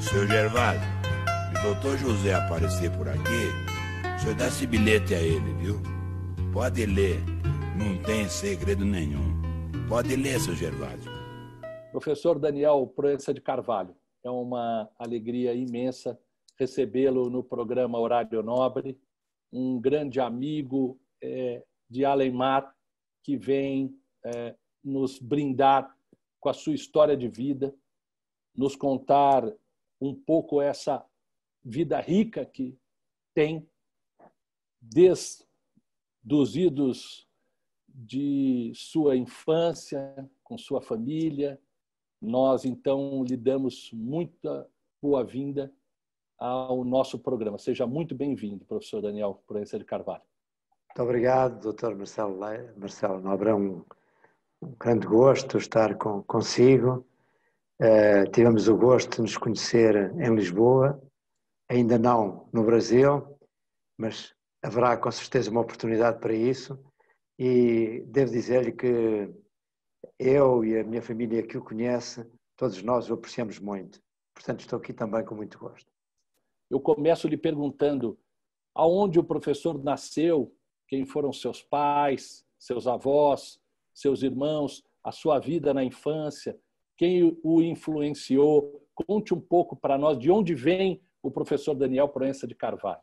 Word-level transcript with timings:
Seu 0.00 0.28
Gervásio, 0.28 0.80
se 1.50 1.58
o 1.58 1.62
doutor 1.62 1.98
José 1.98 2.32
aparecer 2.32 2.88
por 2.96 3.08
aqui, 3.08 3.18
o 4.16 4.20
senhor 4.20 4.36
dá 4.36 4.46
esse 4.46 4.64
bilhete 4.64 5.12
a 5.12 5.20
ele, 5.20 5.52
viu? 5.54 5.74
Pode 6.52 6.86
ler, 6.86 7.18
não 7.76 8.00
tem 8.04 8.28
segredo 8.28 8.84
nenhum. 8.84 9.36
Pode 9.88 10.14
ler, 10.14 10.38
seu 10.38 10.54
Gervásio. 10.54 11.10
Professor 11.90 12.38
Daniel 12.38 12.86
Proença 12.86 13.34
de 13.34 13.40
Carvalho, 13.40 13.92
é 14.24 14.30
uma 14.30 14.88
alegria 14.96 15.52
imensa 15.52 16.16
recebê-lo 16.56 17.28
no 17.28 17.42
programa 17.42 17.98
Horário 17.98 18.40
Nobre, 18.40 18.96
um 19.52 19.80
grande 19.80 20.20
amigo 20.20 20.96
é, 21.20 21.64
de 21.90 22.04
Alemar 22.04 22.72
que 23.24 23.36
vem 23.36 23.92
é, 24.24 24.54
nos 24.84 25.18
brindar 25.18 25.92
com 26.38 26.48
a 26.48 26.54
sua 26.54 26.74
história 26.74 27.16
de 27.16 27.28
vida, 27.28 27.74
nos 28.54 28.76
contar 28.76 29.42
um 30.00 30.14
pouco 30.14 30.60
essa 30.60 31.04
vida 31.64 32.00
rica 32.00 32.44
que 32.44 32.78
tem 33.34 33.68
desde 34.80 35.44
os 36.30 36.56
idos 36.56 37.28
de 37.88 38.72
sua 38.74 39.16
infância, 39.16 40.28
com 40.44 40.56
sua 40.56 40.80
família. 40.80 41.60
Nós, 42.20 42.64
então, 42.64 43.24
lhe 43.24 43.36
damos 43.36 43.90
muita 43.92 44.68
boa-vinda 45.00 45.72
ao 46.38 46.84
nosso 46.84 47.18
programa. 47.18 47.58
Seja 47.58 47.86
muito 47.86 48.14
bem-vindo, 48.14 48.64
professor 48.64 49.02
Daniel 49.02 49.42
Proença 49.46 49.78
de 49.78 49.84
Carvalho. 49.84 50.22
Muito 50.88 51.02
obrigado, 51.02 51.60
doutor 51.60 51.94
Marcelo, 51.96 52.38
Marcelo 52.76 53.20
Nobre. 53.20 53.50
É 53.50 53.54
um, 53.54 53.84
um 54.62 54.72
grande 54.78 55.06
gosto 55.06 55.58
estar 55.58 55.96
com, 55.96 56.22
consigo. 56.22 57.04
Uh, 57.80 58.28
tivemos 58.32 58.66
o 58.66 58.76
gosto 58.76 59.16
de 59.16 59.22
nos 59.22 59.36
conhecer 59.36 60.12
em 60.16 60.34
Lisboa, 60.34 61.00
ainda 61.68 61.96
não 61.98 62.48
no 62.52 62.64
Brasil, 62.64 63.38
mas 63.96 64.34
haverá 64.62 64.96
com 64.96 65.10
certeza 65.10 65.50
uma 65.50 65.60
oportunidade 65.60 66.18
para 66.18 66.34
isso. 66.34 66.78
E 67.38 68.02
devo 68.08 68.32
dizer-lhe 68.32 68.72
que 68.72 69.32
eu 70.18 70.64
e 70.64 70.78
a 70.78 70.84
minha 70.84 71.00
família 71.00 71.46
que 71.46 71.56
o 71.56 71.62
conhece, 71.62 72.26
todos 72.56 72.82
nós 72.82 73.08
o 73.08 73.14
apreciamos 73.14 73.60
muito. 73.60 74.00
Portanto, 74.34 74.60
estou 74.60 74.78
aqui 74.78 74.92
também 74.92 75.24
com 75.24 75.36
muito 75.36 75.58
gosto. 75.58 75.92
Eu 76.68 76.80
começo 76.80 77.28
lhe 77.28 77.36
perguntando 77.36 78.18
aonde 78.74 79.18
o 79.18 79.24
professor 79.24 79.82
nasceu, 79.82 80.54
quem 80.86 81.04
foram 81.04 81.32
seus 81.32 81.62
pais, 81.62 82.44
seus 82.58 82.86
avós, 82.86 83.60
seus 83.94 84.22
irmãos, 84.22 84.84
a 85.02 85.12
sua 85.12 85.38
vida 85.38 85.72
na 85.72 85.84
infância, 85.84 86.58
quem 86.98 87.38
o 87.44 87.62
influenciou. 87.62 88.84
Conte 88.92 89.32
um 89.32 89.40
pouco 89.40 89.76
para 89.76 89.96
nós 89.96 90.18
de 90.18 90.30
onde 90.30 90.54
vem 90.54 91.00
o 91.22 91.30
professor 91.30 91.72
Daniel 91.74 92.08
Proença 92.08 92.46
de 92.46 92.54
Carvalho. 92.54 93.00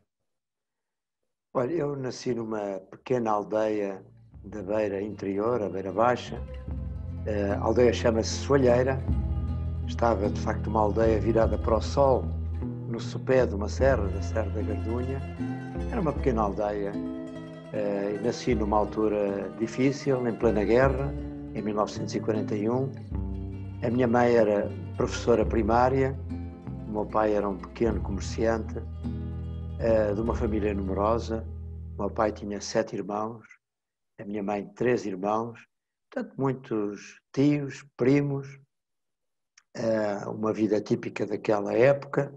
Olha, 1.54 1.72
eu 1.72 1.96
nasci 1.96 2.36
numa 2.36 2.82
pequena 2.92 3.32
aldeia 3.32 4.06
da 4.44 4.62
beira 4.62 5.02
interior, 5.02 5.64
a 5.64 5.70
beira 5.70 5.92
baixa. 5.94 6.40
A 7.26 7.64
aldeia 7.64 7.94
chama-se 7.94 8.30
Soalheira. 8.30 9.00
Estava, 9.88 10.30
de 10.30 10.42
facto, 10.42 10.68
uma 10.68 10.82
aldeia 10.82 11.18
virada 11.20 11.58
para 11.58 11.78
o 11.78 11.82
sol, 11.82 12.26
no 12.90 13.00
sopé 13.00 13.46
de 13.46 13.56
uma 13.56 13.70
serra, 13.70 14.08
da 14.08 14.22
Serra 14.22 14.50
da 14.50 14.62
Gardunha. 14.62 15.22
Era 15.90 16.02
uma 16.02 16.12
pequena 16.12 16.42
aldeia. 16.42 16.92
Eh, 17.72 18.20
nasci 18.22 18.54
numa 18.54 18.78
altura 18.78 19.50
difícil, 19.58 20.28
em 20.28 20.34
plena 20.34 20.66
guerra, 20.66 21.14
em 21.54 21.62
1941. 21.62 23.25
A 23.86 23.90
minha 23.92 24.08
mãe 24.08 24.36
era 24.36 24.68
professora 24.98 25.46
primária, 25.46 26.18
o 26.88 26.92
meu 26.92 27.06
pai 27.06 27.36
era 27.36 27.48
um 27.48 27.56
pequeno 27.56 28.02
comerciante 28.02 28.74
eh, 29.80 30.12
de 30.12 30.20
uma 30.20 30.34
família 30.34 30.74
numerosa. 30.74 31.46
O 31.94 32.02
meu 32.02 32.10
pai 32.10 32.32
tinha 32.32 32.60
sete 32.60 32.96
irmãos, 32.96 33.46
a 34.20 34.26
minha 34.26 34.42
mãe 34.42 34.66
três 34.74 35.06
irmãos, 35.06 35.60
portanto 36.10 36.34
muitos 36.36 37.22
tios, 37.32 37.86
primos, 37.96 38.60
eh, 39.76 40.26
uma 40.30 40.52
vida 40.52 40.82
típica 40.82 41.24
daquela 41.24 41.72
época, 41.72 42.34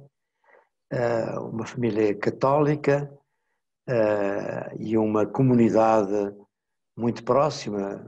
eh, 0.92 1.38
uma 1.38 1.64
família 1.64 2.14
católica 2.14 3.10
e 4.78 4.98
uma 4.98 5.24
comunidade 5.24 6.36
muito 6.94 7.24
próxima. 7.24 8.04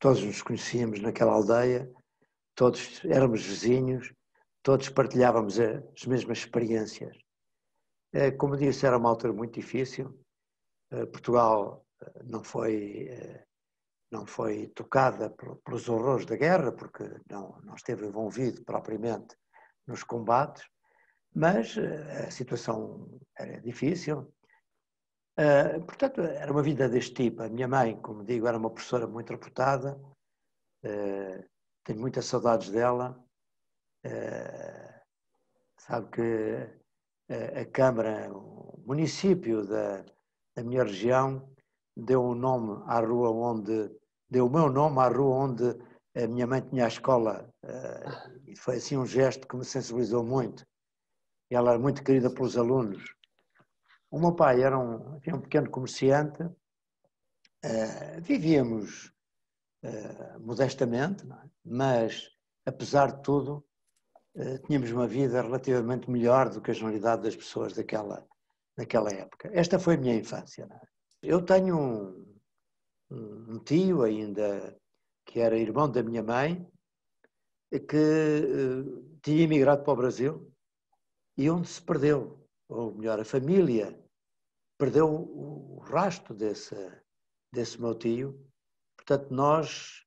Todos 0.00 0.20
nos 0.24 0.42
conhecíamos 0.42 1.00
naquela 1.00 1.32
aldeia, 1.32 1.88
todos 2.56 3.04
éramos 3.04 3.42
vizinhos, 3.42 4.12
todos 4.62 4.88
partilhávamos 4.88 5.60
as 5.60 6.06
mesmas 6.06 6.38
experiências. 6.38 7.16
Eh, 8.12 8.32
como 8.32 8.56
disse, 8.56 8.86
era 8.86 8.96
uma 8.96 9.10
altura 9.10 9.32
muito 9.32 9.54
difícil. 9.54 10.18
Eh, 10.90 11.06
Portugal 11.06 11.86
eh, 12.00 12.22
não 12.24 12.42
foi, 12.42 13.10
não 14.10 14.26
foi 14.26 14.68
tocada 14.68 15.30
pelos 15.64 15.88
horrores 15.88 16.24
da 16.26 16.36
guerra, 16.36 16.72
porque 16.72 17.04
não, 17.30 17.60
não 17.62 17.74
esteve 17.74 18.06
envolvido 18.06 18.64
propriamente 18.64 19.36
nos 19.86 20.02
combates, 20.02 20.66
mas 21.34 21.76
a 22.26 22.30
situação 22.30 23.20
era 23.38 23.60
difícil. 23.60 24.32
Portanto, 25.86 26.22
era 26.22 26.50
uma 26.50 26.62
vida 26.62 26.88
deste 26.88 27.14
tipo. 27.14 27.42
A 27.42 27.48
minha 27.48 27.68
mãe, 27.68 28.00
como 28.00 28.24
digo, 28.24 28.46
era 28.46 28.56
uma 28.56 28.70
professora 28.70 29.06
muito 29.06 29.30
reputada, 29.30 30.00
tenho 31.86 32.00
muitas 32.00 32.26
saudades 32.26 32.68
dela. 32.70 33.16
Sabe 35.78 36.08
que 36.10 37.60
a 37.60 37.64
Câmara, 37.66 38.30
o 38.32 38.82
município 38.84 39.64
da, 39.66 40.04
da 40.54 40.64
minha 40.64 40.82
região, 40.82 41.48
deu 41.96 42.22
o 42.22 42.32
um 42.32 42.34
nome 42.34 42.82
à 42.86 43.00
rua 43.00 43.30
onde, 43.30 43.90
deu 44.28 44.46
o 44.46 44.50
meu 44.50 44.68
nome 44.68 44.98
à 44.98 45.08
rua 45.08 45.36
onde 45.46 45.76
a 46.14 46.26
minha 46.26 46.46
mãe 46.46 46.60
tinha 46.60 46.84
a 46.84 46.88
escola. 46.88 47.48
Eh, 47.62 48.04
e 48.48 48.56
foi 48.56 48.76
assim 48.76 48.96
um 48.96 49.06
gesto 49.06 49.46
que 49.46 49.56
me 49.56 49.64
sensibilizou 49.64 50.24
muito. 50.24 50.66
Ela 51.50 51.70
era 51.70 51.78
muito 51.78 52.02
querida 52.02 52.28
pelos 52.30 52.56
alunos. 52.56 53.14
O 54.10 54.18
meu 54.18 54.34
pai 54.34 54.62
era 54.62 54.78
um, 54.78 55.16
um 55.16 55.40
pequeno 55.40 55.70
comerciante, 55.70 56.42
uh, 56.42 58.20
vivíamos 58.20 59.12
uh, 59.86 60.40
modestamente, 60.40 61.24
é? 61.24 61.48
mas 61.64 62.30
apesar 62.66 63.12
de 63.12 63.22
tudo, 63.22 63.64
eh, 64.38 64.58
tínhamos 64.58 64.90
uma 64.90 65.06
vida 65.06 65.40
relativamente 65.40 66.10
melhor 66.10 66.50
do 66.50 66.60
que 66.60 66.70
a 66.70 66.74
generalidade 66.74 67.22
das 67.22 67.34
pessoas 67.34 67.72
daquela, 67.72 68.26
daquela 68.76 69.10
época. 69.10 69.48
Esta 69.52 69.78
foi 69.78 69.94
a 69.94 69.98
minha 69.98 70.14
infância. 70.14 70.68
É? 70.70 70.86
Eu 71.22 71.40
tenho 71.42 71.78
um, 71.78 72.36
um, 73.10 73.58
tio 73.60 74.02
ainda 74.02 74.76
que 75.24 75.40
era 75.40 75.56
irmão 75.56 75.90
da 75.90 76.02
minha 76.02 76.22
mãe, 76.22 76.68
que 77.70 77.96
uh, 77.96 79.18
tinha 79.22 79.42
emigrado 79.42 79.82
para 79.82 79.92
o 79.92 79.96
Brasil 79.96 80.52
e 81.36 81.48
onde 81.50 81.68
se 81.68 81.80
perdeu, 81.80 82.46
ou 82.68 82.94
melhor, 82.94 83.18
a 83.18 83.24
família 83.24 83.98
perdeu 84.78 85.08
o, 85.08 85.76
o 85.76 85.78
rastro 85.78 86.34
desse, 86.34 86.76
desse 87.52 87.80
meu 87.80 87.94
tio. 87.94 88.45
Portanto, 89.06 89.32
nós 89.32 90.04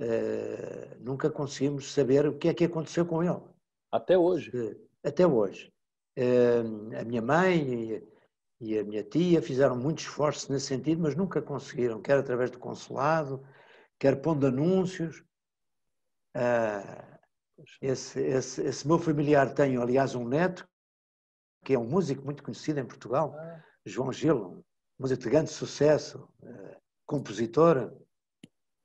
uh, 0.00 0.98
nunca 1.00 1.30
conseguimos 1.30 1.92
saber 1.92 2.26
o 2.26 2.36
que 2.36 2.48
é 2.48 2.54
que 2.54 2.64
aconteceu 2.64 3.06
com 3.06 3.22
ele. 3.22 3.40
Até 3.90 4.18
hoje? 4.18 4.50
Até 5.04 5.24
hoje. 5.24 5.72
A 6.98 7.04
minha 7.04 7.22
mãe 7.22 8.02
e 8.60 8.78
a 8.78 8.84
minha 8.84 9.02
tia 9.02 9.40
fizeram 9.40 9.76
muito 9.76 10.00
esforço 10.00 10.52
nesse 10.52 10.66
sentido, 10.66 11.02
mas 11.02 11.14
nunca 11.14 11.40
conseguiram, 11.40 12.02
quer 12.02 12.18
através 12.18 12.50
do 12.50 12.58
consulado, 12.58 13.42
quer 13.98 14.20
pondo 14.20 14.46
anúncios. 14.46 15.24
Ah, 16.34 17.18
esse, 17.80 18.20
esse, 18.20 18.62
esse 18.62 18.86
meu 18.86 18.98
familiar 18.98 19.54
tem, 19.54 19.76
aliás, 19.76 20.14
um 20.14 20.26
neto, 20.26 20.68
que 21.64 21.74
é 21.74 21.78
um 21.78 21.88
músico 21.88 22.24
muito 22.24 22.42
conhecido 22.42 22.80
em 22.80 22.86
Portugal, 22.86 23.34
ah. 23.38 23.62
João 23.86 24.12
Gil, 24.12 24.36
um 24.36 24.62
músico 24.98 25.22
de 25.22 25.30
grande 25.30 25.50
sucesso, 25.50 26.28
compositor, 27.06 27.92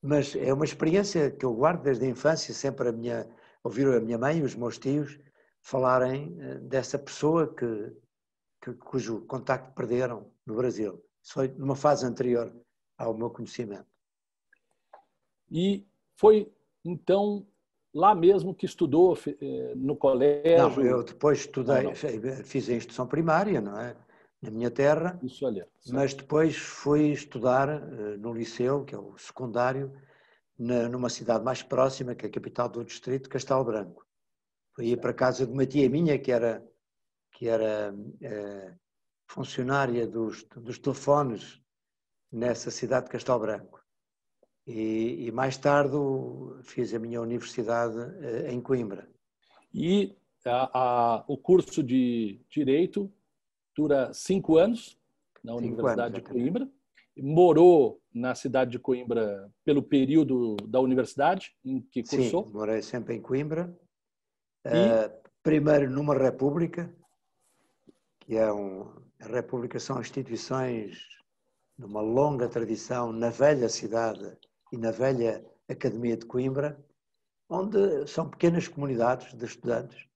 mas 0.02 0.36
é 0.36 0.54
uma 0.54 0.66
experiência 0.66 1.32
que 1.32 1.46
eu 1.46 1.54
guardo 1.54 1.84
desde 1.84 2.06
a 2.06 2.10
infância, 2.10 2.54
sempre 2.54 2.90
a 2.90 2.92
minha, 2.92 3.28
ouvir 3.64 3.88
a 3.88 4.00
minha 4.00 4.18
mãe 4.18 4.40
e 4.40 4.44
os 4.44 4.56
meus 4.56 4.78
tios 4.78 5.20
falarem 5.62 6.38
eh, 6.40 6.56
dessa 6.60 6.98
pessoa 6.98 7.54
que, 7.54 7.92
que, 8.64 8.74
cujo 8.74 9.22
contacto 9.26 9.74
perderam 9.74 10.32
no 10.46 10.56
Brasil. 10.56 11.04
Isso 11.22 11.34
foi 11.34 11.48
numa 11.50 11.76
fase 11.76 12.06
anterior 12.06 12.54
ao 12.98 13.14
meu 13.14 13.30
conhecimento. 13.30 13.88
E 15.52 15.86
foi 16.16 16.52
então 16.86 17.46
lá 17.94 18.14
mesmo 18.14 18.54
que 18.54 18.66
estudou 18.66 19.18
eh, 19.28 19.74
no 19.76 19.96
colégio? 19.96 20.58
Não, 20.58 20.82
eu 20.82 21.04
depois 21.04 21.40
estudei, 21.40 21.84
não, 21.84 21.92
não. 21.92 22.44
fiz 22.44 22.70
a 22.70 22.74
instrução 22.74 23.08
primária, 23.08 23.60
não 23.60 23.80
é? 23.80 23.96
Na 24.42 24.52
minha 24.52 24.70
terra. 24.70 25.20
Isso 25.24 25.46
ali. 25.46 25.64
Mas 25.90 26.14
depois 26.14 26.56
fui 26.56 27.12
estudar 27.12 27.70
eh, 27.70 28.18
no 28.18 28.34
liceu, 28.34 28.86
que 28.86 28.94
é 28.94 28.98
o 28.98 29.18
secundário, 29.18 29.92
numa 30.60 31.10
cidade 31.10 31.44
mais 31.44 31.62
próxima, 31.62 32.16
que 32.16 32.26
é 32.26 32.30
a 32.30 32.32
capital 32.32 32.68
do 32.68 32.84
distrito, 32.84 33.30
Castelo 33.30 33.64
Branco. 33.64 34.06
Ir 34.80 34.98
para 34.98 35.12
a 35.12 35.14
casa 35.14 35.46
de 35.46 35.52
uma 35.52 35.66
tia 35.66 35.90
minha 35.90 36.18
que 36.20 36.32
era, 36.32 36.64
que 37.32 37.48
era 37.48 37.94
é, 38.22 38.74
funcionária 39.28 40.08
dos, 40.08 40.44
dos 40.56 40.80
telefones 40.80 41.62
nessa 42.32 42.72
cidade 42.72 43.06
de 43.06 43.12
Castelo 43.12 43.40
Branco. 43.40 43.84
E, 44.66 45.28
e, 45.28 45.32
mais 45.32 45.58
tarde 45.58 45.96
fiz 46.64 46.94
a 46.94 47.00
minha 47.00 47.22
universidade 47.22 47.98
eh, 48.22 48.52
em 48.52 48.60
Coimbra. 48.60 49.10
E 49.74 50.18
a, 50.46 50.70
a, 50.74 51.26
o 51.28 51.38
curso 51.38 51.82
de 51.82 52.42
Direito 52.50 53.12
dura 53.78 54.12
cinco 54.14 54.58
anos 54.58 54.98
na 55.44 55.54
cinco 55.54 55.66
Universidade 55.66 56.16
anos, 56.16 56.24
de 56.24 56.34
Coimbra. 56.34 56.70
Morou 57.20 58.02
na 58.14 58.36
cidade 58.36 58.72
de 58.72 58.80
Coimbra 58.80 59.52
pelo 59.64 59.82
período 59.84 60.56
da 60.68 60.80
universidade 60.80 61.56
em 61.64 61.82
que 61.82 62.04
cursou? 62.04 62.46
Sim, 62.46 62.54
morei 62.54 62.82
sempre 62.82 63.16
em 63.16 63.22
Coimbra. 63.22 63.76
E... 64.66 64.70
Uh, 64.70 65.28
primeiro 65.42 65.90
numa 65.90 66.16
república, 66.16 66.94
que 68.20 68.36
é 68.36 68.52
um... 68.52 68.92
A 69.20 69.28
república 69.28 69.80
são 69.80 70.00
instituições 70.00 71.00
de 71.78 71.86
uma 71.86 72.02
longa 72.02 72.48
tradição 72.48 73.12
na 73.12 73.30
velha 73.30 73.70
cidade 73.70 74.38
e 74.72 74.78
na 74.78 74.92
velha 74.92 75.44
Academia 75.70 76.16
de 76.16 76.26
Coimbra, 76.26 76.80
onde 77.50 78.06
são 78.08 78.30
pequenas 78.30 78.68
comunidades 78.68 79.34
de 79.34 79.46
estudantes 79.46 80.08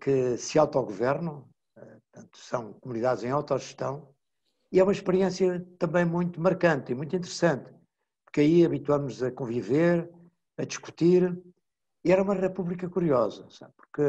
que 0.00 0.36
se 0.36 0.58
autogovernam, 0.58 1.44
eh, 1.44 1.57
portanto, 2.12 2.38
são 2.38 2.72
comunidades 2.74 3.24
em 3.24 3.30
autogestão, 3.30 4.14
e 4.70 4.78
é 4.78 4.82
uma 4.82 4.92
experiência 4.92 5.66
também 5.78 6.04
muito 6.04 6.40
marcante 6.40 6.92
e 6.92 6.94
muito 6.94 7.16
interessante, 7.16 7.72
porque 8.24 8.40
aí 8.40 8.64
habituamos 8.64 9.22
a 9.22 9.30
conviver, 9.30 10.12
a 10.58 10.64
discutir, 10.64 11.42
e 12.04 12.12
era 12.12 12.22
uma 12.22 12.34
república 12.34 12.88
curiosa, 12.88 13.48
sabe? 13.50 13.72
porque 13.76 14.02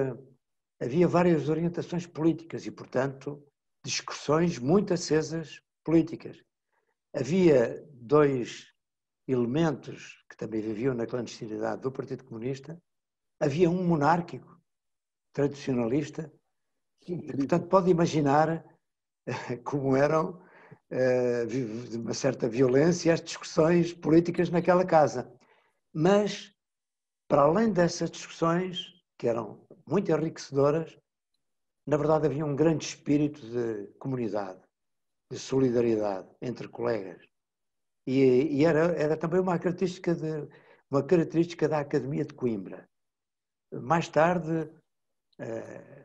havia 0.80 1.08
várias 1.08 1.50
orientações 1.50 2.06
políticas 2.06 2.66
e, 2.66 2.72
portanto, 2.72 3.44
discussões 3.84 4.60
muito 4.60 4.94
acesas 4.94 5.62
políticas. 5.84 6.44
Havia 7.14 7.86
dois 7.94 8.68
elementos 9.28 10.24
que 10.30 10.36
também 10.36 10.62
viviam 10.62 10.94
na 10.94 11.06
clandestinidade 11.06 11.82
do 11.82 11.92
Partido 11.92 12.24
Comunista, 12.24 12.82
havia 13.40 13.70
um 13.70 13.84
monárquico, 13.84 14.60
tradicionalista, 15.34 16.32
portanto, 17.06 17.68
pode 17.68 17.90
imaginar 17.90 18.64
eh, 19.26 19.58
como 19.64 19.96
eram 19.96 20.42
eh, 20.90 21.46
de 21.46 21.98
uma 21.98 22.14
certa 22.14 22.48
violência 22.48 23.14
as 23.14 23.22
discussões 23.22 23.94
políticas 23.94 24.50
naquela 24.50 24.86
casa. 24.86 25.32
Mas, 25.94 26.54
para 27.28 27.44
além 27.44 27.72
dessas 27.72 28.10
discussões, 28.12 28.94
que 29.18 29.28
eram 29.28 29.66
muito 29.88 30.12
enriquecedoras, 30.12 30.98
na 31.86 31.98
verdade 31.98 32.28
havia 32.28 32.46
um 32.46 32.56
grande 32.56 32.86
espírito 32.86 33.42
de 33.42 33.88
comunidade, 34.00 34.60
de 35.32 35.38
solidariedade 35.38 36.28
entre 36.42 36.68
colegas. 36.68 37.24
E, 38.08 38.58
e 38.58 38.66
era, 38.66 38.94
era 38.96 39.18
também 39.18 39.40
uma 39.40 39.60
característica, 39.60 40.16
de, 40.16 40.48
uma 40.90 41.04
característica 41.04 41.68
da 41.68 41.80
Academia 41.80 42.26
de 42.26 42.34
Coimbra. 42.34 42.88
Mais 43.72 44.08
tarde, 44.08 44.70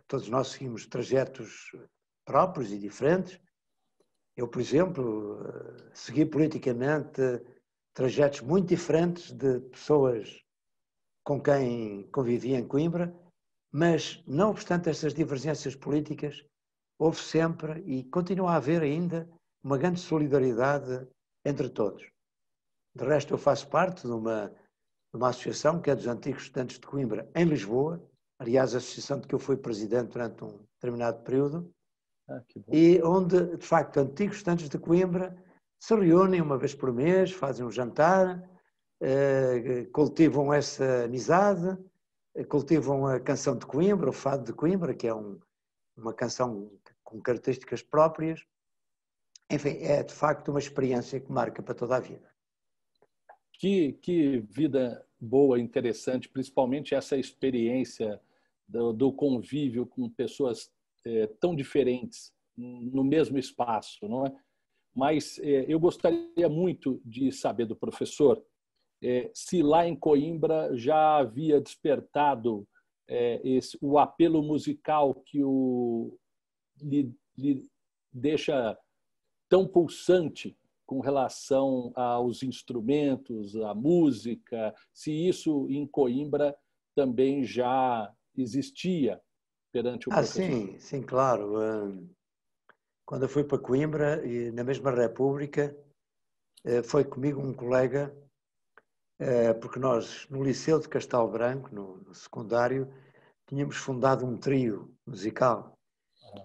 todos 0.07 0.29
nós 0.29 0.49
seguimos 0.49 0.87
trajetos 0.87 1.73
próprios 2.25 2.73
e 2.73 2.79
diferentes. 2.79 3.41
Eu, 4.37 4.49
por 4.49 4.61
exemplo, 4.61 5.41
eh, 5.47 5.91
segui 5.95 6.25
politicamente 6.27 7.21
trajetos 7.93 8.41
muito 8.41 8.69
diferentes 8.69 9.31
de 9.31 9.61
pessoas 9.61 10.43
com 11.25 11.41
quem 11.41 12.09
convivia 12.11 12.59
em 12.59 12.67
Coimbra, 12.67 13.15
mas, 13.73 14.23
não 14.27 14.51
obstante 14.51 14.89
essas 14.89 15.15
divergências 15.15 15.77
políticas, 15.77 16.45
houve 16.99 17.19
sempre 17.19 17.81
e 17.87 18.05
continua 18.05 18.53
a 18.53 18.57
haver 18.57 18.83
ainda 18.83 19.29
uma 19.63 19.79
grande 19.79 20.01
solidariedade 20.01 21.07
entre 21.45 21.69
todos. 21.69 22.09
De 22.95 23.05
resto, 23.05 23.35
eu 23.35 23.39
faço 23.39 23.69
parte 23.69 24.07
de 24.07 24.13
uma, 24.13 24.49
de 24.49 25.17
uma 25.17 25.31
associação 25.31 25.81
que 25.81 25.91
é 25.91 25.95
dos 25.95 26.07
antigos 26.07 26.43
estudantes 26.43 26.79
de 26.79 26.87
Coimbra, 26.87 27.29
em 27.35 27.45
Lisboa, 27.45 28.05
aliás, 28.39 28.75
a 28.75 28.79
associação 28.79 29.21
de 29.21 29.27
que 29.27 29.35
eu 29.35 29.39
fui 29.39 29.57
presidente 29.57 30.13
durante 30.13 30.45
um 30.45 30.59
determinado 30.75 31.23
período, 31.23 31.73
ah, 32.29 32.43
e 32.69 33.01
onde, 33.03 33.57
de 33.57 33.67
facto, 33.67 33.99
antigos 33.99 34.37
estudantes 34.37 34.69
de 34.69 34.79
Coimbra 34.79 35.37
se 35.79 35.95
reúnem 35.95 36.41
uma 36.41 36.57
vez 36.57 36.75
por 36.75 36.93
mês, 36.93 37.31
fazem 37.33 37.65
um 37.67 37.71
jantar, 37.71 38.43
eh, 39.01 39.87
cultivam 39.93 40.53
essa 40.53 41.05
amizade, 41.05 41.77
cultivam 42.49 43.07
a 43.07 43.21
canção 43.21 43.57
de 43.57 43.67
Coimbra, 43.67 44.09
o 44.09 44.13
fado 44.13 44.45
de 44.45 44.53
Coimbra, 44.55 44.95
que 44.95 45.07
é 45.07 45.15
um, 45.15 45.39
uma 45.95 46.15
canção 46.15 46.71
com 47.03 47.21
características 47.21 47.83
próprias, 47.83 48.47
enfim, 49.51 49.77
é 49.83 50.03
de 50.03 50.15
facto 50.15 50.49
uma 50.49 50.59
experiência 50.59 51.21
que 51.21 51.31
marca 51.31 51.63
para 51.63 51.75
toda 51.75 51.97
a 51.97 52.01
vida. 52.01 52.29
Que, 53.53 53.93
que 53.93 54.41
vida 54.41 55.07
boa, 55.25 55.59
interessante, 55.59 56.29
principalmente 56.29 56.94
essa 56.94 57.17
experiência 57.17 58.21
do, 58.69 58.93
do 58.93 59.12
convívio 59.12 59.87
com 59.87 60.09
pessoas 60.09 60.71
é, 61.05 61.26
tão 61.41 61.55
diferentes 61.55 62.32
no 62.56 63.03
mesmo 63.03 63.37
espaço, 63.37 64.06
não 64.09 64.26
é? 64.26 64.35
Mas 64.94 65.38
é, 65.41 65.65
eu 65.67 65.81
gostaria 65.81 66.49
muito 66.49 67.00
de 67.05 67.32
saber 67.32 67.67
do 67.67 67.75
professor 67.75 68.41
é, 69.03 69.31
se 69.35 69.62
lá 69.62 69.87
em 69.87 69.97
Coimbra 69.97 70.75
já 70.76 71.19
havia 71.19 71.61
despertado 71.61 72.67
é, 73.09 73.41
esse, 73.44 73.76
o 73.81 73.99
apelo 73.99 74.43
musical 74.43 75.15
que 75.15 75.43
o, 75.43 76.17
lhe, 76.81 77.12
lhe 77.37 77.69
deixa 78.12 78.79
tão 79.49 79.67
pulsante 79.67 80.56
com 80.87 81.01
relação 81.01 81.93
aos 81.95 82.43
instrumentos, 82.43 83.57
à 83.57 83.75
música, 83.75 84.75
se 84.93 85.11
isso 85.11 85.67
em 85.71 85.87
Coimbra 85.87 86.57
também 86.95 87.45
já 87.45 88.13
existia 88.37 89.21
perante 89.73 90.09
o 90.09 90.13
ah, 90.13 90.17
professor. 90.17 90.43
sim, 90.43 90.79
sim, 90.79 91.03
claro. 91.03 91.55
Quando 93.05 93.23
eu 93.23 93.29
fui 93.29 93.45
para 93.45 93.59
Coimbra, 93.59 94.23
na 94.53 94.65
mesma 94.65 94.91
República, 94.91 95.77
eh, 96.65 96.83
foi 96.83 97.05
comigo 97.05 97.41
um 97.41 97.53
colega, 97.53 98.15
eh, 99.19 99.53
porque 99.55 99.79
nós, 99.79 100.27
no 100.31 100.43
Liceu 100.43 100.81
de 100.81 100.89
Castelo 100.89 101.29
Branco, 101.29 101.75
no 101.75 102.15
secundário, 102.15 102.89
tínhamos 103.47 103.77
fundado 103.77 104.25
um 104.25 104.37
trio 104.39 104.95
musical. 105.07 105.76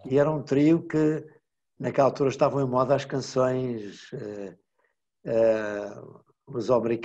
E 0.06 0.20
era 0.20 0.30
um 0.30 0.44
trio 0.44 0.86
que 0.88 1.26
naquela 1.80 2.08
altura 2.10 2.30
estavam 2.30 2.62
em 2.62 2.70
moda 2.70 2.96
as 2.96 3.06
canções 3.06 4.12
uh, 4.12 4.58
uh, 5.26 6.24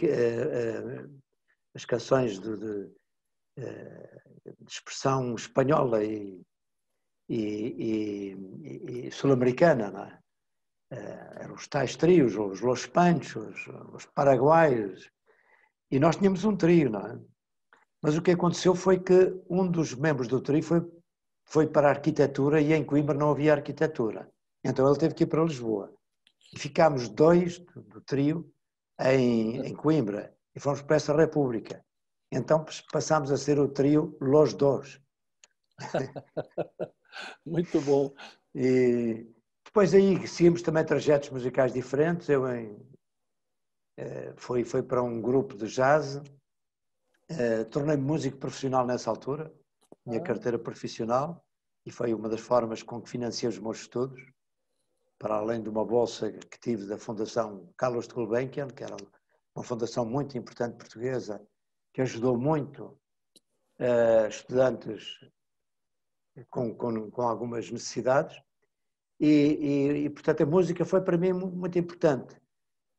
uh, 0.06 1.20
as 1.74 1.84
canções 1.84 2.40
de, 2.40 2.56
de, 2.56 2.90
de, 3.56 4.68
expressão 4.68 5.34
espanhola 5.34 6.04
e, 6.04 6.40
e, 7.28 8.36
e, 8.62 9.06
e 9.06 9.10
sul-americana, 9.10 9.90
não 9.90 10.04
é? 10.04 10.18
eram 11.40 11.54
os 11.54 11.66
tais 11.66 11.96
trios, 11.96 12.36
os 12.36 12.60
Los 12.60 12.86
Panchos, 12.86 13.66
os 13.92 14.06
Paraguaios, 14.06 15.10
e 15.90 15.98
nós 15.98 16.16
tínhamos 16.16 16.44
um 16.44 16.56
trio, 16.56 16.90
não 16.90 17.00
é? 17.00 17.18
Mas 18.02 18.16
o 18.16 18.22
que 18.22 18.32
aconteceu 18.32 18.74
foi 18.74 18.98
que 19.00 19.34
um 19.48 19.66
dos 19.66 19.94
membros 19.94 20.28
do 20.28 20.40
trio 20.40 20.62
foi, 20.62 20.82
foi 21.46 21.66
para 21.66 21.88
a 21.88 21.90
arquitetura 21.90 22.60
e 22.60 22.72
em 22.72 22.84
Coimbra 22.84 23.16
não 23.16 23.30
havia 23.30 23.54
arquitetura. 23.54 24.30
Então 24.64 24.88
ele 24.88 24.98
teve 24.98 25.14
que 25.14 25.24
ir 25.24 25.26
para 25.26 25.44
Lisboa. 25.44 25.94
E 26.52 26.58
ficámos 26.58 27.08
dois 27.08 27.58
do, 27.58 27.82
do 27.82 28.00
trio 28.00 28.50
em, 28.98 29.66
em, 29.66 29.74
Coimbra 29.74 30.34
e 30.54 30.60
fomos 30.60 30.80
para 30.80 30.96
essa 30.96 31.14
República. 31.14 31.84
Então 32.32 32.64
passámos 32.90 33.30
a 33.30 33.36
ser 33.36 33.58
o 33.58 33.68
trio 33.68 34.16
Los 34.20 34.54
Dos. 34.54 35.00
Muito 37.44 37.80
bom. 37.82 38.14
E 38.54 39.26
depois 39.64 39.92
aí 39.92 40.26
seguimos 40.26 40.62
também 40.62 40.84
trajetos 40.84 41.28
musicais 41.30 41.72
diferentes. 41.72 42.28
Eu 42.28 42.48
em, 42.48 42.76
eh, 43.98 44.32
foi, 44.36 44.64
foi 44.64 44.82
para 44.82 45.02
um 45.02 45.20
grupo 45.20 45.56
de 45.56 45.66
jazz. 45.66 46.22
Eh, 47.28 47.64
tornei-me 47.64 48.02
músico 48.02 48.38
profissional 48.38 48.86
nessa 48.86 49.10
altura, 49.10 49.52
minha 50.06 50.20
ah. 50.20 50.24
carteira 50.24 50.58
profissional, 50.58 51.44
e 51.84 51.90
foi 51.90 52.14
uma 52.14 52.28
das 52.28 52.40
formas 52.40 52.82
com 52.82 53.00
que 53.00 53.10
financiei 53.10 53.48
os 53.48 53.58
meus 53.58 53.80
estudos 53.80 54.34
para 55.18 55.36
além 55.36 55.62
de 55.62 55.68
uma 55.68 55.84
bolsa 55.84 56.30
que 56.32 56.58
tive 56.60 56.86
da 56.86 56.98
Fundação 56.98 57.72
Carlos 57.76 58.08
de 58.08 58.14
Gulbenkian, 58.14 58.68
que 58.68 58.84
era 58.84 58.96
uma 59.54 59.64
fundação 59.64 60.04
muito 60.04 60.36
importante 60.36 60.76
portuguesa, 60.76 61.40
que 61.92 62.02
ajudou 62.02 62.36
muito 62.36 62.98
uh, 63.78 64.28
estudantes 64.28 65.20
com, 66.50 66.74
com, 66.74 67.10
com, 67.10 67.22
algumas 67.22 67.70
necessidades. 67.70 68.36
E, 69.20 69.28
e, 69.28 70.04
e, 70.04 70.10
portanto, 70.10 70.42
a 70.42 70.46
música 70.46 70.84
foi 70.84 71.00
para 71.00 71.16
mim 71.16 71.32
muito 71.32 71.78
importante. 71.78 72.36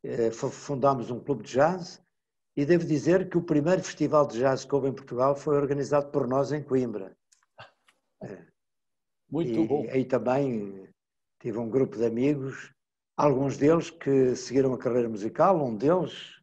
Uh, 0.04 0.32
fundámos 0.32 1.10
um 1.10 1.20
clube 1.20 1.42
de 1.42 1.52
jazz 1.52 2.00
E 2.56 2.64
devo 2.64 2.84
dizer 2.84 3.28
que 3.28 3.36
o 3.36 3.42
primeiro 3.42 3.82
festival 3.82 4.26
de 4.26 4.38
jazz 4.38 4.64
que 4.64 4.74
houve 4.74 4.88
em 4.88 4.94
Portugal 4.94 5.34
foi 5.34 5.56
organizado 5.56 6.10
por 6.10 6.26
nós 6.26 6.52
em 6.52 6.62
Coimbra. 6.62 7.16
É. 8.22 8.46
Muito 9.28 9.58
e, 9.58 9.66
bom. 9.66 9.86
Aí 9.90 10.04
também 10.04 10.85
tive 11.46 11.58
um 11.58 11.70
grupo 11.70 11.96
de 11.96 12.04
amigos, 12.04 12.74
alguns 13.16 13.56
deles 13.56 13.88
que 13.88 14.34
seguiram 14.34 14.74
a 14.74 14.78
carreira 14.78 15.08
musical, 15.08 15.64
um 15.64 15.76
deles, 15.76 16.42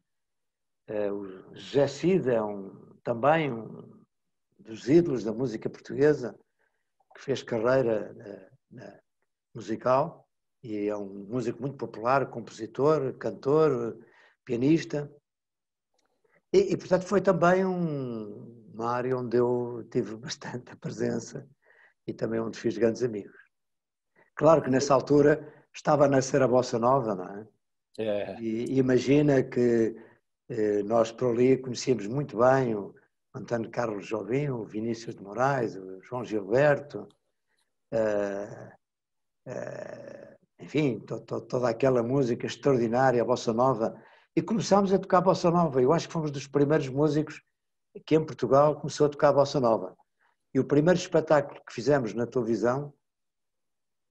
é, 0.86 1.12
o 1.12 1.54
José 1.54 2.32
é 2.32 2.42
um, 2.42 2.70
também 3.02 3.52
um 3.52 4.02
dos 4.58 4.88
ídolos 4.88 5.22
da 5.22 5.30
música 5.30 5.68
portuguesa, 5.68 6.34
que 7.14 7.20
fez 7.20 7.42
carreira 7.42 8.14
na, 8.70 8.82
na 8.82 9.00
musical 9.54 10.26
e 10.62 10.88
é 10.88 10.96
um 10.96 11.26
músico 11.28 11.60
muito 11.60 11.76
popular, 11.76 12.30
compositor, 12.30 13.12
cantor, 13.18 13.98
pianista. 14.42 15.14
E, 16.50 16.72
e, 16.72 16.76
portanto, 16.78 17.04
foi 17.04 17.20
também 17.20 17.62
um, 17.62 18.70
uma 18.72 18.90
área 18.90 19.18
onde 19.18 19.36
eu 19.36 19.86
tive 19.90 20.16
bastante 20.16 20.74
presença 20.76 21.46
e 22.06 22.14
também 22.14 22.40
onde 22.40 22.58
fiz 22.58 22.78
grandes 22.78 23.02
amigos. 23.02 23.43
Claro 24.34 24.62
que 24.62 24.70
nessa 24.70 24.94
altura 24.94 25.52
estava 25.72 26.06
a 26.06 26.08
nascer 26.08 26.42
a 26.42 26.48
Bossa 26.48 26.78
Nova, 26.78 27.14
não 27.14 27.28
é? 27.28 27.46
é. 27.98 28.40
E, 28.40 28.78
imagina 28.78 29.42
que 29.42 29.96
eh, 30.48 30.82
nós 30.82 31.12
por 31.12 31.32
ali 31.32 31.56
conhecíamos 31.58 32.06
muito 32.06 32.38
bem 32.38 32.74
o 32.74 32.94
Antônio 33.34 33.70
Carlos 33.70 34.06
Jobim, 34.06 34.48
o 34.48 34.64
Vinícius 34.64 35.16
de 35.16 35.22
Moraes, 35.22 35.76
o 35.76 36.00
João 36.02 36.24
Gilberto, 36.24 37.08
eh, 37.92 38.72
eh, 39.46 40.36
enfim, 40.60 41.00
to, 41.00 41.20
to, 41.20 41.40
toda 41.42 41.68
aquela 41.68 42.02
música 42.02 42.46
extraordinária, 42.46 43.22
a 43.22 43.24
Bossa 43.24 43.52
Nova, 43.52 44.00
e 44.36 44.42
começámos 44.42 44.92
a 44.92 44.98
tocar 44.98 45.20
bossa 45.20 45.50
nova. 45.50 45.80
Eu 45.80 45.92
acho 45.92 46.08
que 46.08 46.12
fomos 46.12 46.30
dos 46.30 46.46
primeiros 46.46 46.88
músicos 46.88 47.40
que 48.04 48.16
em 48.16 48.24
Portugal 48.24 48.76
começou 48.76 49.06
a 49.06 49.10
tocar 49.10 49.32
bossa 49.32 49.60
nova. 49.60 49.96
E 50.52 50.58
o 50.58 50.64
primeiro 50.64 50.98
espetáculo 50.98 51.60
que 51.64 51.72
fizemos 51.72 52.14
na 52.14 52.26
televisão, 52.26 52.92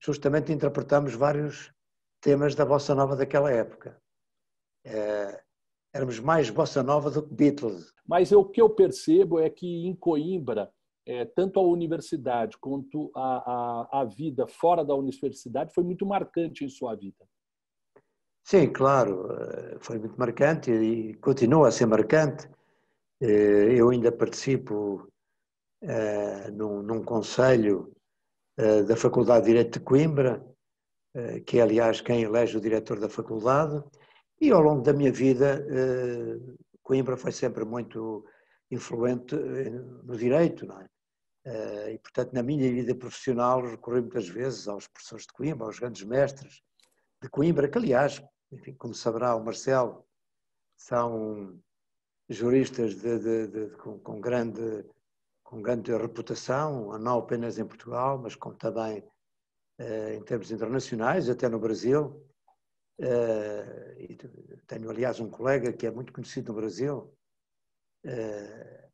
justamente 0.04 0.52
interpretamos 0.52 1.14
vários 1.14 1.72
temas 2.20 2.54
da 2.54 2.64
bossa 2.64 2.94
nova 2.94 3.16
daquela 3.16 3.50
época. 3.50 3.98
É, 4.84 5.42
éramos 5.94 6.20
mais 6.20 6.50
bossa 6.50 6.82
nova 6.82 7.10
do 7.10 7.22
que 7.22 7.34
Beatles. 7.34 7.94
Mas 8.06 8.30
o 8.32 8.44
que 8.44 8.60
eu 8.60 8.68
percebo 8.68 9.40
é 9.40 9.48
que 9.48 9.86
em 9.86 9.94
Coimbra, 9.94 10.70
é, 11.06 11.24
tanto 11.24 11.58
a 11.58 11.62
universidade 11.62 12.58
quanto 12.58 13.10
a, 13.14 13.20
a, 13.92 14.00
a 14.00 14.04
vida 14.04 14.46
fora 14.46 14.84
da 14.84 14.94
universidade 14.94 15.72
foi 15.72 15.84
muito 15.84 16.04
marcante 16.04 16.64
em 16.64 16.68
sua 16.68 16.94
vida. 16.94 17.24
Sim, 18.42 18.70
claro, 18.70 19.32
eh, 19.32 19.78
foi 19.80 19.98
muito 19.98 20.18
marcante 20.18 20.70
e 20.70 21.14
continua 21.14 21.68
a 21.68 21.70
ser 21.70 21.86
marcante. 21.86 22.46
Eh, 23.18 23.74
eu 23.74 23.88
ainda 23.88 24.12
participo 24.12 25.08
uh, 25.82 26.52
num, 26.52 26.82
num 26.82 27.02
conselho 27.02 27.90
da 28.86 28.96
Faculdade 28.96 29.46
de 29.46 29.52
Direito 29.52 29.78
de 29.78 29.84
Coimbra, 29.84 30.44
uh, 31.16 31.42
que 31.44 31.58
é, 31.58 31.62
aliás, 31.62 32.00
quem 32.00 32.22
elege 32.22 32.56
o 32.56 32.60
diretor 32.60 33.00
da 33.00 33.08
faculdade, 33.08 33.82
e 34.40 34.50
ao 34.50 34.60
longo 34.60 34.82
da 34.82 34.92
minha 34.92 35.12
vida, 35.12 35.64
Coimbra 36.82 37.16
foi 37.16 37.32
sempre 37.32 37.64
muito 37.64 38.24
influente 38.70 39.34
no 39.34 40.16
direito, 40.16 40.66
não 40.66 40.80
é? 40.80 41.92
E, 41.92 41.98
portanto, 41.98 42.32
na 42.32 42.42
minha 42.42 42.70
vida 42.70 42.94
profissional, 42.94 43.62
recorri 43.62 44.00
muitas 44.00 44.28
vezes 44.28 44.66
aos 44.66 44.88
professores 44.88 45.24
de 45.24 45.32
Coimbra, 45.32 45.66
aos 45.66 45.78
grandes 45.78 46.02
mestres 46.02 46.62
de 47.22 47.28
Coimbra, 47.30 47.68
que, 47.68 47.78
aliás, 47.78 48.22
enfim, 48.52 48.74
como 48.74 48.92
saberá 48.92 49.34
o 49.34 49.44
Marcelo, 49.44 50.04
são 50.76 51.58
juristas 52.28 52.94
de, 52.96 53.18
de, 53.18 53.46
de, 53.46 53.76
com, 53.76 53.98
com, 53.98 54.20
grande, 54.20 54.84
com 55.44 55.62
grande 55.62 55.92
reputação, 55.96 56.98
não 56.98 57.18
apenas 57.18 57.58
em 57.58 57.66
Portugal, 57.66 58.18
mas 58.18 58.34
como 58.34 58.56
também 58.56 59.04
eh, 59.78 60.14
em 60.14 60.22
termos 60.24 60.50
internacionais, 60.50 61.28
até 61.28 61.48
no 61.48 61.60
Brasil. 61.60 62.26
Eh, 62.98 64.16
tenho, 64.66 64.90
aliás, 64.90 65.20
um 65.20 65.28
colega 65.30 65.72
que 65.72 65.86
é 65.86 65.90
muito 65.90 66.12
conhecido 66.12 66.52
no 66.52 66.60
Brasil, 66.60 67.14
eh, 68.04 68.88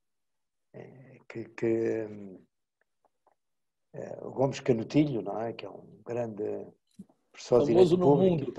que, 1.29 1.45
que 1.51 2.09
o 4.23 4.31
Gomes 4.31 4.61
Canutilho, 4.61 5.23
não 5.23 5.41
é? 5.41 5.53
que 5.53 5.67
é 5.67 5.71
um 5.71 6.01
grande 6.05 6.67
professor 7.33 7.61
de 7.61 7.67
direito 7.67 7.99
público. 7.99 8.53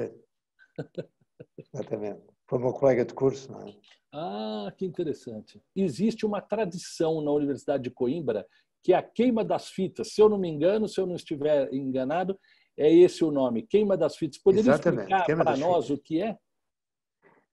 Exatamente. 1.57 2.30
Foi 2.51 2.59
meu 2.59 2.73
colega 2.73 3.05
de 3.05 3.13
curso, 3.13 3.49
não 3.49 3.65
é? 3.65 3.73
Ah, 4.11 4.73
que 4.77 4.85
interessante. 4.85 5.63
Existe 5.73 6.25
uma 6.25 6.41
tradição 6.41 7.21
na 7.21 7.31
Universidade 7.31 7.83
de 7.83 7.89
Coimbra 7.89 8.45
que 8.83 8.91
é 8.91 8.97
a 8.97 9.01
queima 9.01 9.41
das 9.41 9.69
fitas. 9.69 10.13
Se 10.13 10.21
eu 10.21 10.27
não 10.27 10.37
me 10.37 10.49
engano, 10.49 10.85
se 10.85 10.99
eu 10.99 11.05
não 11.05 11.15
estiver 11.15 11.73
enganado, 11.73 12.37
é 12.75 12.93
esse 12.93 13.23
o 13.23 13.31
nome, 13.31 13.65
queima 13.65 13.95
das 13.95 14.17
fitas. 14.17 14.37
Poderia 14.37 14.69
Exatamente. 14.69 15.13
explicar 15.13 15.45
para 15.45 15.55
nós 15.55 15.85
fitas. 15.85 15.97
o 15.97 16.03
que 16.03 16.21
é? 16.21 16.37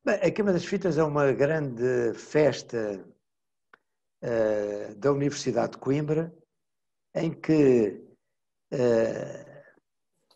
Bem, 0.04 0.16
a 0.16 0.30
queima 0.32 0.52
das 0.52 0.64
fitas 0.64 0.98
é 0.98 1.04
uma 1.04 1.30
grande 1.30 2.12
festa 2.14 3.08
uh, 4.24 4.94
da 4.96 5.12
Universidade 5.12 5.74
de 5.74 5.78
Coimbra 5.78 6.34
em 7.14 7.30
que 7.30 8.04
uh, 8.74 9.62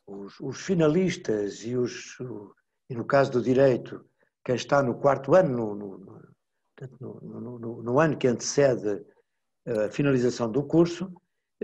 os, 0.07 0.38
os, 0.38 0.61
finalistas 0.61 1.64
e 1.64 1.75
os, 1.76 2.16
e 2.88 2.95
no 2.95 3.04
caso 3.04 3.33
do 3.33 3.42
direito, 3.42 4.09
quem 4.45 4.55
está 4.55 4.83
no 4.83 4.95
quarto 4.95 5.35
ano, 5.35 5.75
no, 5.75 5.99
no, 7.01 7.59
no, 7.61 7.83
no 7.83 8.01
ano 8.01 8.17
que 8.17 8.27
antecede 8.27 9.05
a 9.67 9.89
finalização 9.91 10.51
do 10.51 10.65
curso, 10.65 11.13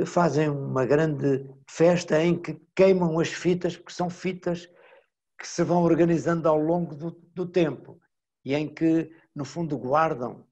fazem 0.06 0.48
uma 0.48 0.86
grande 0.86 1.48
festa 1.68 2.22
em 2.22 2.40
que 2.40 2.60
queimam 2.74 3.18
as 3.18 3.28
fitas, 3.28 3.76
porque 3.76 3.92
são 3.92 4.08
fitas 4.08 4.68
que 5.38 5.46
se 5.46 5.62
vão 5.64 5.82
organizando 5.82 6.48
ao 6.48 6.58
longo 6.58 6.94
do, 6.94 7.10
do 7.34 7.46
tempo 7.46 8.00
e 8.44 8.54
em 8.54 8.72
que, 8.72 9.10
no 9.34 9.44
fundo, 9.44 9.76
guardam. 9.78 10.46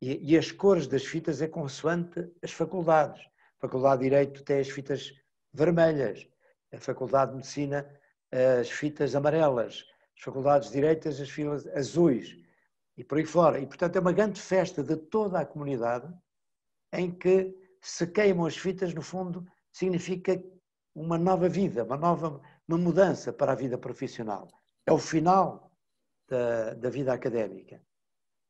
E, 0.00 0.32
e, 0.32 0.38
as 0.38 0.50
cores 0.50 0.86
das 0.86 1.04
fitas 1.04 1.40
é 1.42 1.48
consoante 1.48 2.28
as 2.42 2.50
faculdades. 2.50 3.22
A 3.58 3.60
Faculdade 3.60 4.02
de 4.02 4.10
Direito 4.10 4.42
tem 4.42 4.58
as 4.58 4.68
fitas 4.68 5.12
vermelhas, 5.52 6.26
a 6.72 6.80
Faculdade 6.80 7.30
de 7.30 7.36
Medicina 7.36 7.88
as 8.32 8.70
fitas 8.70 9.14
amarelas, 9.14 9.84
as 10.22 10.24
faculdades 10.24 10.68
de 10.68 10.74
direitas, 10.74 11.20
as 11.20 11.28
filas 11.28 11.66
azuis 11.66 12.36
e 12.96 13.02
por 13.02 13.18
aí 13.18 13.26
fora. 13.26 13.58
E, 13.58 13.66
portanto, 13.66 13.96
é 13.96 14.00
uma 14.00 14.12
grande 14.12 14.40
festa 14.40 14.82
de 14.82 14.96
toda 14.96 15.40
a 15.40 15.44
comunidade 15.44 16.08
em 16.92 17.10
que 17.10 17.52
se 17.80 18.06
queimam 18.06 18.46
as 18.46 18.56
fitas, 18.56 18.94
no 18.94 19.02
fundo, 19.02 19.44
significa 19.72 20.40
uma 20.94 21.18
nova 21.18 21.48
vida, 21.48 21.82
uma 21.82 21.96
nova 21.96 22.40
uma 22.68 22.78
mudança 22.78 23.32
para 23.32 23.52
a 23.52 23.56
vida 23.56 23.76
profissional. 23.76 24.48
É 24.86 24.92
o 24.92 24.98
final 24.98 25.72
da, 26.28 26.74
da 26.74 26.88
vida 26.88 27.12
académica. 27.12 27.82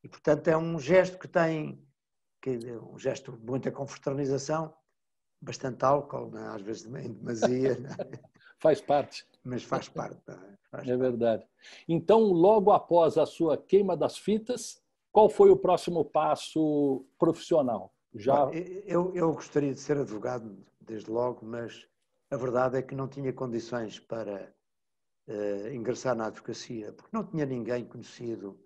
E, 0.04 0.08
portanto, 0.08 0.48
é 0.48 0.56
um 0.56 0.78
gesto 0.78 1.18
que 1.18 1.26
tem, 1.26 1.82
que, 2.42 2.50
um 2.92 2.98
gesto 2.98 3.32
de 3.32 3.46
muita 3.46 3.72
confraternização, 3.72 4.74
bastante 5.40 5.82
álcool, 5.84 6.30
né? 6.30 6.48
às 6.48 6.60
vezes 6.60 6.84
em 6.84 7.14
demasia. 7.14 7.78
Faz 8.62 8.80
parte. 8.80 9.26
Mas 9.42 9.64
faz 9.64 9.88
parte. 9.88 10.22
Né? 10.28 10.56
Faz 10.70 10.88
é 10.88 10.96
verdade. 10.96 11.44
Então, 11.88 12.20
logo 12.20 12.70
após 12.70 13.18
a 13.18 13.26
sua 13.26 13.58
queima 13.58 13.96
das 13.96 14.16
fitas, 14.16 14.80
qual 15.10 15.28
foi 15.28 15.50
o 15.50 15.56
próximo 15.56 16.04
passo 16.04 17.04
profissional? 17.18 17.92
Já... 18.14 18.48
Eu, 18.86 19.12
eu 19.16 19.32
gostaria 19.32 19.74
de 19.74 19.80
ser 19.80 19.98
advogado 19.98 20.56
desde 20.80 21.10
logo, 21.10 21.44
mas 21.44 21.88
a 22.30 22.36
verdade 22.36 22.76
é 22.76 22.82
que 22.82 22.94
não 22.94 23.08
tinha 23.08 23.32
condições 23.32 23.98
para 23.98 24.54
uh, 25.26 25.68
ingressar 25.74 26.14
na 26.14 26.26
advocacia, 26.26 26.92
porque 26.92 27.10
não 27.16 27.24
tinha 27.24 27.44
ninguém 27.44 27.84
conhecido 27.84 28.56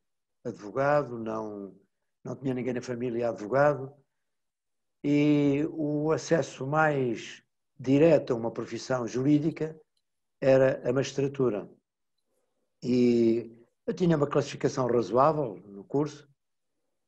advogado, 0.45 1.19
não, 1.19 1.75
não 2.23 2.37
tinha 2.37 2.53
ninguém 2.53 2.75
na 2.75 2.83
família 2.83 3.31
advogado, 3.31 3.91
e 5.03 5.67
o 5.73 6.13
acesso 6.13 6.67
mais 6.67 7.43
direto 7.79 8.35
a 8.35 8.37
uma 8.37 8.51
profissão 8.51 9.07
jurídica 9.07 9.81
era 10.41 10.81
a 10.89 10.93
magistratura. 10.93 11.69
E 12.83 13.51
eu 13.87 13.95
tinha 13.95 14.17
uma 14.17 14.27
classificação 14.27 14.87
razoável 14.87 15.57
no 15.67 15.85
curso, 15.85 16.29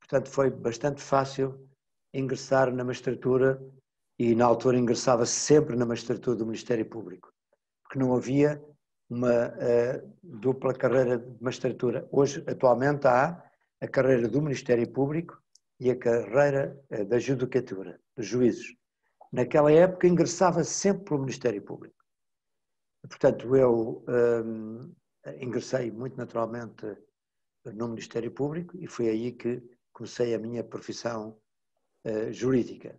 portanto 0.00 0.28
foi 0.28 0.50
bastante 0.50 1.02
fácil 1.02 1.68
ingressar 2.12 2.72
na 2.72 2.84
magistratura 2.84 3.60
e 4.18 4.34
na 4.34 4.46
altura 4.46 4.78
ingressava 4.78 5.26
sempre 5.26 5.76
na 5.76 5.86
magistratura 5.86 6.36
do 6.36 6.46
Ministério 6.46 6.86
Público, 6.86 7.32
porque 7.82 7.98
não 7.98 8.14
havia 8.14 8.62
uma 9.08 9.48
uh, 9.48 10.12
dupla 10.22 10.74
carreira 10.74 11.18
de 11.18 11.42
magistratura. 11.42 12.06
Hoje, 12.10 12.44
atualmente, 12.46 13.06
há 13.06 13.42
a 13.80 13.88
carreira 13.88 14.28
do 14.28 14.42
Ministério 14.42 14.90
Público 14.90 15.40
e 15.80 15.90
a 15.90 15.96
carreira 15.96 16.78
uh, 16.90 17.04
da 17.04 17.18
judicatura, 17.18 18.00
dos 18.16 18.26
juízes. 18.26 18.74
Naquela 19.32 19.70
época 19.70 20.08
ingressava 20.08 20.64
sempre 20.64 21.04
pelo 21.04 21.20
Ministério 21.20 21.62
Público. 21.62 21.97
Portanto, 23.02 23.54
eu 23.56 24.04
um, 24.08 24.94
ingressei 25.40 25.90
muito 25.90 26.16
naturalmente 26.16 26.96
no 27.64 27.88
Ministério 27.88 28.30
Público 28.30 28.76
e 28.78 28.86
foi 28.86 29.08
aí 29.08 29.32
que 29.32 29.62
comecei 29.92 30.34
a 30.34 30.38
minha 30.38 30.64
profissão 30.64 31.38
uh, 32.04 32.32
jurídica. 32.32 32.98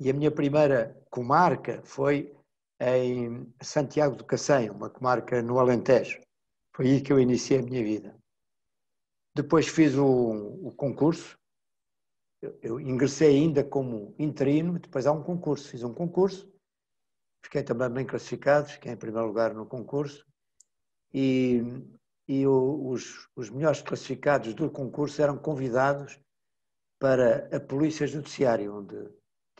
E 0.00 0.10
a 0.10 0.12
minha 0.12 0.30
primeira 0.30 1.00
comarca 1.10 1.80
foi 1.84 2.34
em 2.80 3.52
Santiago 3.62 4.16
do 4.16 4.24
Cacém, 4.24 4.70
uma 4.70 4.90
comarca 4.90 5.40
no 5.40 5.58
Alentejo. 5.58 6.20
Foi 6.74 6.86
aí 6.86 7.00
que 7.00 7.12
eu 7.12 7.20
iniciei 7.20 7.60
a 7.60 7.62
minha 7.62 7.82
vida. 7.82 8.16
Depois 9.34 9.68
fiz 9.68 9.94
o, 9.96 10.68
o 10.68 10.72
concurso, 10.72 11.38
eu, 12.42 12.58
eu, 12.62 12.80
ingressei 12.80 13.36
ainda 13.36 13.64
como 13.64 14.14
interino, 14.18 14.78
depois 14.78 15.06
há 15.06 15.12
um 15.12 15.22
concurso, 15.22 15.68
fiz 15.68 15.82
um 15.82 15.94
concurso, 15.94 16.52
fiquei 17.44 17.62
também 17.62 17.90
bem 17.90 18.06
classificado, 18.06 18.68
fiquei 18.68 18.92
em 18.92 18.96
primeiro 18.96 19.28
lugar 19.28 19.54
no 19.54 19.66
concurso, 19.66 20.26
e, 21.12 21.62
e 22.26 22.46
o, 22.46 22.88
os, 22.88 23.28
os 23.36 23.50
melhores 23.50 23.82
classificados 23.82 24.54
do 24.54 24.70
concurso 24.70 25.20
eram 25.20 25.36
convidados 25.36 26.18
para 26.98 27.54
a 27.54 27.60
Polícia 27.60 28.06
Judiciária, 28.06 28.72
onde 28.72 28.96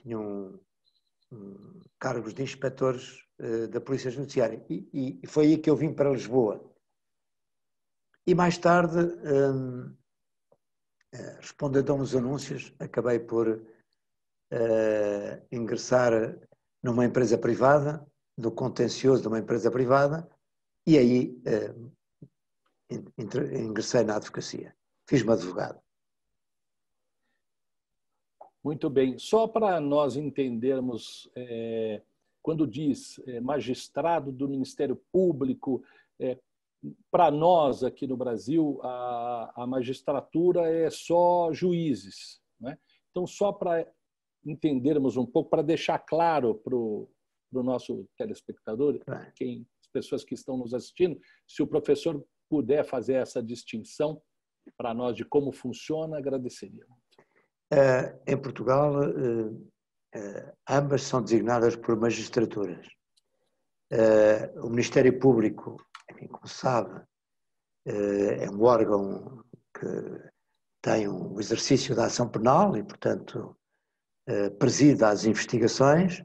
tinham 0.00 0.58
um, 1.30 1.80
cargos 1.98 2.32
de 2.32 2.42
inspectores 2.42 3.22
uh, 3.38 3.68
da 3.68 3.80
Polícia 3.80 4.10
Judiciária. 4.10 4.64
E, 4.68 5.20
e, 5.22 5.26
foi 5.26 5.44
aí 5.44 5.58
que 5.58 5.68
eu 5.68 5.76
vim 5.76 5.92
para 5.92 6.10
Lisboa. 6.10 6.64
E 8.26 8.34
mais 8.34 8.56
tarde, 8.56 8.96
um, 8.96 9.88
uh, 9.88 9.96
eh, 11.12 11.36
respondendo 11.38 11.92
a 11.92 11.96
uns 11.96 12.14
anúncios, 12.14 12.74
acabei 12.78 13.18
por 13.18 13.46
uh, 13.48 15.46
ingressar 15.52 16.34
numa 16.84 17.06
empresa 17.06 17.38
privada, 17.38 18.06
no 18.36 18.52
contencioso 18.52 19.22
de 19.22 19.28
uma 19.28 19.38
empresa 19.38 19.70
privada, 19.70 20.28
e 20.86 20.98
aí 20.98 21.34
ingressei 23.18 24.04
na 24.04 24.16
advocacia. 24.16 24.76
Fiz-me 25.08 25.32
advogado. 25.32 25.80
Muito 28.62 28.90
bem. 28.90 29.18
Só 29.18 29.46
para 29.46 29.80
nós 29.80 30.16
entendermos, 30.16 31.30
é, 31.34 32.02
quando 32.42 32.66
diz 32.66 33.18
é, 33.26 33.40
magistrado 33.40 34.30
do 34.30 34.46
Ministério 34.46 34.96
Público, 35.10 35.82
é, 36.18 36.38
para 37.10 37.30
nós 37.30 37.82
aqui 37.82 38.06
no 38.06 38.16
Brasil, 38.16 38.78
a, 38.82 39.52
a, 39.56 39.66
magistratura 39.66 40.68
é 40.68 40.90
só 40.90 41.50
juízes. 41.50 42.42
Né? 42.60 42.78
Então, 43.10 43.26
só 43.26 43.52
para 43.52 43.86
entendermos 44.44 45.16
um 45.16 45.26
pouco, 45.26 45.50
para 45.50 45.62
deixar 45.62 45.98
claro 45.98 46.54
para 46.54 46.76
o 46.76 47.08
nosso 47.52 48.06
telespectador, 48.16 49.00
quem, 49.34 49.66
as 49.80 49.88
pessoas 49.88 50.24
que 50.24 50.34
estão 50.34 50.56
nos 50.56 50.74
assistindo, 50.74 51.18
se 51.46 51.62
o 51.62 51.66
professor 51.66 52.24
puder 52.48 52.84
fazer 52.84 53.14
essa 53.14 53.42
distinção 53.42 54.20
para 54.76 54.94
nós 54.94 55.16
de 55.16 55.24
como 55.24 55.52
funciona, 55.52 56.18
agradeceria. 56.18 56.84
Uh, 57.72 58.20
em 58.26 58.36
Portugal, 58.36 58.94
uh, 59.00 59.70
ambas 60.68 61.02
são 61.02 61.22
designadas 61.22 61.74
por 61.74 61.96
magistraturas. 61.96 62.86
o 64.62 64.68
Ministério 64.68 65.18
Público, 65.18 65.76
como 66.30 66.46
sabe, 66.46 67.02
é 67.84 68.48
um 68.48 68.62
órgão 68.62 69.44
que 69.76 69.86
tem 70.80 71.08
um 71.08 71.40
exercício 71.40 71.96
da 71.96 72.06
ação 72.06 72.28
penal 72.28 72.76
e, 72.76 72.82
portanto, 72.82 73.56
preside 74.58 75.04
as 75.04 75.24
investigações 75.24 76.24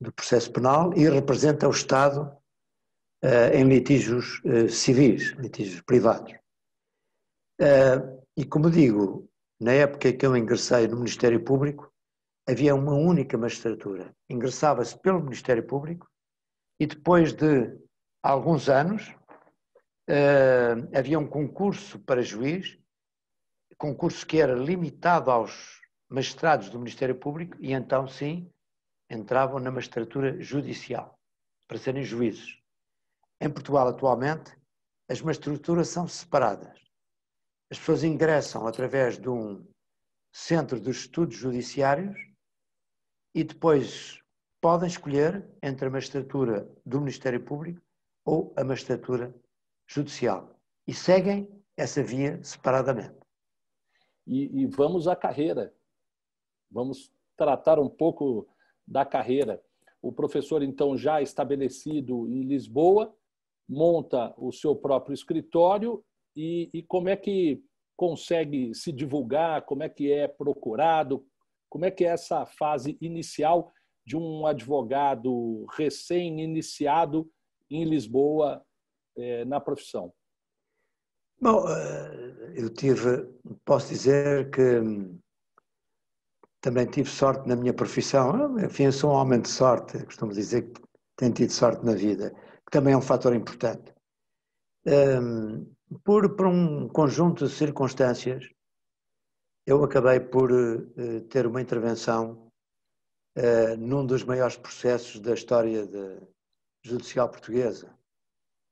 do 0.00 0.12
processo 0.12 0.52
penal 0.52 0.92
e 0.94 1.08
representa 1.08 1.68
o 1.68 1.70
Estado 1.70 2.36
em 3.52 3.64
litígios 3.64 4.40
civis, 4.70 5.32
litígios 5.32 5.80
privados. 5.82 6.34
e, 8.36 8.44
como 8.44 8.70
digo, 8.70 9.28
na 9.60 9.72
época 9.72 10.08
em 10.08 10.16
que 10.16 10.26
eu 10.26 10.36
ingressei 10.36 10.86
no 10.86 10.96
Ministério 10.96 11.42
Público, 11.42 11.90
havia 12.48 12.74
uma 12.74 12.94
única 12.94 13.36
magistratura. 13.36 14.14
Ingressava-se 14.28 14.98
pelo 14.98 15.22
Ministério 15.22 15.66
Público 15.66 16.08
e 16.78 16.86
depois 16.86 17.32
de 17.32 17.76
alguns 18.22 18.68
anos 18.68 19.14
havia 20.94 21.18
um 21.18 21.26
concurso 21.26 21.98
para 22.00 22.22
juiz, 22.22 22.78
concurso 23.78 24.26
que 24.26 24.40
era 24.40 24.54
limitado 24.54 25.30
aos 25.30 25.75
magistrados 26.08 26.70
do 26.70 26.78
Ministério 26.78 27.14
Público 27.14 27.56
e 27.60 27.72
então 27.72 28.06
sim 28.06 28.50
entravam 29.10 29.58
na 29.58 29.70
magistratura 29.70 30.40
judicial 30.40 31.18
para 31.68 31.78
serem 31.78 32.02
juízes. 32.02 32.58
Em 33.40 33.50
Portugal 33.50 33.88
atualmente 33.88 34.56
as 35.08 35.20
magistraturas 35.20 35.88
são 35.88 36.08
separadas. 36.08 36.78
As 37.70 37.78
pessoas 37.78 38.04
ingressam 38.04 38.66
através 38.66 39.18
de 39.18 39.28
um 39.28 39.66
centro 40.32 40.80
de 40.80 40.90
estudos 40.90 41.36
judiciários 41.36 42.16
e 43.34 43.44
depois 43.44 44.20
podem 44.60 44.88
escolher 44.88 45.48
entre 45.62 45.86
a 45.86 45.90
magistratura 45.90 46.68
do 46.84 47.00
Ministério 47.00 47.44
Público 47.44 47.80
ou 48.24 48.52
a 48.56 48.64
magistratura 48.64 49.34
judicial 49.86 50.58
e 50.86 50.94
seguem 50.94 51.48
essa 51.76 52.02
via 52.02 52.42
separadamente. 52.42 53.16
E, 54.26 54.62
e 54.62 54.66
vamos 54.66 55.06
à 55.06 55.14
carreira. 55.14 55.75
Vamos 56.76 57.10
tratar 57.38 57.78
um 57.78 57.88
pouco 57.88 58.46
da 58.86 59.02
carreira. 59.02 59.62
O 60.02 60.12
professor, 60.12 60.62
então, 60.62 60.94
já 60.94 61.22
estabelecido 61.22 62.28
em 62.28 62.42
Lisboa, 62.42 63.16
monta 63.66 64.34
o 64.36 64.52
seu 64.52 64.76
próprio 64.76 65.14
escritório 65.14 66.04
e, 66.36 66.68
e 66.74 66.82
como 66.82 67.08
é 67.08 67.16
que 67.16 67.64
consegue 67.96 68.74
se 68.74 68.92
divulgar, 68.92 69.62
como 69.62 69.84
é 69.84 69.88
que 69.88 70.12
é 70.12 70.28
procurado, 70.28 71.26
como 71.70 71.86
é 71.86 71.90
que 71.90 72.04
é 72.04 72.08
essa 72.08 72.44
fase 72.44 72.98
inicial 73.00 73.72
de 74.06 74.14
um 74.14 74.46
advogado 74.46 75.64
recém-iniciado 75.70 77.26
em 77.70 77.84
Lisboa 77.84 78.62
é, 79.16 79.46
na 79.46 79.58
profissão? 79.58 80.12
Bom, 81.40 81.66
eh, 81.68 82.52
eu 82.54 82.68
tive, 82.68 83.26
posso 83.64 83.88
dizer 83.88 84.50
que 84.50 84.78
hum, 84.78 85.18
também 86.60 86.86
tive 86.86 87.08
sorte 87.08 87.48
na 87.48 87.56
minha 87.56 87.72
profissão. 87.72 88.58
Enfim, 88.58 88.90
sou 88.90 89.10
um 89.10 89.14
homem 89.14 89.40
de 89.40 89.48
sorte, 89.48 90.04
costumo 90.04 90.32
dizer 90.32 90.62
que 90.72 90.80
tenho 91.16 91.32
tido 91.32 91.50
sorte 91.50 91.84
na 91.84 91.94
vida, 91.94 92.30
que 92.30 92.70
também 92.70 92.94
é 92.94 92.96
um 92.96 93.02
fator 93.02 93.34
importante. 93.34 93.94
Um, 94.86 95.66
por, 96.04 96.36
por 96.36 96.46
um 96.46 96.88
conjunto 96.88 97.46
de 97.46 97.52
circunstâncias, 97.52 98.48
eu 99.66 99.82
acabei 99.82 100.20
por 100.20 100.52
uh, 100.52 101.20
ter 101.28 101.46
uma 101.46 101.60
intervenção 101.60 102.50
uh, 103.36 103.76
num 103.78 104.06
dos 104.06 104.22
maiores 104.22 104.56
processos 104.56 105.20
da 105.20 105.34
história 105.34 105.86
de, 105.86 106.20
judicial 106.86 107.28
portuguesa. 107.28 107.92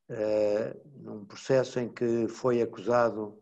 Uh, 0.09 1.03
num 1.03 1.25
processo 1.25 1.81
em 1.81 1.89
que 1.93 2.29
foi 2.29 2.61
acusado 2.61 3.41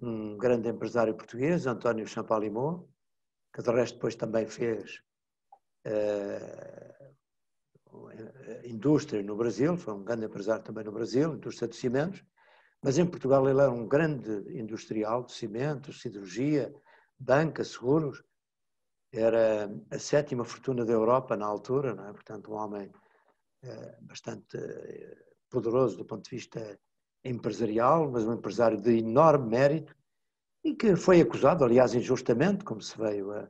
um 0.00 0.36
grande 0.36 0.68
empresário 0.68 1.14
português, 1.14 1.66
António 1.66 2.06
Champalimau, 2.06 2.88
que 3.54 3.62
de 3.62 3.70
resto 3.70 3.94
depois 3.94 4.16
também 4.16 4.46
fez 4.46 5.00
indústria 8.64 9.22
no 9.22 9.36
Brasil, 9.36 9.76
foi 9.76 9.94
um 9.94 10.02
grande 10.02 10.26
empresário 10.26 10.64
também 10.64 10.84
no 10.84 10.92
Brasil, 10.92 11.34
indústria 11.34 11.68
de 11.68 11.76
cimentos, 11.76 12.24
mas 12.82 12.98
em 12.98 13.06
Portugal 13.06 13.48
ele 13.48 13.60
era 13.60 13.70
um 13.70 13.86
grande 13.86 14.30
industrial 14.58 15.24
de 15.24 15.32
cimentos, 15.32 16.00
siderurgia, 16.00 16.74
banca, 17.18 17.64
seguros. 17.64 18.22
Era 19.12 19.70
a 19.90 19.98
sétima 19.98 20.44
fortuna 20.44 20.84
da 20.84 20.92
Europa 20.92 21.36
na 21.36 21.46
altura, 21.46 21.90
é? 22.08 22.12
portanto, 22.12 22.50
um 22.50 22.56
homem 22.56 22.90
eh, 23.62 23.98
bastante 24.02 24.56
eh, 24.56 25.16
poderoso 25.48 25.96
do 25.96 26.04
ponto 26.04 26.24
de 26.24 26.36
vista 26.36 26.78
empresarial, 27.24 28.10
mas 28.10 28.24
um 28.24 28.34
empresário 28.34 28.80
de 28.80 28.98
enorme 28.98 29.48
mérito 29.48 29.96
e 30.64 30.74
que 30.74 30.96
foi 30.96 31.20
acusado, 31.20 31.62
aliás, 31.62 31.94
injustamente, 31.94 32.64
como 32.64 32.80
se 32.80 32.96
veio 32.96 33.30
a, 33.32 33.48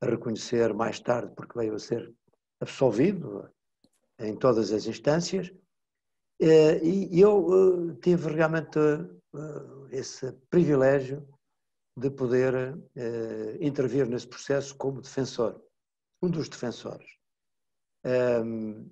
a 0.00 0.06
reconhecer 0.06 0.72
mais 0.72 1.00
tarde, 1.00 1.34
porque 1.34 1.58
veio 1.58 1.74
a 1.74 1.78
ser 1.78 2.14
absolvido 2.60 3.50
em 4.18 4.36
todas 4.36 4.72
as 4.72 4.86
instâncias. 4.86 5.52
Eh, 6.40 6.78
e 6.84 7.20
eu 7.20 7.90
eh, 7.90 7.98
tive 8.00 8.32
realmente 8.32 8.78
eh, 8.78 9.88
esse 9.90 10.32
privilégio 10.48 11.26
de 11.96 12.10
poder 12.10 12.54
intervir 13.60 14.08
nesse 14.08 14.26
processo 14.26 14.74
como 14.76 15.02
defensor, 15.02 15.62
um 16.22 16.30
dos 16.30 16.48
defensores. 16.48 17.06
Ehm, 18.02 18.90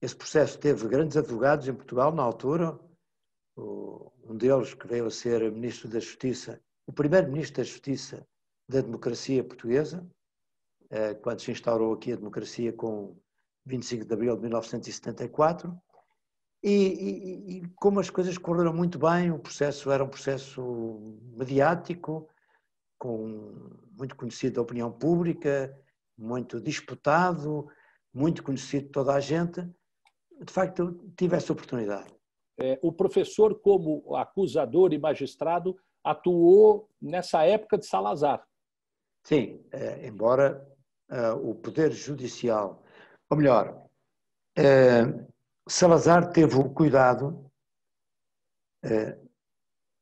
esse 0.00 0.16
processo 0.16 0.58
teve 0.58 0.88
grandes 0.88 1.16
advogados 1.16 1.68
em 1.68 1.74
Portugal 1.74 2.12
na 2.12 2.24
altura, 2.24 2.76
um 3.56 4.36
deles 4.36 4.74
que 4.74 4.88
veio 4.88 5.06
a 5.06 5.10
ser 5.10 5.52
Ministro 5.52 5.88
da 5.88 6.00
Justiça, 6.00 6.60
o 6.86 6.92
primeiro 6.92 7.30
Ministro 7.30 7.58
da 7.58 7.64
Justiça 7.64 8.26
da 8.68 8.80
democracia 8.80 9.42
portuguesa, 9.44 10.06
quando 11.22 11.40
se 11.40 11.50
instaurou 11.50 11.94
aqui 11.94 12.12
a 12.12 12.16
democracia 12.16 12.72
com 12.72 13.16
25 13.66 14.04
de 14.04 14.12
abril 14.12 14.36
de 14.36 14.42
1974, 14.42 15.80
E, 16.62 16.70
e, 16.70 17.56
e, 17.56 17.68
como 17.74 17.98
as 17.98 18.08
coisas 18.08 18.38
correram 18.38 18.72
muito 18.72 18.98
bem, 18.98 19.32
o 19.32 19.38
processo 19.38 19.90
era 19.90 20.04
um 20.04 20.08
processo 20.08 21.18
mediático, 21.36 22.28
com 22.96 23.68
muito 23.98 24.14
conhecido 24.14 24.54
da 24.54 24.62
opinião 24.62 24.92
pública, 24.92 25.76
muito 26.16 26.60
disputado, 26.60 27.66
muito 28.14 28.44
conhecido 28.44 28.86
de 28.86 28.92
toda 28.92 29.12
a 29.12 29.18
gente. 29.20 29.60
De 30.40 30.52
facto, 30.52 31.12
tive 31.16 31.34
essa 31.36 31.52
oportunidade. 31.52 32.14
É, 32.60 32.78
o 32.80 32.92
professor, 32.92 33.58
como 33.60 34.14
acusador 34.14 34.92
e 34.92 34.98
magistrado, 34.98 35.76
atuou 36.04 36.88
nessa 37.00 37.44
época 37.44 37.78
de 37.78 37.86
Salazar. 37.86 38.46
Sim, 39.24 39.64
é, 39.70 40.06
embora 40.06 40.66
é, 41.08 41.30
o 41.30 41.54
Poder 41.54 41.92
Judicial, 41.92 42.82
ou 43.30 43.36
melhor, 43.36 43.86
é, 44.56 45.02
Salazar 45.68 46.32
teve 46.32 46.56
o 46.56 46.70
cuidado 46.70 47.50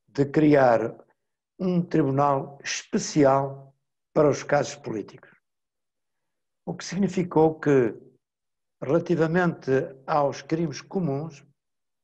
de 0.08 0.24
criar 0.24 0.96
um 1.58 1.82
tribunal 1.82 2.58
especial 2.64 3.74
para 4.14 4.30
os 4.30 4.42
casos 4.42 4.74
políticos. 4.76 5.30
O 6.64 6.74
que 6.74 6.82
significou 6.82 7.60
que, 7.60 7.94
relativamente 8.82 9.70
aos 10.06 10.40
crimes 10.40 10.80
comuns 10.80 11.44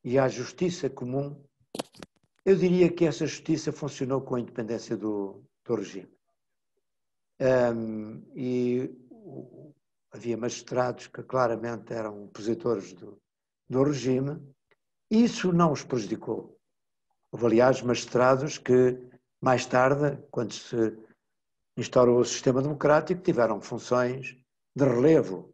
e 0.05 0.19
à 0.19 0.29
justiça 0.29 0.91
comum, 0.91 1.43
eu 2.47 2.55
diria 2.55 2.89
que 2.89 3.05
essa 3.05 3.27
justiça 3.27 3.73
funcionou 3.73 4.21
com 4.21 4.37
a 4.37 4.41
independência 4.41 4.97
do, 4.97 5.43
do 5.65 5.75
regime. 5.75 6.17
Um, 7.41 8.23
e 8.37 8.89
havia 10.13 10.37
magistrados 10.37 11.09
que 11.09 11.25
claramente 11.25 11.93
eram 11.93 12.27
opositores 12.27 12.93
do, 12.93 13.21
do 13.69 13.83
regime, 13.83 14.41
isso 15.11 15.53
não 15.53 15.73
os 15.73 15.83
prejudicou. 15.83 16.57
Houve, 17.33 17.47
aliás, 17.47 17.83
magistrados 17.83 18.59
que 18.59 18.97
mais 19.41 19.67
tarde, 19.67 20.17
quando 20.31 20.53
se 20.53 20.97
instaurou 21.77 22.21
o 22.21 22.25
sistema 22.25 22.63
democrático, 22.63 23.23
tiveram 23.23 23.61
funções 23.61 24.37
de 24.75 24.85
relevo, 24.85 25.53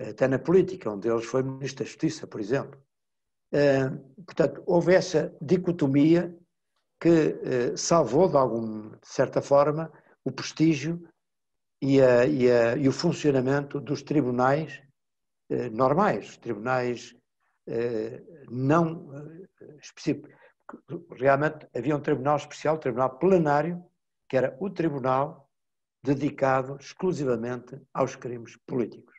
até 0.00 0.26
na 0.26 0.38
política. 0.38 0.90
Um 0.90 0.98
deles 0.98 1.26
foi 1.26 1.42
Ministro 1.42 1.84
da 1.84 1.90
Justiça, 1.90 2.26
por 2.26 2.40
exemplo. 2.40 2.82
Eh, 3.52 3.90
portanto, 4.24 4.62
houve 4.66 4.94
essa 4.94 5.36
dicotomia 5.40 6.34
que 6.98 7.08
eh, 7.08 7.76
salvou, 7.76 8.28
de 8.28 8.36
alguma 8.36 8.96
de 8.96 9.08
certa 9.08 9.42
forma, 9.42 9.92
o 10.24 10.32
prestígio 10.32 11.06
e, 11.80 12.00
a, 12.00 12.24
e, 12.24 12.50
a, 12.50 12.76
e 12.76 12.88
o 12.88 12.92
funcionamento 12.92 13.78
dos 13.80 14.02
tribunais 14.02 14.80
eh, 15.50 15.68
normais, 15.68 16.36
tribunais 16.38 17.14
não 18.50 19.08
específicos 19.80 20.34
realmente 21.10 21.68
havia 21.74 21.96
um 21.96 22.00
tribunal 22.00 22.36
especial, 22.36 22.74
um 22.74 22.80
tribunal 22.80 23.18
plenário, 23.18 23.84
que 24.28 24.36
era 24.36 24.56
o 24.60 24.68
tribunal 24.68 25.48
dedicado 26.02 26.76
exclusivamente 26.80 27.80
aos 27.92 28.16
crimes 28.16 28.56
políticos. 28.66 29.14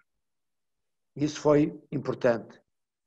Isso 1.15 1.39
foi 1.39 1.79
importante 1.91 2.59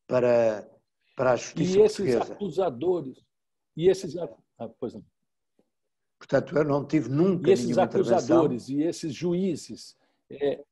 para, 0.07 0.67
para 1.17 1.33
a 1.33 1.37
justiça 1.37 1.79
e 1.79 1.83
esses 1.83 1.97
portuguesa. 1.97 2.33
acusadores 2.35 3.27
e 3.75 3.89
esses 3.89 4.17
ah, 4.17 4.69
pois 4.79 4.95
não. 4.95 5.05
Portanto, 6.19 6.57
eu 6.57 6.65
não 6.65 6.87
tive 6.87 7.09
nunca 7.09 7.51
e 7.51 7.53
esses 7.53 7.77
acusadores 7.77 8.69
e 8.69 8.83
esses 8.83 9.13
juízes 9.13 9.97
é... 10.31 10.65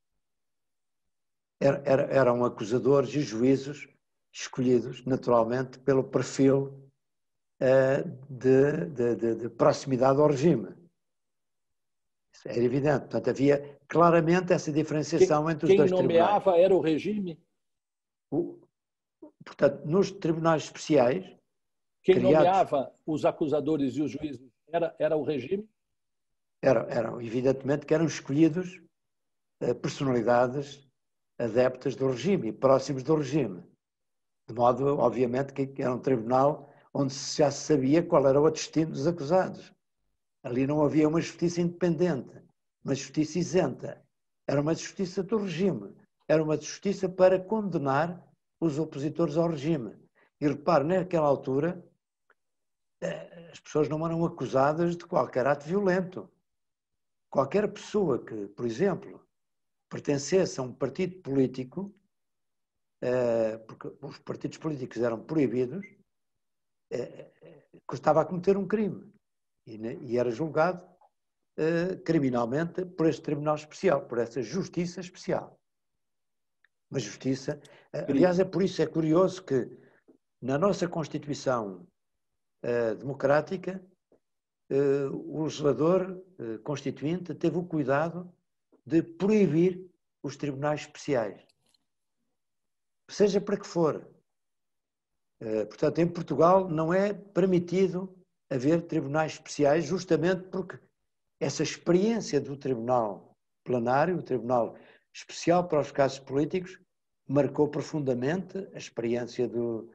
eram 1.60 2.44
acusadores 2.44 3.14
e 3.14 3.20
juízes 3.20 3.88
escolhidos 4.32 5.04
naturalmente 5.04 5.78
pelo 5.78 6.04
perfil 6.04 6.90
eh, 7.60 8.02
de, 8.28 8.86
de, 8.86 9.14
de, 9.16 9.34
de 9.36 9.48
proximidade 9.48 10.20
ao 10.20 10.28
regime. 10.28 10.74
Isso 12.32 12.48
era 12.48 12.58
evidente. 12.58 13.00
Portanto, 13.00 13.30
havia 13.30 13.78
claramente 13.86 14.52
essa 14.52 14.72
diferenciação 14.72 15.44
quem, 15.44 15.52
entre 15.52 15.70
os 15.70 15.76
dois 15.76 15.90
tribunais. 15.90 16.08
Quem 16.08 16.18
nomeava 16.18 16.58
era 16.58 16.74
o 16.74 16.80
regime? 16.80 17.40
O, 18.30 18.58
portanto, 19.44 19.84
nos 19.84 20.10
tribunais 20.10 20.64
especiais. 20.64 21.24
Quem 22.02 22.16
criados, 22.16 22.46
nomeava 22.46 22.94
os 23.06 23.24
acusadores 23.24 23.96
e 23.96 24.02
os 24.02 24.10
juízes 24.10 24.50
era, 24.68 24.94
era 24.98 25.16
o 25.16 25.22
regime? 25.22 25.68
Eram, 26.62 26.82
eram, 26.88 27.20
evidentemente, 27.20 27.86
que 27.86 27.94
eram 27.94 28.06
escolhidos 28.06 28.80
uh, 29.62 29.74
personalidades 29.74 30.88
adeptas 31.38 31.96
do 31.96 32.08
regime 32.08 32.48
e 32.48 32.52
próximos 32.52 33.02
do 33.02 33.16
regime. 33.16 33.62
De 34.48 34.54
modo, 34.54 34.98
obviamente, 34.98 35.52
que 35.52 35.82
era 35.82 35.94
um 35.94 36.00
tribunal 36.00 36.70
onde 36.92 37.12
já 37.14 37.50
se 37.50 37.64
sabia 37.64 38.02
qual 38.02 38.26
era 38.26 38.40
o 38.40 38.50
destino 38.50 38.92
dos 38.92 39.06
acusados. 39.06 39.72
Ali 40.42 40.66
não 40.66 40.84
havia 40.84 41.08
uma 41.08 41.20
justiça 41.20 41.60
independente, 41.60 42.42
uma 42.84 42.94
justiça 42.94 43.38
isenta. 43.38 44.04
Era 44.46 44.60
uma 44.60 44.74
justiça 44.74 45.22
do 45.22 45.38
regime. 45.38 45.94
Era 46.28 46.42
uma 46.42 46.56
justiça 46.56 47.08
para 47.08 47.40
condenar 47.40 48.22
os 48.64 48.78
opositores 48.78 49.36
ao 49.36 49.48
regime. 49.48 49.96
E 50.40 50.48
repare, 50.48 50.84
naquela 50.84 51.26
altura, 51.26 51.84
eh, 53.00 53.50
as 53.52 53.60
pessoas 53.60 53.88
não 53.88 54.04
eram 54.04 54.24
acusadas 54.24 54.96
de 54.96 55.04
qualquer 55.04 55.46
ato 55.46 55.66
violento. 55.66 56.30
Qualquer 57.30 57.72
pessoa 57.72 58.24
que, 58.24 58.46
por 58.48 58.66
exemplo, 58.66 59.26
pertencesse 59.88 60.58
a 60.60 60.62
um 60.62 60.72
partido 60.72 61.20
político, 61.22 61.94
eh, 63.00 63.58
porque 63.58 63.92
os 64.00 64.18
partidos 64.18 64.58
políticos 64.58 64.98
eram 64.98 65.22
proibidos, 65.24 65.86
custava 67.86 68.20
a 68.20 68.24
cometer 68.24 68.56
um 68.56 68.68
crime 68.68 69.12
e, 69.66 70.16
era 70.16 70.30
julgado 70.30 70.86
criminalmente 72.04 72.84
por 72.84 73.06
este 73.06 73.22
Tribunal 73.22 73.56
Especial, 73.56 74.06
por 74.06 74.18
essa 74.18 74.40
Justiça 74.42 75.00
Especial. 75.00 75.58
Uma 76.90 77.00
justiça. 77.00 77.60
Uh, 77.92 78.10
aliás, 78.10 78.38
é 78.38 78.44
por 78.44 78.62
isso 78.62 78.80
é 78.82 78.86
curioso 78.86 79.42
que 79.42 79.70
na 80.40 80.58
nossa 80.58 80.86
Constituição 80.88 81.86
uh, 82.64 82.94
democrática 82.96 83.84
o 85.12 85.44
legislador 85.44 86.24
constituinte 86.64 87.34
teve 87.34 87.58
o 87.58 87.66
cuidado 87.66 88.34
de 88.84 89.02
proibir 89.02 89.86
os 90.22 90.36
tribunais 90.36 90.80
especiais. 90.80 91.46
Seja 93.10 93.42
para 93.42 93.58
que 93.58 93.66
for, 93.66 94.08
portanto, 95.68 95.98
em 95.98 96.08
Portugal 96.08 96.66
não 96.66 96.94
é 96.94 97.12
permitido 97.12 98.18
haver 98.50 98.82
tribunais 98.86 99.32
especiais, 99.32 99.84
justamente 99.84 100.44
porque 100.48 100.80
essa 101.38 101.62
experiência 101.62 102.40
do 102.40 102.56
tribunal 102.56 103.36
plenário, 103.64 104.18
o 104.18 104.22
tribunal 104.22 104.76
especial 105.14 105.66
para 105.68 105.80
os 105.80 105.92
casos 105.92 106.18
políticos, 106.18 106.78
marcou 107.26 107.68
profundamente 107.68 108.58
a 108.74 108.78
experiência 108.78 109.48
do, 109.48 109.88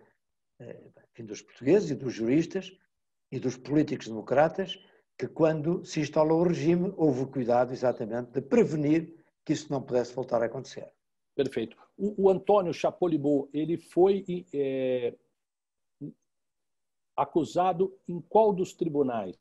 eh, 0.59 0.81
enfim, 1.11 1.25
dos 1.25 1.41
portugueses 1.41 1.91
e 1.91 1.95
dos 1.95 2.13
juristas 2.13 2.75
e 3.31 3.39
dos 3.39 3.57
políticos 3.57 4.07
democratas, 4.07 4.79
que 5.17 5.27
quando 5.27 5.83
se 5.85 5.99
instalou 5.99 6.39
o 6.39 6.47
regime 6.47 6.93
houve 6.95 7.23
o 7.23 7.27
cuidado 7.27 7.73
exatamente 7.73 8.31
de 8.31 8.41
prevenir 8.41 9.13
que 9.45 9.53
isso 9.53 9.71
não 9.71 9.81
pudesse 9.81 10.13
voltar 10.13 10.41
a 10.41 10.45
acontecer. 10.45 10.91
Perfeito. 11.35 11.77
O, 11.97 12.23
o 12.23 12.29
Antônio 12.29 12.73
Chapolibot, 12.73 13.49
ele 13.53 13.77
foi 13.77 14.45
é, 14.53 15.13
acusado 17.15 17.93
em 18.07 18.21
qual 18.21 18.53
dos 18.53 18.73
tribunais? 18.73 19.37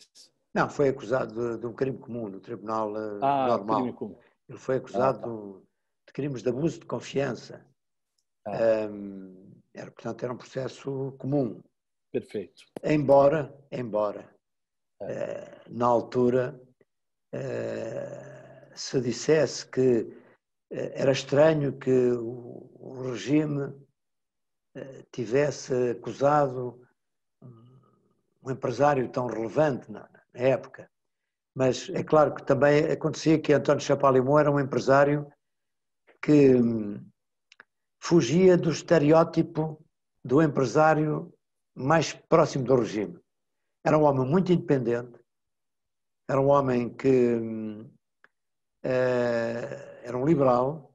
Não, 0.53 0.69
foi 0.69 0.89
acusado 0.89 1.33
de, 1.35 1.61
de 1.61 1.67
um 1.67 1.73
crime 1.73 1.99
comum, 1.99 2.29
no 2.29 2.41
tribunal 2.41 2.93
uh, 2.93 3.21
ah, 3.23 3.49
normal. 3.49 3.77
Crime 3.83 3.93
comum. 3.93 4.19
Ele 4.49 4.59
foi 4.59 4.77
acusado 4.77 5.19
ah, 5.19 5.61
tá. 5.61 5.68
De 6.09 6.13
crimes 6.13 6.43
de 6.43 6.49
abuso 6.49 6.81
de 6.81 6.87
confiança. 6.87 7.65
Ah. 8.47 8.89
Um, 8.91 9.61
era, 9.75 9.91
portanto, 9.91 10.25
era 10.25 10.33
um 10.33 10.37
processo 10.37 11.15
comum. 11.19 11.63
Perfeito. 12.11 12.65
Embora, 12.83 13.55
embora, 13.71 14.29
é. 15.03 15.61
uh, 15.69 15.73
na 15.73 15.87
altura, 15.87 16.59
uh, 17.35 18.71
se 18.75 19.01
dissesse 19.01 19.67
que 19.67 20.07
era 20.71 21.13
estranho 21.13 21.79
que 21.79 22.13
o, 22.13 22.71
o 22.75 23.11
regime 23.11 23.73
tivesse 25.11 25.73
acusado 25.93 26.87
um 28.43 28.51
empresário 28.51 29.09
tão 29.09 29.27
relevante 29.27 29.91
na, 29.91 30.09
na, 30.35 30.41
época. 30.41 30.91
Mas 31.55 31.89
é 31.89 32.05
claro 32.05 32.35
que 32.35 32.45
também 32.45 32.85
acontecia 32.85 33.39
que 33.39 33.53
António 33.53 33.83
Chapalimou 33.83 34.39
era 34.39 34.51
um 34.51 34.61
empresário 34.61 35.27
que 36.23 36.55
hum, 36.55 37.05
fugia 38.01 38.57
do 38.57 38.71
estereótipo 38.71 39.85
do 40.25 40.43
empresário 40.43 41.33
mais 41.75 42.13
próximo 42.13 42.65
do 42.65 42.77
regime. 42.77 43.19
Era 43.85 43.97
um 43.97 44.03
homem 44.03 44.29
muito 44.29 44.53
independente, 44.53 45.19
era 46.29 46.41
um 46.41 46.49
homem 46.49 46.89
que 46.95 47.37
uh, 47.37 47.89
era 50.03 50.17
um 50.17 50.27
liberal, 50.27 50.95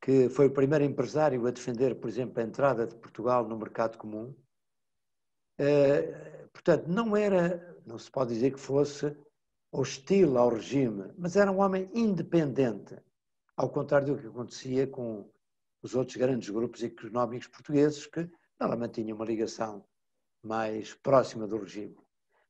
que 0.00 0.28
foi 0.28 0.46
o 0.46 0.52
primeiro 0.52 0.84
empresário 0.84 1.46
a 1.46 1.50
defender, 1.50 1.94
por 1.96 2.08
exemplo, 2.08 2.40
a 2.40 2.44
entrada 2.44 2.86
de 2.86 2.94
Portugal 2.96 3.46
no 3.46 3.56
mercado 3.56 3.96
comum 3.96 4.34
portanto, 6.52 6.88
não 6.88 7.16
era, 7.16 7.76
não 7.86 7.98
se 7.98 8.10
pode 8.10 8.34
dizer 8.34 8.52
que 8.52 8.60
fosse 8.60 9.16
hostil 9.72 10.38
ao 10.38 10.50
regime, 10.50 11.12
mas 11.18 11.36
era 11.36 11.50
um 11.50 11.60
homem 11.60 11.90
independente, 11.94 12.96
ao 13.56 13.70
contrário 13.70 14.14
do 14.14 14.20
que 14.20 14.26
acontecia 14.26 14.86
com 14.86 15.30
os 15.82 15.94
outros 15.94 16.16
grandes 16.16 16.50
grupos 16.50 16.82
económicos 16.82 17.48
portugueses 17.48 18.06
que 18.06 18.28
normalmente 18.58 19.02
tinham 19.02 19.16
uma 19.16 19.24
ligação 19.24 19.84
mais 20.42 20.94
próxima 20.94 21.46
do 21.46 21.58
regime, 21.58 21.96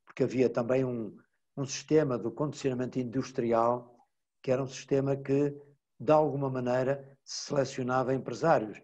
porque 0.05 0.25
havia 0.25 0.51
também 0.51 0.85
um, 0.85 1.17
um 1.57 1.65
sistema 1.65 2.19
do 2.19 2.31
condicionamento 2.31 2.99
industrial 2.99 3.97
que 4.43 4.51
era 4.51 4.63
um 4.63 4.69
sistema 4.69 5.17
que, 5.17 5.57
de 5.99 6.13
alguma 6.13 6.49
maneira, 6.49 7.19
selecionava 7.25 8.15
empresários. 8.15 8.81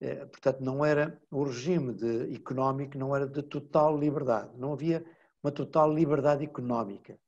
Eh, 0.00 0.24
portanto, 0.26 0.60
não 0.60 0.84
era 0.84 1.20
o 1.30 1.42
regime 1.42 1.92
de, 1.92 2.32
económico 2.32 2.96
não 2.96 3.14
era 3.14 3.26
de 3.26 3.42
total 3.42 3.98
liberdade, 3.98 4.56
não 4.56 4.72
havia 4.72 5.04
uma 5.42 5.50
total 5.50 5.92
liberdade 5.92 6.44
económica. 6.44 7.18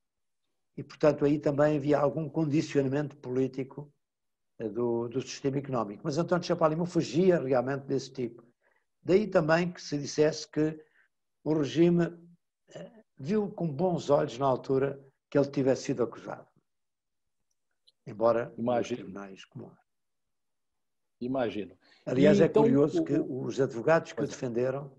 E, 0.77 0.83
portanto, 0.83 1.25
aí 1.25 1.41
também 1.41 1.77
havia 1.77 1.99
algum 1.99 2.29
condicionamento 2.29 3.17
político 3.17 3.92
do, 4.69 5.09
do 5.09 5.21
sistema 5.21 5.59
económico. 5.59 6.03
Mas 6.05 6.19
António 6.19 6.45
Chapalimau 6.45 6.87
fugia 6.87 7.41
realmente 7.41 7.85
desse 7.85 8.13
tipo. 8.13 8.43
Daí 9.03 9.27
também 9.27 9.73
que 9.73 9.83
se 9.83 9.99
dissesse 9.99 10.49
que 10.49 10.79
o 11.45 11.55
regime 11.55 12.17
eh, 12.69 13.05
viu 13.19 13.51
com 13.51 13.69
bons 13.69 14.11
olhos 14.11 14.39
na 14.39 14.47
altura 14.47 15.03
que 15.31 15.39
ele 15.39 15.51
tivesse 15.51 15.85
sido 15.85 16.03
acusado 16.03 16.53
embora 18.07 18.53
Imagino. 18.57 18.97
tribunais 18.97 19.45
comuns. 19.45 19.79
Imagino. 21.21 21.77
Aliás, 22.05 22.39
e 22.39 22.43
é 22.43 22.47
então, 22.47 22.63
curioso 22.63 23.03
o... 23.03 23.05
que 23.05 23.15
os 23.15 23.61
advogados 23.61 24.13
que 24.13 24.23
o 24.23 24.27
defenderam 24.27 24.93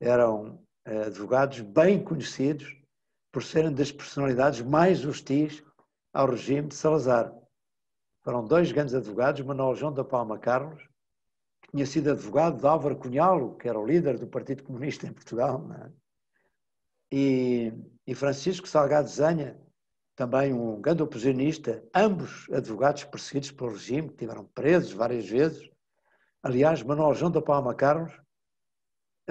eram 0.00 0.64
eh, 0.84 1.04
advogados 1.04 1.60
bem 1.60 2.02
conhecidos 2.02 2.76
por 3.32 3.42
serem 3.42 3.72
das 3.72 3.90
personalidades 3.90 4.62
mais 4.62 5.04
hostis 5.04 5.64
ao 6.12 6.30
regime 6.30 6.68
de 6.68 6.74
Salazar. 6.76 7.34
Foram 8.26 8.44
dois 8.44 8.72
grandes 8.72 8.92
advogados, 8.92 9.40
Manuel 9.42 9.76
João 9.76 9.92
da 9.92 10.02
Palma 10.02 10.36
Carlos, 10.36 10.82
que 11.62 11.70
tinha 11.70 11.86
sido 11.86 12.10
advogado 12.10 12.58
de 12.58 12.66
Álvaro 12.66 12.96
Cunhalo, 12.96 13.54
que 13.54 13.68
era 13.68 13.78
o 13.78 13.86
líder 13.86 14.18
do 14.18 14.26
Partido 14.26 14.64
Comunista 14.64 15.06
em 15.06 15.12
Portugal, 15.12 15.64
é? 15.74 15.92
e, 17.12 17.72
e 18.04 18.16
Francisco 18.16 18.66
Salgado 18.66 19.08
Zanha, 19.08 19.56
também 20.16 20.52
um 20.52 20.80
grande 20.80 21.04
oposicionista, 21.04 21.84
ambos 21.94 22.50
advogados 22.50 23.04
perseguidos 23.04 23.52
pelo 23.52 23.70
regime, 23.70 24.08
que 24.08 24.16
tiveram 24.16 24.44
presos 24.46 24.90
várias 24.90 25.28
vezes. 25.28 25.70
Aliás, 26.42 26.82
Manuel 26.82 27.14
João 27.14 27.30
da 27.30 27.40
Palma 27.40 27.76
Carlos 27.76 28.12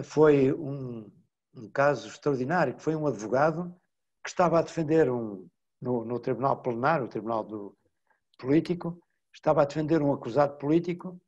foi 0.04 0.54
um, 0.54 1.12
um 1.54 1.70
caso 1.70 2.08
extraordinário, 2.08 2.74
que 2.74 2.82
foi 2.82 2.96
um 2.96 3.06
advogado 3.06 3.76
que 4.24 4.30
estava 4.30 4.58
a 4.58 4.62
defender 4.62 5.12
um, 5.12 5.46
no, 5.82 6.06
no 6.06 6.18
Tribunal 6.18 6.62
Plenário, 6.62 7.08
o 7.08 7.10
Tribunal 7.10 7.44
do 7.44 7.78
Político, 8.38 9.02
estava 9.34 9.62
a 9.62 9.66
defender 9.66 10.02
um 10.02 10.14
acusado 10.14 10.58
político 10.58 11.20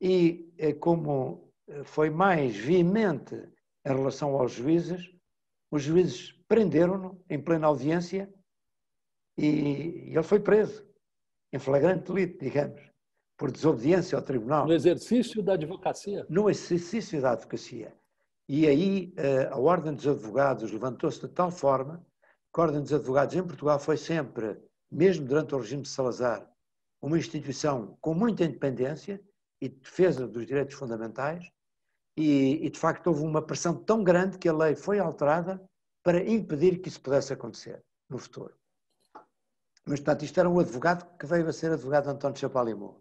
e, 0.00 0.52
eh, 0.58 0.72
como 0.72 1.52
foi 1.84 2.08
mais 2.10 2.56
veemente 2.56 3.34
em 3.84 3.88
relação 3.88 4.34
aos 4.36 4.52
juízes, 4.52 5.10
os 5.70 5.82
juízes 5.82 6.32
prenderam-no 6.48 7.22
em 7.28 7.40
plena 7.40 7.66
audiência 7.66 8.32
e 9.36 10.10
ele 10.10 10.22
foi 10.22 10.40
preso, 10.40 10.84
em 11.52 11.58
flagrante 11.58 12.12
delito, 12.12 12.42
digamos, 12.44 12.80
por 13.36 13.52
desobediência 13.52 14.16
ao 14.16 14.24
tribunal. 14.24 14.66
No 14.66 14.72
exercício 14.72 15.42
da 15.42 15.52
advocacia? 15.52 16.26
No 16.28 16.50
exercício 16.50 17.20
da 17.20 17.32
advocacia. 17.32 17.94
E 18.48 18.66
aí 18.66 19.12
eh, 19.16 19.48
a 19.50 19.58
Ordem 19.58 19.94
dos 19.94 20.08
Advogados 20.08 20.72
levantou-se 20.72 21.20
de 21.20 21.28
tal 21.28 21.50
forma 21.50 22.04
que 22.52 22.60
a 22.60 22.64
Ordem 22.64 22.80
dos 22.80 22.92
Advogados 22.92 23.36
em 23.36 23.42
Portugal 23.42 23.78
foi 23.78 23.96
sempre, 23.96 24.58
mesmo 24.90 25.26
durante 25.26 25.54
o 25.54 25.58
regime 25.58 25.82
de 25.82 25.88
Salazar, 25.88 26.48
uma 27.00 27.18
instituição 27.18 27.96
com 28.00 28.14
muita 28.14 28.44
independência 28.44 29.22
e 29.60 29.68
defesa 29.68 30.26
dos 30.26 30.46
direitos 30.46 30.74
fundamentais, 30.74 31.50
e, 32.16 32.66
e, 32.66 32.70
de 32.70 32.78
facto 32.78 33.06
houve 33.06 33.22
uma 33.22 33.40
pressão 33.40 33.74
tão 33.74 34.02
grande 34.02 34.38
que 34.38 34.48
a 34.48 34.52
lei 34.52 34.74
foi 34.74 34.98
alterada 34.98 35.62
para 36.02 36.28
impedir 36.28 36.80
que 36.80 36.88
isso 36.88 37.00
pudesse 37.00 37.32
acontecer 37.32 37.84
no 38.08 38.18
futuro. 38.18 38.54
Mas, 39.86 40.00
portanto, 40.00 40.24
isto 40.24 40.38
era 40.40 40.50
um 40.50 40.58
advogado 40.58 41.16
que 41.16 41.26
veio 41.26 41.46
a 41.46 41.52
ser 41.52 41.70
advogado 41.70 42.08
António 42.08 42.38
Chapalimau. 42.38 43.00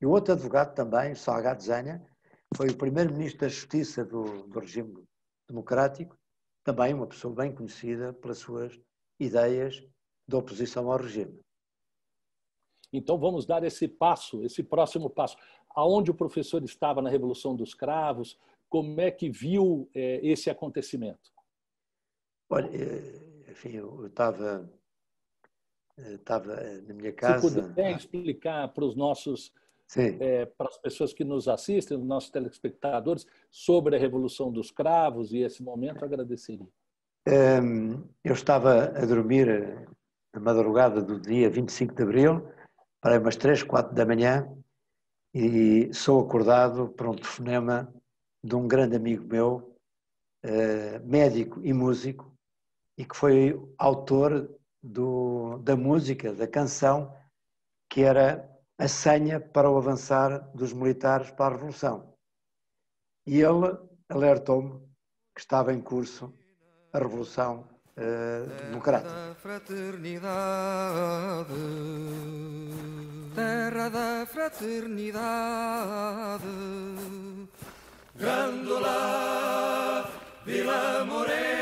E 0.00 0.06
o 0.06 0.10
outro 0.10 0.34
advogado 0.34 0.74
também, 0.74 1.14
Salgado 1.14 1.62
Zanha, 1.62 2.06
foi 2.54 2.68
o 2.68 2.76
primeiro-ministro 2.76 3.40
da 3.40 3.48
Justiça 3.48 4.04
do, 4.04 4.46
do 4.46 4.60
regime 4.60 5.04
democrático, 5.48 6.18
também 6.62 6.92
uma 6.92 7.06
pessoa 7.06 7.34
bem 7.34 7.54
conhecida 7.54 8.12
pelas 8.12 8.38
suas 8.38 8.78
ideias 9.18 9.82
de 10.30 10.36
oposição 10.36 10.90
ao 10.90 10.98
regime. 10.98 11.38
Então 12.92 13.18
vamos 13.18 13.44
dar 13.44 13.62
esse 13.64 13.86
passo, 13.86 14.42
esse 14.44 14.62
próximo 14.62 15.10
passo. 15.10 15.36
Aonde 15.74 16.10
o 16.10 16.14
professor 16.14 16.62
estava 16.64 17.02
na 17.02 17.10
Revolução 17.10 17.54
dos 17.54 17.74
Cravos? 17.74 18.38
Como 18.68 19.00
é 19.00 19.10
que 19.10 19.28
viu 19.28 19.88
é, 19.94 20.20
esse 20.26 20.48
acontecimento? 20.48 21.30
Olha, 22.48 22.68
eh, 22.72 23.50
enfim, 23.50 23.70
eu 23.76 24.06
estava 24.06 24.68
estava 26.14 26.54
eh, 26.54 26.80
na 26.86 26.94
minha 26.94 27.12
casa. 27.12 27.48
Se 27.48 27.60
puder 27.60 27.96
explicar 27.96 28.68
para 28.68 28.84
os 28.84 28.96
nossos, 28.96 29.52
é, 29.96 30.46
para 30.46 30.68
as 30.68 30.78
pessoas 30.78 31.12
que 31.12 31.24
nos 31.24 31.46
assistem, 31.46 31.96
os 31.96 32.04
nossos 32.04 32.30
telespectadores, 32.30 33.26
sobre 33.50 33.96
a 33.96 33.98
Revolução 33.98 34.50
dos 34.50 34.70
Cravos 34.70 35.32
e 35.32 35.38
esse 35.38 35.62
momento, 35.62 36.04
agradeceria. 36.04 36.66
Ehm, 37.26 38.02
eu 38.24 38.32
estava 38.32 38.86
a 38.86 39.04
dormir 39.04 39.48
eh, 39.48 39.86
na 40.32 40.40
madrugada 40.40 41.02
do 41.02 41.20
dia 41.20 41.50
25 41.50 41.94
de 41.94 42.02
abril, 42.02 42.48
para 43.00 43.18
umas 43.18 43.36
3, 43.36 43.62
4 43.62 43.94
da 43.94 44.06
manhã, 44.06 44.48
e 45.34 45.92
sou 45.92 46.20
acordado 46.20 46.88
por 46.88 47.08
um 47.08 47.14
telefonema 47.14 47.92
de 48.42 48.54
um 48.54 48.66
grande 48.66 48.96
amigo 48.96 49.26
meu, 49.26 49.76
médico 51.04 51.60
e 51.62 51.72
músico, 51.72 52.32
e 52.98 53.04
que 53.04 53.16
foi 53.16 53.54
autor 53.78 54.50
do, 54.82 55.58
da 55.58 55.76
música, 55.76 56.32
da 56.32 56.46
canção, 56.46 57.14
que 57.88 58.02
era 58.02 58.48
a 58.78 58.88
senha 58.88 59.40
para 59.40 59.70
o 59.70 59.76
avançar 59.76 60.38
dos 60.54 60.72
militares 60.72 61.30
para 61.30 61.54
a 61.54 61.56
Revolução. 61.56 62.14
E 63.26 63.40
ele 63.40 63.78
alertou-me 64.08 64.80
que 65.34 65.40
estava 65.40 65.72
em 65.72 65.80
curso 65.80 66.32
a 66.92 66.98
Revolução 66.98 67.68
uh, 68.00 68.48
Democrática. 68.66 69.10
Terra 69.10 69.28
da 69.28 69.34
fraternidade, 69.34 71.54
terra 73.34 73.88
da 73.88 74.26
fraternidade, 74.26 76.44
Grândola, 78.16 80.10
Vila 80.44 81.04
Morena. 81.04 81.60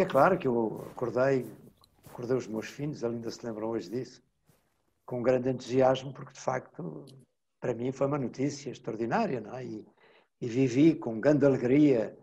E 0.00 0.02
é 0.02 0.06
claro 0.06 0.38
que 0.38 0.48
eu 0.48 0.82
acordei, 0.92 1.44
acordei 2.06 2.34
os 2.34 2.46
meus 2.46 2.68
filhos, 2.68 3.04
ainda 3.04 3.30
se 3.30 3.44
lembram 3.44 3.68
hoje 3.68 3.90
disso, 3.90 4.22
com 5.04 5.22
grande 5.22 5.50
entusiasmo, 5.50 6.10
porque 6.10 6.32
de 6.32 6.40
facto 6.40 7.04
para 7.60 7.74
mim 7.74 7.92
foi 7.92 8.06
uma 8.06 8.16
notícia 8.16 8.70
extraordinária, 8.70 9.42
não 9.42 9.54
é? 9.54 9.62
E, 9.62 9.86
e 10.40 10.48
vivi 10.48 10.94
com 10.94 11.20
grande 11.20 11.44
alegria 11.44 12.18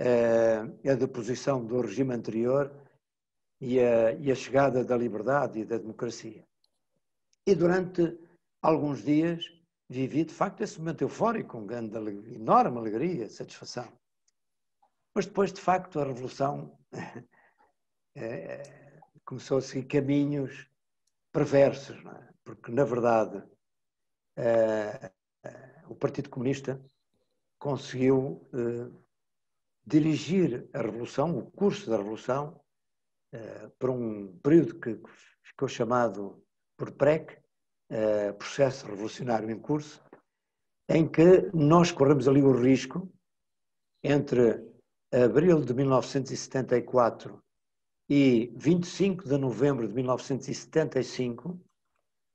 eh, 0.00 0.62
a 0.84 0.94
deposição 0.94 1.64
do 1.64 1.80
regime 1.80 2.12
anterior 2.12 2.74
e 3.60 3.78
a, 3.78 4.10
e 4.14 4.32
a 4.32 4.34
chegada 4.34 4.84
da 4.84 4.96
liberdade 4.96 5.60
e 5.60 5.64
da 5.64 5.78
democracia. 5.78 6.44
E 7.46 7.54
durante 7.54 8.18
alguns 8.60 9.04
dias 9.04 9.44
vivi 9.88 10.24
de 10.24 10.34
facto 10.34 10.60
esse 10.60 10.76
momento 10.80 11.02
eufórico, 11.02 11.50
com 11.50 11.66
grande, 11.66 11.96
enorme 12.34 12.78
alegria, 12.78 13.28
satisfação. 13.28 13.86
Mas 15.16 15.24
depois, 15.24 15.50
de 15.50 15.62
facto, 15.62 15.98
a 15.98 16.04
Revolução 16.04 16.78
é, 18.14 18.62
começou 19.24 19.56
a 19.56 19.62
seguir 19.62 19.86
caminhos 19.86 20.70
perversos, 21.32 21.96
é? 22.04 22.28
porque, 22.44 22.70
na 22.70 22.84
verdade, 22.84 23.42
é, 24.36 25.10
o 25.88 25.94
Partido 25.94 26.28
Comunista 26.28 26.78
conseguiu 27.58 28.46
dirigir 29.86 30.68
a 30.74 30.82
Revolução, 30.82 31.38
o 31.38 31.50
curso 31.50 31.88
da 31.88 31.96
Revolução, 31.96 32.60
por 33.78 33.88
um 33.88 34.36
período 34.40 34.78
que 34.78 35.00
ficou 35.42 35.66
chamado 35.66 36.44
por 36.76 36.92
PREC, 36.92 37.40
Processo 38.36 38.86
Revolucionário 38.86 39.50
em 39.50 39.58
Curso, 39.58 40.04
em 40.90 41.08
que 41.08 41.50
nós 41.54 41.90
corremos 41.90 42.28
ali 42.28 42.42
o 42.42 42.52
risco 42.52 43.10
entre 44.02 44.75
abril 45.12 45.60
de 45.60 45.72
1974 45.72 47.42
e 48.08 48.52
25 48.56 49.28
de 49.28 49.36
novembro 49.36 49.86
de 49.86 49.94
1975, 49.94 51.60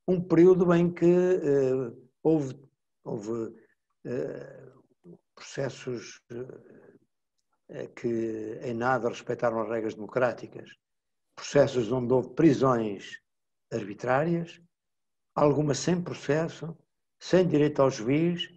um 0.08 0.22
período 0.22 0.74
em 0.74 0.92
que 0.92 1.06
uh, 1.06 2.10
houve, 2.22 2.60
houve 3.04 3.32
uh, 3.32 5.22
processos 5.34 6.22
uh, 6.32 7.90
que 7.96 8.60
em 8.64 8.74
nada 8.74 9.08
respeitaram 9.08 9.62
as 9.62 9.70
regras 9.70 9.96
democráticas, 9.96 10.70
processos 11.36 11.92
onde 11.92 12.12
houve 12.14 12.34
prisões 12.34 13.22
arbitrárias, 13.72 14.62
algumas 15.34 15.80
sem 15.80 16.02
processo, 16.02 16.78
sem 17.18 17.48
direito 17.48 17.82
ao 17.82 17.90
juiz, 17.90 18.50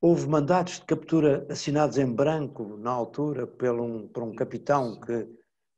houve 0.00 0.26
mandatos 0.28 0.80
de 0.80 0.86
captura 0.86 1.46
assinados 1.50 1.98
em 1.98 2.12
branco 2.12 2.76
na 2.76 2.90
altura 2.90 3.46
por 3.46 3.80
um, 3.80 4.08
por 4.08 4.22
um 4.22 4.34
capitão 4.34 5.00
que 5.00 5.28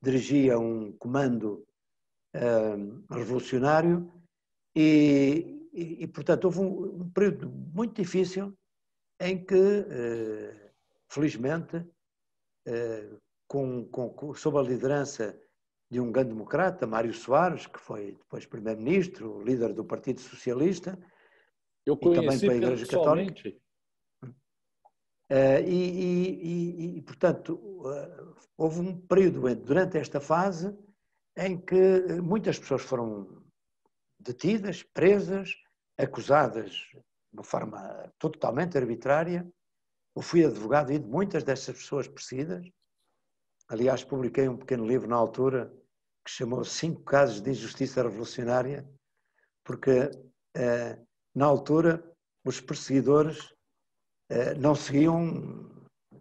dirigia 0.03 0.59
um 0.59 0.93
comando 0.93 1.67
uh, 2.37 3.15
revolucionário 3.15 4.13
e, 4.75 5.69
e, 5.73 6.05
e, 6.05 6.07
portanto, 6.07 6.45
houve 6.45 6.61
um, 6.61 7.03
um, 7.03 7.11
período 7.11 7.49
muito 7.49 8.01
difícil 8.01 8.57
em 9.21 9.45
que, 9.45 9.55
uh, 9.55 10.71
felizmente, 11.09 11.77
uh, 11.77 13.21
com, 13.49 13.85
com, 13.87 14.35
sob 14.35 14.59
a 14.59 14.63
liderança 14.63 15.39
de 15.91 15.99
um 15.99 16.13
grande 16.13 16.31
democrata, 16.31 16.87
Mário 16.87 17.13
Soares, 17.13 17.67
que 17.67 17.81
foi 17.81 18.13
depois 18.13 18.47
primeiro-ministro, 18.47 19.43
líder 19.43 19.73
do 19.73 19.85
Partido 19.85 20.21
Socialista, 20.21 20.97
Eu 21.85 21.95
e 21.95 22.15
também 22.15 22.39
para 22.39 22.53
a 22.53 22.57
Igreja 22.57 22.87
Católica. 22.87 23.53
Uh, 25.31 25.63
e, 25.65 26.97
e, 26.97 26.99
e, 26.99 27.03
portanto, 27.03 27.55
uh, 27.55 28.35
houve 28.57 28.81
um 28.81 29.01
período 29.01 29.55
durante 29.55 29.97
esta 29.97 30.21
fase 30.21 30.77
em 31.37 31.57
que 31.57 32.21
muitas 32.21 32.59
pessoas 32.59 32.83
foram 32.83 33.41
detidas, 34.19 34.83
presas, 34.83 35.55
acusadas 35.97 36.73
de 36.73 37.01
uma 37.33 37.45
forma 37.45 38.13
totalmente 38.19 38.77
arbitrária. 38.77 39.49
Eu 40.17 40.23
fui 40.23 40.45
advogado 40.45 40.93
de 40.93 40.99
muitas 40.99 41.45
dessas 41.45 41.77
pessoas 41.77 42.09
perseguidas. 42.09 42.69
Aliás, 43.69 44.03
publiquei 44.03 44.49
um 44.49 44.57
pequeno 44.57 44.85
livro 44.85 45.09
na 45.09 45.17
altura 45.17 45.73
que 46.25 46.31
chamou 46.31 46.65
Cinco 46.65 47.03
Casos 47.03 47.41
de 47.41 47.51
Injustiça 47.51 48.03
Revolucionária, 48.03 48.89
porque 49.65 50.11
uh, 50.57 51.07
na 51.35 51.47
altura 51.47 52.05
os 52.45 52.61
perseguidores 52.61 53.39
eh, 53.39 53.60
não 54.59 54.75
seguiam 54.75 55.69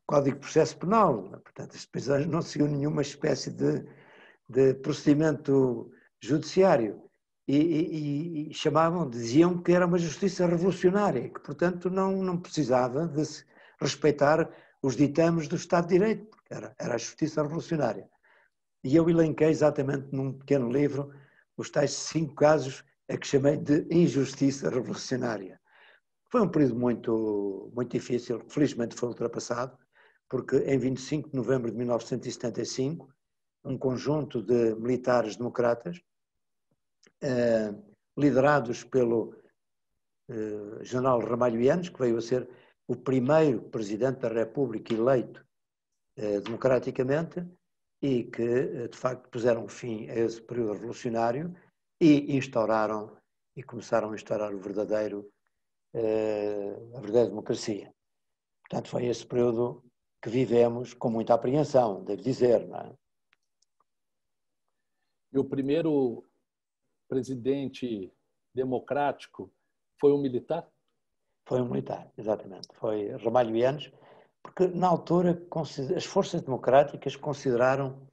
Código 0.09 0.37
de 0.37 0.41
Processo 0.41 0.75
Penal. 0.77 1.29
Portanto, 1.43 1.75
as 1.75 1.85
prisões 1.85 2.25
não 2.25 2.41
seguiam 2.41 2.67
nenhuma 2.67 3.03
espécie 3.03 3.51
de, 3.51 3.85
de 4.49 4.73
procedimento 4.75 5.91
judiciário. 6.19 7.03
E, 7.47 7.57
e, 7.57 8.51
e, 8.51 8.53
chamavam, 8.53 9.09
diziam 9.09 9.61
que 9.61 9.71
era 9.71 9.85
uma 9.85 9.97
justiça 9.97 10.45
revolucionária, 10.45 11.29
que, 11.29 11.39
portanto, 11.39 11.89
não, 11.89 12.23
não 12.23 12.37
precisava 12.37 13.07
de 13.07 13.23
respeitar 13.81 14.47
os 14.83 14.95
ditames 14.95 15.47
do 15.47 15.55
Estado 15.55 15.87
de 15.87 15.97
Direito, 15.97 16.25
porque 16.25 16.53
era, 16.53 16.75
era 16.79 16.95
a 16.95 16.97
justiça 16.97 17.41
revolucionária. 17.41 18.07
E 18.83 18.95
eu 18.95 19.09
elenquei 19.09 19.49
exatamente 19.49 20.07
num 20.11 20.33
pequeno 20.33 20.71
livro 20.71 21.11
os 21.57 21.69
tais 21.69 21.91
cinco 21.91 22.35
casos 22.35 22.83
a 23.09 23.17
que 23.17 23.27
chamei 23.27 23.57
de 23.57 23.85
injustiça 23.91 24.69
revolucionária. 24.69 25.58
Foi 26.31 26.41
um 26.41 26.47
período 26.47 26.75
muito, 26.75 27.71
muito 27.73 27.91
difícil, 27.91 28.39
felizmente 28.47 28.95
foi 28.95 29.09
ultrapassado, 29.09 29.75
porque 30.29 30.57
em 30.57 30.77
25 30.77 31.31
de 31.31 31.35
novembro 31.35 31.71
de 31.71 31.77
1975, 31.77 33.11
um 33.65 33.75
conjunto 33.75 34.43
de 34.43 34.75
militares 34.75 35.35
democratas, 35.35 35.99
eh, 37.21 37.73
liderados 38.15 38.83
pelo 38.83 39.35
eh, 40.29 40.83
general 40.83 41.19
Ramalho 41.19 41.59
Yanes, 41.59 41.89
que 41.89 41.99
veio 41.99 42.17
a 42.17 42.21
ser 42.21 42.47
o 42.87 42.95
primeiro 42.95 43.63
presidente 43.63 44.19
da 44.19 44.29
República 44.29 44.93
eleito 44.93 45.43
eh, 46.15 46.41
democraticamente, 46.41 47.43
e 48.01 48.25
que, 48.25 48.87
de 48.87 48.97
facto, 48.97 49.27
puseram 49.29 49.67
fim 49.67 50.07
a 50.09 50.15
esse 50.15 50.41
período 50.41 50.73
revolucionário 50.73 51.53
e 51.99 52.37
instauraram 52.37 53.17
e 53.57 53.63
começaram 53.63 54.11
a 54.11 54.15
instaurar 54.15 54.53
o 54.53 54.59
verdadeiro 54.59 55.29
a 55.93 56.99
verdadeira 56.99 57.29
democracia. 57.29 57.93
Portanto, 58.61 58.89
foi 58.89 59.05
esse 59.07 59.25
período 59.25 59.83
que 60.21 60.29
vivemos 60.29 60.93
com 60.93 61.09
muita 61.09 61.33
apreensão, 61.33 62.03
devo 62.03 62.21
dizer. 62.21 62.67
Não 62.67 62.77
é? 62.77 62.93
E 65.31 65.39
o 65.39 65.45
primeiro 65.45 66.25
presidente 67.07 68.11
democrático 68.53 69.51
foi 69.99 70.11
um 70.11 70.21
militar? 70.21 70.67
Foi 71.47 71.61
um 71.61 71.69
militar, 71.69 72.11
exatamente. 72.17 72.67
Foi 72.75 73.09
Ramalho 73.17 73.55
Yanes, 73.55 73.91
porque 74.43 74.67
na 74.67 74.87
altura 74.87 75.41
as 75.95 76.05
forças 76.05 76.41
democráticas 76.41 77.15
consideraram 77.15 78.07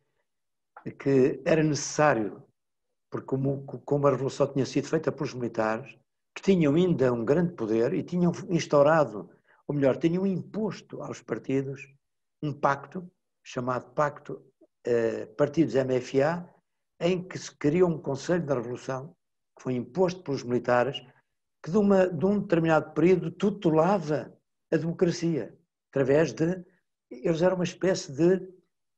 que 0.99 1.43
era 1.45 1.63
necessário, 1.63 2.43
porque 3.11 3.27
como, 3.27 3.65
como 3.65 4.07
a 4.07 4.11
revolução 4.11 4.53
tinha 4.53 4.65
sido 4.65 4.89
feita 4.89 5.11
pelos 5.11 5.35
militares, 5.35 5.99
que 6.37 6.43
tinham 6.43 6.75
ainda 6.75 7.11
um 7.11 7.25
grande 7.25 7.55
poder 7.55 7.95
e 7.95 8.03
tinham 8.03 8.31
instaurado, 8.51 9.31
ou 9.67 9.75
melhor, 9.75 9.97
tinham 9.97 10.27
imposto 10.27 11.03
aos 11.03 11.23
partidos 11.23 11.81
um 12.43 12.53
pacto, 12.53 13.11
chamado 13.43 13.91
Pacto 13.95 14.45
eh, 14.85 15.25
Partidos 15.35 15.75
MFA, 15.75 16.47
em 17.01 17.27
que 17.27 17.39
se 17.39 17.51
criou 17.57 17.89
um 17.89 17.99
Conselho 17.99 18.45
da 18.45 18.55
Revolução, 18.55 19.17
que 19.57 19.63
foi 19.63 19.75
imposto 19.77 20.23
pelos 20.23 20.43
militares, 20.43 21.01
que 21.63 21.71
de, 21.71 21.79
uma, 21.79 22.07
de 22.07 22.27
um 22.27 22.39
determinado 22.39 22.93
período 22.93 23.31
tutelava 23.31 24.31
a 24.71 24.77
democracia, 24.77 25.59
através 25.91 26.35
de. 26.35 26.63
Eles 27.11 27.41
eram 27.41 27.55
uma 27.57 27.65
espécie 27.65 28.13
de 28.13 28.47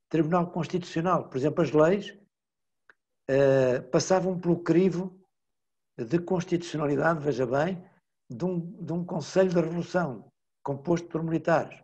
Tribunal 0.09 0.51
Constitucional. 0.51 1.29
Por 1.29 1.37
exemplo, 1.37 1.63
as 1.63 1.71
leis 1.71 2.19
eh, 3.29 3.81
passavam 3.93 4.41
pelo 4.41 4.61
crivo 4.61 5.18
de 6.05 6.19
constitucionalidade, 6.21 7.21
veja 7.21 7.47
bem, 7.47 7.85
de 8.31 8.45
um, 8.45 8.61
de 8.85 8.93
um 8.93 9.05
Conselho 9.05 9.51
de 9.51 9.57
Revolução, 9.57 10.31
composto 10.63 11.09
por 11.09 11.23
militares. 11.23 11.83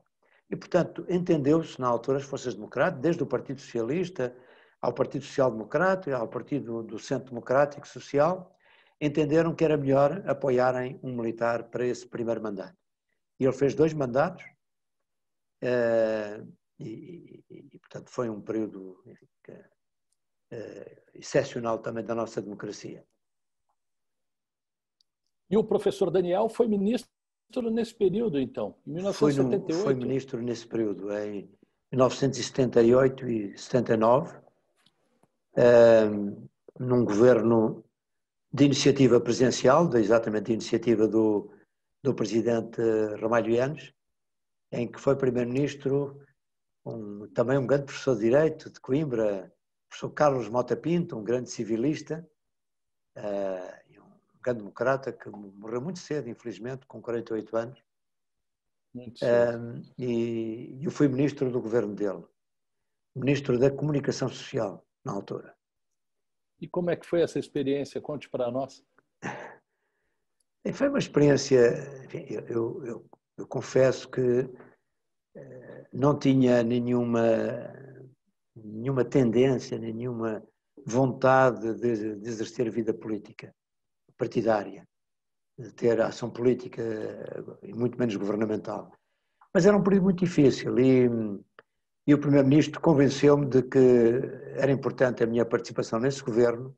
E, 0.49 0.57
portanto, 0.57 1.05
entendeu-se 1.09 1.81
na 1.81 1.89
altura 1.89 2.19
as 2.19 2.25
forças 2.25 2.55
democráticas, 2.55 3.03
desde 3.03 3.23
o 3.23 3.27
Partido 3.27 3.61
Socialista 3.61 4.37
ao 4.81 4.93
Partido 4.93 5.25
Social 5.25 5.51
Democrata, 5.51 6.15
ao 6.15 6.29
Partido 6.29 6.83
do 6.83 6.99
Centro 6.99 7.31
Democrático 7.31 7.89
Social, 7.89 8.55
entenderam 9.01 9.55
que 9.55 9.65
era 9.65 9.77
melhor 9.77 10.23
apoiarem 10.29 11.01
um 11.03 11.17
militar 11.17 11.65
para 11.65 11.87
esse 11.87 12.07
primeiro 12.07 12.43
mandato. 12.43 12.77
E 13.41 13.45
ele 13.45 13.53
fez 13.53 13.75
dois 13.75 13.93
mandatos, 13.93 14.45
uh, 15.63 16.47
e, 16.79 17.43
e, 17.51 17.69
e, 17.73 17.79
portanto, 17.79 18.11
foi 18.11 18.29
um 18.29 18.41
período 18.41 19.03
enfim, 19.07 19.27
uh, 19.49 21.03
excepcional 21.15 21.79
também 21.79 22.05
da 22.05 22.15
nossa 22.15 22.41
democracia. 22.41 23.05
E 25.51 25.57
o 25.57 25.65
professor 25.65 26.11
Daniel 26.11 26.49
foi 26.49 26.67
ministro 26.67 27.09
nesse 27.71 27.95
período, 27.95 28.39
então, 28.39 28.75
em 28.87 28.95
1978? 28.95 29.67
Foi, 29.67 29.75
no, 29.75 29.83
foi 29.83 29.95
ministro 29.95 30.43
nesse 30.43 30.67
período, 30.67 31.13
em 31.13 31.49
1978 31.93 33.29
e 33.29 33.59
79, 33.59 34.37
um, 35.57 36.49
num 36.79 37.05
governo 37.05 37.85
de 38.53 38.65
iniciativa 38.65 39.21
presidencial, 39.21 39.87
de, 39.89 39.99
exatamente 39.99 40.47
de 40.47 40.53
iniciativa 40.55 41.07
do, 41.07 41.51
do 42.03 42.15
presidente 42.15 42.81
Ramalho 43.21 43.53
Yanes, 43.53 43.93
em 44.73 44.91
que 44.91 45.01
foi 45.01 45.17
primeiro-ministro 45.17 46.21
um, 46.85 47.29
também 47.29 47.59
um 47.59 47.67
grande 47.67 47.85
professor 47.85 48.15
de 48.17 48.23
Direito 48.23 48.71
de 48.71 48.81
Coimbra, 48.81 49.53
professor 49.89 50.11
Carlos 50.11 50.49
Mota 50.49 50.77
Pinto, 50.77 51.17
um 51.17 51.25
grande 51.25 51.51
civilista, 51.51 52.29
uh, 53.17 53.84
grande 54.45 54.59
democrata 54.59 55.11
que 55.11 55.29
morreu 55.31 55.81
muito 55.81 55.99
cedo, 55.99 56.29
infelizmente, 56.29 56.87
com 56.87 57.01
48 57.01 57.57
anos. 57.57 57.83
Um, 58.95 59.83
e 59.99 60.79
eu 60.83 60.91
fui 60.91 61.09
ministro 61.09 61.51
do 61.51 61.61
governo 61.61 61.95
dele, 61.95 62.25
ministro 63.17 63.59
da 63.59 63.71
Comunicação 63.71 64.29
Social, 64.29 64.87
na 65.05 65.13
altura. 65.13 65.57
E 66.61 66.69
como 66.69 66.91
é 66.91 66.97
que 66.97 67.07
foi 67.07 67.23
essa 67.23 67.39
experiência? 67.39 68.01
Conte 68.01 68.29
para 68.29 68.51
nós. 68.51 68.85
Foi 70.73 70.89
uma 70.89 70.99
experiência, 70.99 72.05
enfim, 72.07 72.25
eu, 72.31 72.83
eu, 72.87 73.07
eu, 73.37 73.47
confesso 73.47 74.11
que 74.11 74.49
eh, 75.37 75.87
não 75.93 76.19
tinha 76.19 76.63
nenhuma, 76.63 77.23
nenhuma 78.57 79.05
tendência, 79.05 79.79
nenhuma 79.79 80.43
vontade 80.87 81.75
de, 81.75 82.17
de 82.17 82.27
exercer 82.31 82.71
vida 82.71 82.95
política 82.95 83.55
partidária, 84.17 84.87
de 85.59 85.73
ter 85.73 86.01
ação 86.01 86.31
política 86.31 86.83
e 87.63 87.73
muito 87.73 87.99
menos 87.99 88.17
governamental. 88.17 88.93
Mas 89.53 89.67
era 89.67 89.77
um 89.77 89.83
período 89.83 90.05
muito 90.05 90.25
difícil 90.25 90.79
e 90.79 91.09
e 92.07 92.13
o 92.13 92.19
Primeiro-Ministro 92.19 92.81
convenceu-me 92.83 93.47
de 93.47 93.63
que 93.63 93.79
era 94.57 94.71
importante 94.71 95.23
a 95.23 95.27
minha 95.27 95.45
participação 95.47 95.99
nesse 95.99 96.23
governo. 96.23 96.77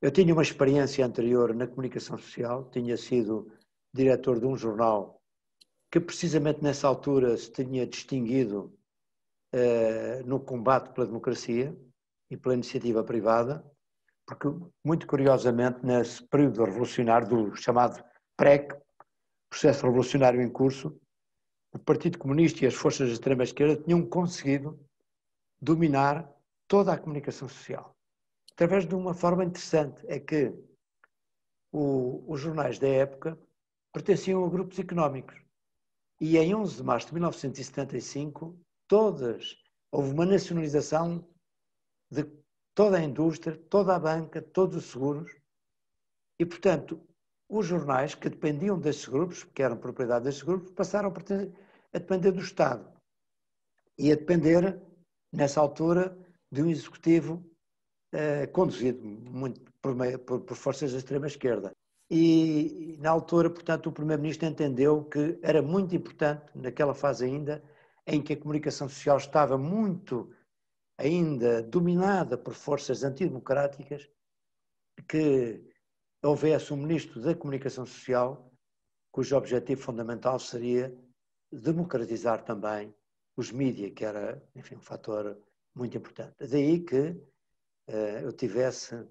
Eu 0.00 0.12
tinha 0.12 0.32
uma 0.32 0.42
experiência 0.42 1.04
anterior 1.04 1.52
na 1.52 1.66
comunicação 1.66 2.16
social, 2.16 2.70
tinha 2.70 2.96
sido 2.96 3.50
diretor 3.92 4.38
de 4.38 4.46
um 4.46 4.56
jornal 4.56 5.20
que 5.90 5.98
precisamente 5.98 6.62
nessa 6.62 6.86
altura 6.86 7.36
se 7.36 7.50
tinha 7.50 7.86
distinguido 7.86 8.72
uh, 9.52 10.24
no 10.24 10.38
combate 10.38 10.92
pela 10.92 11.06
democracia 11.06 11.76
e 12.30 12.36
pela 12.36 12.54
iniciativa 12.54 13.02
privada, 13.02 13.64
porque 14.26 14.48
muito 14.84 15.06
curiosamente 15.06 15.84
nesse 15.84 16.22
período 16.26 16.64
revolucionário 16.64 17.28
do 17.28 17.56
chamado 17.56 18.04
PREC, 18.36 18.76
processo 19.48 19.86
revolucionário 19.86 20.42
em 20.42 20.50
curso, 20.50 21.00
o 21.72 21.78
Partido 21.78 22.18
Comunista 22.18 22.64
e 22.64 22.66
as 22.66 22.74
forças 22.74 23.08
de 23.08 23.14
extrema-esquerda 23.14 23.82
tinham 23.82 24.04
conseguido 24.04 24.78
dominar 25.60 26.28
toda 26.66 26.92
a 26.92 26.98
comunicação 26.98 27.48
social. 27.48 27.96
Através 28.52 28.86
de 28.86 28.94
uma 28.94 29.14
forma 29.14 29.44
interessante, 29.44 30.04
é 30.08 30.18
que 30.18 30.52
o, 31.72 32.24
os 32.26 32.40
jornais 32.40 32.78
da 32.78 32.88
época 32.88 33.38
pertenciam 33.92 34.44
a 34.44 34.48
grupos 34.48 34.78
económicos. 34.78 35.36
E 36.20 36.38
em 36.38 36.54
11 36.54 36.76
de 36.76 36.82
março 36.82 37.08
de 37.08 37.14
1975, 37.14 38.58
todas, 38.88 39.56
houve 39.92 40.12
uma 40.12 40.24
nacionalização 40.24 41.28
de 42.10 42.24
toda 42.76 42.98
a 42.98 43.02
indústria, 43.02 43.56
toda 43.70 43.96
a 43.96 43.98
banca, 43.98 44.42
todos 44.42 44.76
os 44.76 44.84
seguros. 44.84 45.34
E, 46.38 46.44
portanto, 46.44 47.00
os 47.48 47.64
jornais 47.64 48.14
que 48.14 48.28
dependiam 48.28 48.78
desses 48.78 49.08
grupos, 49.08 49.44
que 49.44 49.62
eram 49.62 49.78
propriedade 49.78 50.26
desses 50.26 50.42
grupos, 50.42 50.70
passaram 50.72 51.08
a 51.08 51.98
depender 51.98 52.32
do 52.32 52.42
Estado 52.42 52.86
e 53.98 54.12
a 54.12 54.14
depender, 54.14 54.78
nessa 55.32 55.58
altura, 55.58 56.16
de 56.52 56.62
um 56.62 56.68
executivo 56.68 57.42
eh, 58.12 58.46
conduzido 58.48 59.02
muito 59.02 59.72
por, 59.80 59.94
meio, 59.94 60.18
por, 60.18 60.40
por 60.42 60.56
forças 60.56 60.92
da 60.92 60.98
extrema-esquerda. 60.98 61.72
E, 62.10 62.98
na 63.00 63.08
altura, 63.10 63.48
portanto, 63.48 63.88
o 63.88 63.92
Primeiro-Ministro 63.92 64.46
entendeu 64.46 65.04
que 65.04 65.38
era 65.42 65.62
muito 65.62 65.96
importante, 65.96 66.44
naquela 66.54 66.92
fase 66.92 67.24
ainda, 67.24 67.64
em 68.06 68.20
que 68.20 68.34
a 68.34 68.36
comunicação 68.36 68.86
social 68.86 69.16
estava 69.16 69.56
muito 69.56 70.30
ainda 70.98 71.62
dominada 71.62 72.38
por 72.38 72.54
forças 72.54 73.02
antidemocráticas, 73.04 74.08
que 75.08 75.62
houvesse 76.22 76.72
um 76.72 76.76
Ministro 76.76 77.20
da 77.20 77.34
Comunicação 77.34 77.84
Social 77.84 78.50
cujo 79.12 79.36
objetivo 79.36 79.80
fundamental 79.80 80.38
seria 80.38 80.94
democratizar 81.50 82.44
também 82.44 82.94
os 83.36 83.50
mídias, 83.50 83.92
que 83.92 84.04
era, 84.04 84.42
enfim, 84.54 84.76
um 84.76 84.80
fator 84.80 85.38
muito 85.74 85.96
importante. 85.96 86.34
Daí 86.38 86.80
que 86.80 87.00
uh, 87.88 88.18
eu 88.22 88.32
tivesse 88.32 89.06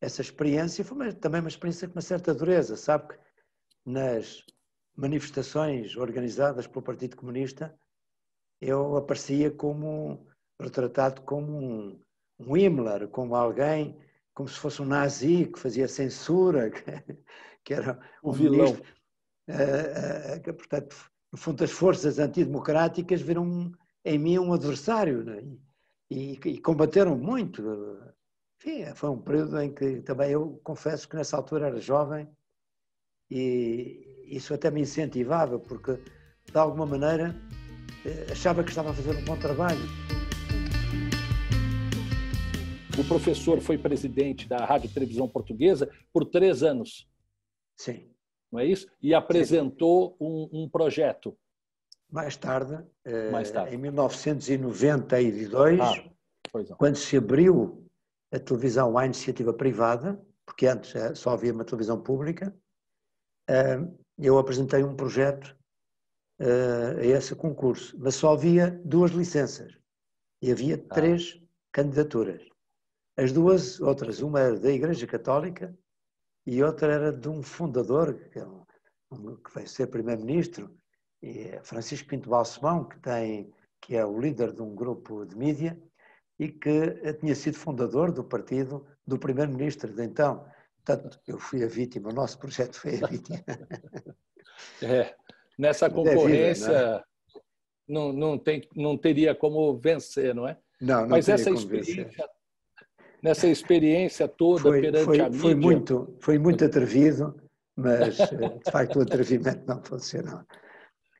essa 0.00 0.20
experiência, 0.20 0.84
foi 0.84 0.96
uma, 0.96 1.12
também 1.14 1.40
uma 1.40 1.48
experiência 1.48 1.88
com 1.88 1.94
uma 1.94 2.02
certa 2.02 2.34
dureza, 2.34 2.76
sabe 2.76 3.08
que 3.08 3.18
nas 3.86 4.44
manifestações 4.94 5.96
organizadas 5.96 6.66
pelo 6.66 6.82
Partido 6.82 7.16
Comunista, 7.16 7.74
eu 8.60 8.96
aparecia 8.96 9.50
como 9.50 10.26
retratado 10.60 11.22
como 11.22 11.56
um, 11.56 12.00
um 12.38 12.56
Himmler, 12.56 13.08
como 13.08 13.34
alguém, 13.34 13.98
como 14.34 14.48
se 14.48 14.58
fosse 14.58 14.82
um 14.82 14.86
nazi 14.86 15.46
que 15.46 15.58
fazia 15.58 15.88
censura, 15.88 16.70
que, 16.70 17.16
que 17.64 17.74
era 17.74 17.98
um 18.22 18.30
o 18.30 18.32
vilão. 18.32 18.66
Ministro, 18.66 18.84
uh, 19.48 20.36
uh, 20.36 20.42
que, 20.42 20.52
portanto, 20.52 20.96
no 21.32 21.38
fundo, 21.38 21.64
as 21.64 21.70
forças 21.70 22.18
antidemocráticas 22.18 23.20
viram 23.20 23.72
em 24.04 24.18
mim 24.18 24.38
um 24.38 24.52
adversário 24.52 25.24
né? 25.24 25.42
e, 26.10 26.38
e, 26.44 26.58
combateram 26.60 27.16
muito. 27.16 27.62
Enfim, 28.58 28.84
foi 28.94 29.10
um 29.10 29.18
período 29.20 29.60
em 29.60 29.72
que 29.72 30.02
também 30.02 30.32
eu 30.32 30.60
confesso 30.62 31.08
que 31.08 31.16
nessa 31.16 31.36
altura 31.36 31.68
era 31.68 31.80
jovem 31.80 32.28
e 33.30 34.26
isso 34.28 34.54
até 34.54 34.70
me 34.70 34.82
incentivava, 34.82 35.58
porque 35.58 35.98
de 36.44 36.58
alguma 36.58 36.86
maneira 36.86 37.34
eh, 38.04 38.26
achava 38.30 38.62
que 38.62 38.70
estava 38.70 38.90
a 38.90 38.94
fazer 38.94 39.16
um 39.16 39.24
bom 39.24 39.36
trabalho. 39.36 39.80
O 42.98 43.08
professor 43.08 43.60
foi 43.60 43.78
presidente 43.78 44.48
da 44.48 44.64
Rádio 44.64 44.88
e 44.88 44.92
Televisão 44.92 45.28
Portuguesa 45.28 45.90
por 46.12 46.24
três 46.24 46.62
anos. 46.62 47.08
Sim 47.76 48.12
não 48.52 48.60
é 48.60 48.66
isso? 48.66 48.86
E 49.00 49.14
apresentou 49.14 50.14
um, 50.20 50.48
um, 50.52 50.68
projeto. 50.68 51.34
Mais 52.10 52.36
tarde, 52.36 52.84
eh, 53.06 53.30
Mais 53.30 53.50
tarde, 53.50 53.74
em 53.74 53.78
1992, 53.78 55.80
ah, 55.80 56.74
quando 56.76 56.96
se 56.96 57.16
abriu 57.16 57.88
a 58.30 58.38
televisão 58.38 58.98
à 58.98 59.06
iniciativa 59.06 59.54
privada, 59.54 60.22
porque 60.44 60.66
antes 60.66 60.94
eh, 60.94 61.14
só 61.14 61.30
havia 61.30 61.54
uma 61.54 61.64
televisão 61.64 62.02
pública, 62.02 62.54
eh, 63.48 63.80
eu 64.18 64.36
apresentei 64.36 64.84
um 64.84 64.94
projeto 64.94 65.56
a 66.38 67.04
esse 67.04 67.36
concurso, 67.36 67.96
mas 68.00 68.16
só 68.16 68.32
havia 68.32 68.70
duas 68.84 69.12
licenças 69.12 69.78
e 70.42 70.50
havia 70.50 70.74
ah. 70.74 70.94
três 70.94 71.40
candidaturas. 71.70 72.42
As 73.16 73.30
duas 73.30 73.80
outras, 73.80 74.20
uma 74.20 74.40
era 74.40 74.58
da 74.58 74.70
Igreja 74.70 75.06
Católica 75.06 75.76
e 76.46 76.62
outra 76.62 76.92
era 76.92 77.12
de 77.12 77.28
um 77.28 77.42
fundador, 77.42 78.14
que, 78.30 78.38
é 78.38 78.46
um, 78.46 78.64
um, 79.12 79.36
que 79.36 79.52
vai 79.54 79.66
ser 79.66 79.88
primeiro-ministro, 79.88 80.74
é 81.22 81.60
Francisco 81.62 82.08
Pinto 82.08 82.30
Balsemão, 82.30 82.84
que, 82.84 82.98
tem, 83.00 83.52
que 83.80 83.94
é 83.96 84.04
o 84.04 84.18
líder 84.18 84.52
de 84.52 84.62
um 84.62 84.74
grupo 84.74 85.26
de 85.26 85.36
mídia 85.36 85.80
e 86.38 86.48
que 86.48 87.12
tinha 87.20 87.34
sido 87.34 87.58
fundador 87.58 88.10
do 88.10 88.24
partido 88.24 88.86
do 89.06 89.18
primeiro-ministro 89.18 89.92
de 89.92 90.02
então. 90.02 90.44
Portanto, 90.84 91.20
eu 91.28 91.38
fui 91.38 91.62
a 91.62 91.68
vítima, 91.68 92.08
o 92.08 92.14
nosso 92.14 92.38
projeto 92.38 92.80
foi 92.80 92.98
a 93.02 93.06
vítima. 93.06 93.38
É, 94.80 95.16
nessa 95.58 95.88
concorrência 95.90 96.70
é 96.70 96.84
vida, 96.84 97.04
não, 97.88 98.02
é? 98.02 98.12
não, 98.12 98.12
não, 98.12 98.38
tem, 98.38 98.68
não 98.76 98.98
teria 98.98 99.34
como 99.34 99.76
vencer, 99.76 100.34
não 100.34 100.46
é? 100.46 100.56
Não, 100.80 101.00
não 101.00 101.08
Mas 101.08 101.28
essa 101.28 101.50
experiência 101.50 102.04
vencer 102.04 102.28
nessa 103.22 103.46
experiência 103.46 104.26
toda 104.26 104.62
foi, 104.62 104.80
perante 104.80 105.04
foi, 105.04 105.20
a 105.20 105.24
mídia? 105.24 105.40
Foi 105.40 105.54
muito, 105.54 106.16
foi 106.20 106.38
muito 106.38 106.64
atrevido, 106.64 107.34
mas 107.76 108.18
eh, 108.18 108.58
de 108.64 108.70
facto 108.70 108.98
o 108.98 109.02
atrevimento 109.02 109.64
não 109.66 109.82
funcionou. 109.82 110.44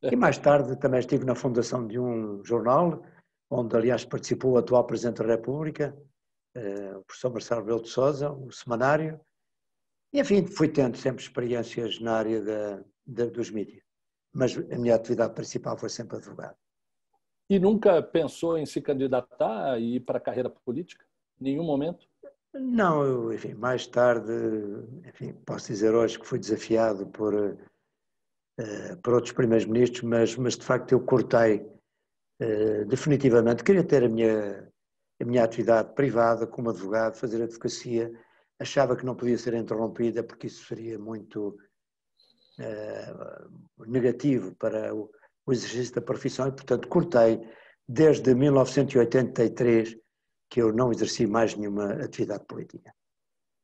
E 0.03 0.17
mais 0.17 0.37
tarde 0.37 0.77
também 0.77 0.99
estive 0.99 1.25
na 1.25 1.35
fundação 1.35 1.87
de 1.87 1.99
um 1.99 2.45
jornal, 2.45 3.03
onde 3.49 3.77
aliás 3.77 4.05
participou 4.05 4.53
o 4.53 4.59
atual 4.59 4.85
Presidente 4.85 5.23
da 5.23 5.29
República, 5.29 5.97
eh, 6.57 6.97
o 6.97 7.05
professor 7.05 7.31
Marcelo 7.31 7.65
Belo 7.65 7.83
de 7.83 7.89
Souza, 7.89 8.31
o 8.31 8.51
semanário, 8.51 9.21
e 10.13 10.21
enfim, 10.21 10.47
fui 10.47 10.69
tendo 10.69 10.97
sempre 10.97 11.23
experiências 11.23 12.01
na 12.01 12.17
área 12.17 12.43
da, 12.43 12.85
da, 13.07 13.27
dos 13.27 13.51
mídias, 13.51 13.83
mas 14.33 14.57
a 14.57 14.79
minha 14.79 14.95
atividade 14.95 15.35
principal 15.35 15.79
foi 15.79 15.89
sempre 15.89 16.17
advogado. 16.17 16.57
E 17.49 17.59
nunca 17.59 18.03
pensou 18.03 18.59
em 18.59 18.67
se 18.67 18.81
candidatar 18.81 19.79
e 19.79 19.97
ir 19.97 20.01
para 20.01 20.19
a 20.19 20.21
carreira 20.21 20.51
política? 20.51 21.05
Nenhum 21.43 21.65
momento? 21.65 22.07
Não, 22.55 23.05
eu, 23.05 23.33
enfim, 23.33 23.55
mais 23.55 23.87
tarde, 23.87 24.31
enfim, 25.09 25.33
posso 25.45 25.67
dizer 25.67 25.93
hoje 25.93 26.19
que 26.19 26.27
fui 26.27 26.39
desafiado 26.39 27.07
por, 27.07 27.35
uh, 27.35 28.97
por 29.03 29.15
outros 29.15 29.33
primeiros 29.33 29.67
ministros, 29.67 30.03
mas, 30.03 30.37
mas 30.37 30.57
de 30.57 30.65
facto 30.65 30.93
eu 30.93 31.01
cortei 31.01 31.67
uh, 32.41 32.85
definitivamente. 32.87 33.65
Queria 33.65 33.83
ter 33.83 34.05
a 34.05 34.09
minha, 34.09 34.71
a 35.21 35.25
minha 35.25 35.43
atividade 35.43 35.95
privada 35.95 36.47
como 36.47 36.71
advogado, 36.71 37.17
fazer 37.17 37.43
advocacia. 37.43 38.13
Achava 38.61 38.95
que 38.95 39.05
não 39.05 39.17
podia 39.17 39.37
ser 39.37 39.55
interrompida 39.55 40.23
porque 40.23 40.47
isso 40.47 40.65
seria 40.67 40.99
muito 40.99 41.57
uh, 42.61 43.85
negativo 43.87 44.55
para 44.55 44.95
o, 44.95 45.11
o 45.45 45.53
exercício 45.53 45.95
da 45.95 46.03
profissão 46.03 46.47
e, 46.47 46.53
portanto, 46.53 46.87
cortei 46.87 47.41
desde 47.89 48.33
1983 48.33 50.02
que 50.53 50.61
eu 50.61 50.71
não 50.71 50.93
exerci 50.93 51.27
mais 51.27 51.57
nenhuma 51.57 51.95
atividade 51.95 52.45
política. 52.45 52.95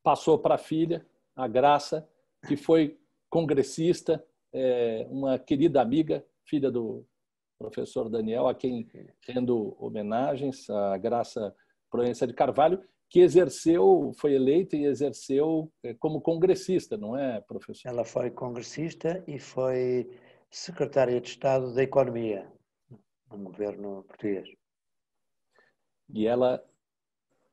Passou 0.03 0.39
para 0.39 0.55
a 0.55 0.59
filha, 0.59 1.07
a 1.37 1.47
Graça, 1.47 2.09
que 2.47 2.57
foi 2.57 2.99
congressista, 3.29 4.25
é, 4.55 5.07
uma 5.11 5.39
querida 5.39 5.83
amiga, 5.83 6.25
filha 6.47 6.71
do 6.71 7.05
professor 7.59 8.09
Daniel, 8.09 8.49
a 8.49 8.55
quem 8.55 8.89
rendo 9.21 9.77
homenagens, 9.79 10.71
a 10.71 10.97
Graça 10.97 11.55
Proença 11.91 12.27
de 12.27 12.33
Carvalho, 12.33 12.83
que 13.11 13.21
exerceu, 13.21 14.11
foi 14.17 14.33
eleita 14.33 14.75
e 14.75 14.87
exerceu 14.87 15.71
é, 15.83 15.93
como 15.93 16.23
congressista, 16.23 16.97
não 16.97 17.15
é, 17.15 17.39
professor? 17.43 17.91
Ela 17.91 18.05
foi 18.07 18.31
congressista 18.31 19.23
e 19.29 19.39
foi 19.39 20.09
secretária 20.51 21.21
de 21.21 21.29
Estado 21.29 21.75
da 21.75 21.83
Economia 21.83 22.51
no 23.31 23.45
governo 23.45 24.05
português. 24.05 24.49
E 26.15 26.27
ela 26.27 26.65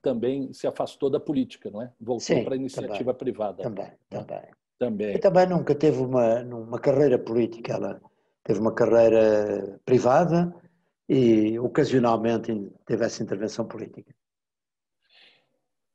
também 0.05 0.53
se 0.53 0.67
afastou 0.67 1.09
da 1.09 1.19
política, 1.19 1.71
não 1.71 1.81
é? 1.81 1.91
Voltou 1.99 2.43
para 2.43 2.53
a 2.53 2.57
iniciativa 2.57 3.11
também, 3.11 3.15
privada. 3.15 3.63
Também, 3.63 3.91
também. 4.07 4.43
Também. 4.77 5.15
E 5.15 5.19
também 5.19 5.47
nunca 5.47 5.73
teve 5.73 5.97
uma, 5.97 6.43
uma 6.43 6.79
carreira 6.79 7.17
política, 7.17 7.73
ela 7.73 7.99
teve 8.43 8.59
uma 8.59 8.71
carreira 8.71 9.79
privada, 9.83 10.53
e 11.09 11.57
ocasionalmente 11.57 12.51
teve 12.85 13.03
essa 13.03 13.23
intervenção 13.23 13.67
política. 13.67 14.13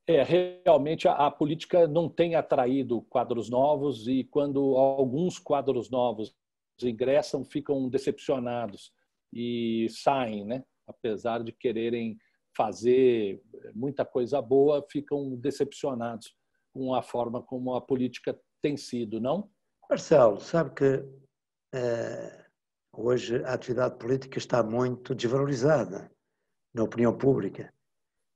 É, 0.07 0.23
realmente 0.65 1.07
a, 1.07 1.13
a, 1.13 1.31
política 1.31 1.87
não 1.87 2.09
tem 2.09 2.35
atraído 2.35 3.01
quadros 3.03 3.49
novos 3.49 4.07
e 4.07 4.25
quando 4.25 4.75
alguns 4.75 5.39
quadros 5.39 5.89
novos 5.89 6.35
ingressam, 6.81 7.45
ficam 7.45 7.87
decepcionados 7.87 8.91
e 9.31 9.87
saem, 9.89 10.43
né? 10.43 10.65
apesar 10.85 11.43
de 11.43 11.53
quererem 11.53 12.17
fazer 12.55 13.41
muita 13.73 14.05
coisa 14.05 14.41
boa, 14.41 14.85
ficam 14.89 15.35
decepcionados 15.35 16.35
com 16.73 16.93
a 16.93 17.01
forma 17.01 17.41
como 17.41 17.75
a 17.75 17.81
política 17.81 18.37
tem 18.61 18.77
sido, 18.77 19.19
não? 19.19 19.49
Marcelo, 19.89 20.39
sabe 20.39 20.73
que 20.73 21.03
é, 21.73 22.45
hoje 22.93 23.43
a 23.43 23.53
atividade 23.53 23.97
política 23.97 24.37
está 24.37 24.63
muito 24.63 25.13
desvalorizada 25.15 26.11
na 26.73 26.83
opinião 26.83 27.17
pública, 27.17 27.73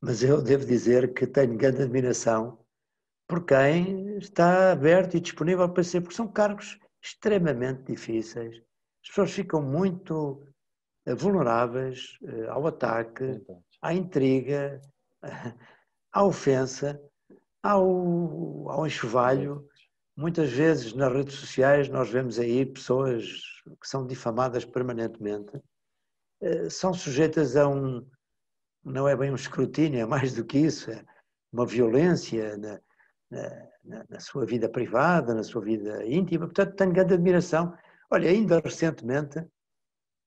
mas 0.02 0.24
eu 0.24 0.42
devo 0.42 0.66
dizer 0.66 1.14
que 1.14 1.26
tenho 1.26 1.58
grande 1.58 1.84
admiração 1.84 2.60
por 3.28 3.46
quem 3.46 4.18
está 4.18 4.72
aberto 4.72 5.16
e 5.16 5.20
disponível 5.20 5.68
para 5.70 5.84
ser, 5.84 6.02
porque 6.02 6.16
são 6.16 6.28
cargos 6.28 6.78
extremamente 7.04 7.84
difíceis. 7.84 8.58
As 9.04 9.10
pessoas 9.10 9.32
ficam 9.32 9.62
muito 9.62 10.46
eh, 11.06 11.16
vulneráveis 11.16 12.18
eh, 12.24 12.48
ao 12.48 12.68
ataque, 12.68 13.42
à 13.82 13.94
intriga, 13.94 14.82
à 16.12 16.24
ofensa, 16.24 17.00
ao, 17.62 18.70
ao 18.70 18.86
enxovalho. 18.86 19.68
Muitas 20.16 20.50
vezes 20.52 20.94
nas 20.94 21.12
redes 21.12 21.36
sociais 21.36 21.90
nós 21.90 22.10
vemos 22.10 22.40
aí 22.40 22.66
pessoas 22.66 23.26
que 23.82 23.88
são 23.88 24.06
difamadas 24.08 24.64
permanentemente, 24.64 25.52
eh, 26.42 26.70
são 26.70 26.94
sujeitas 26.94 27.56
a 27.58 27.68
um, 27.68 28.08
não 28.84 29.08
é 29.08 29.16
bem 29.16 29.32
um 29.32 29.36
escrutínio, 29.36 30.00
é 30.00 30.06
mais 30.06 30.34
do 30.34 30.46
que 30.46 30.60
isso, 30.60 30.92
é 30.92 31.04
uma 31.52 31.66
violência 31.66 32.58
na, 32.58 32.80
na, 33.84 34.06
na 34.10 34.20
sua 34.20 34.46
vida 34.46 34.70
privada, 34.70 35.34
na 35.34 35.44
sua 35.44 35.62
vida 35.62 36.06
íntima. 36.06 36.46
Portanto, 36.46 36.76
tenho 36.76 36.94
grande 36.94 37.14
admiração. 37.14 37.76
Olha, 38.10 38.30
ainda 38.30 38.60
recentemente 38.60 39.44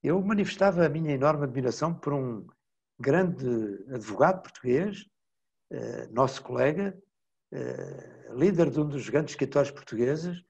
eu 0.02 0.20
manifestava 0.22 0.84
a 0.84 0.88
minha 0.88 1.12
enorme 1.12 1.44
admiração 1.44 1.94
por 1.94 2.12
um 2.12 2.46
grande 2.98 3.46
advogado 3.92 4.42
português, 4.42 5.06
eh, 5.70 6.06
nosso 6.08 6.42
colega, 6.42 6.96
eh, 7.52 8.30
líder 8.34 8.70
de 8.70 8.80
um 8.80 8.88
dos 8.88 9.08
grandes 9.08 9.32
escritórios 9.32 9.70
portugueses, 9.70 10.42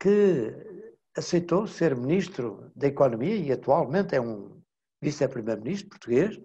que 0.00 0.52
aceitou 1.16 1.66
ser 1.66 1.96
ministro 1.96 2.70
da 2.74 2.88
Economia 2.88 3.36
e 3.36 3.52
atualmente 3.52 4.14
é 4.14 4.20
um 4.20 4.60
vice-primeiro-ministro 5.02 5.88
português. 5.88 6.40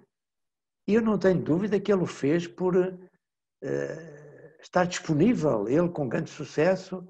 E 0.88 0.94
eu 0.94 1.02
não 1.02 1.18
tenho 1.18 1.42
dúvida 1.42 1.80
que 1.80 1.92
ele 1.92 2.04
o 2.04 2.08
fez 2.08 2.48
por 2.48 2.76
uh, 2.76 3.10
estar 4.62 4.86
disponível, 4.86 5.68
ele 5.68 5.90
com 5.90 6.08
grande 6.08 6.30
sucesso, 6.30 7.08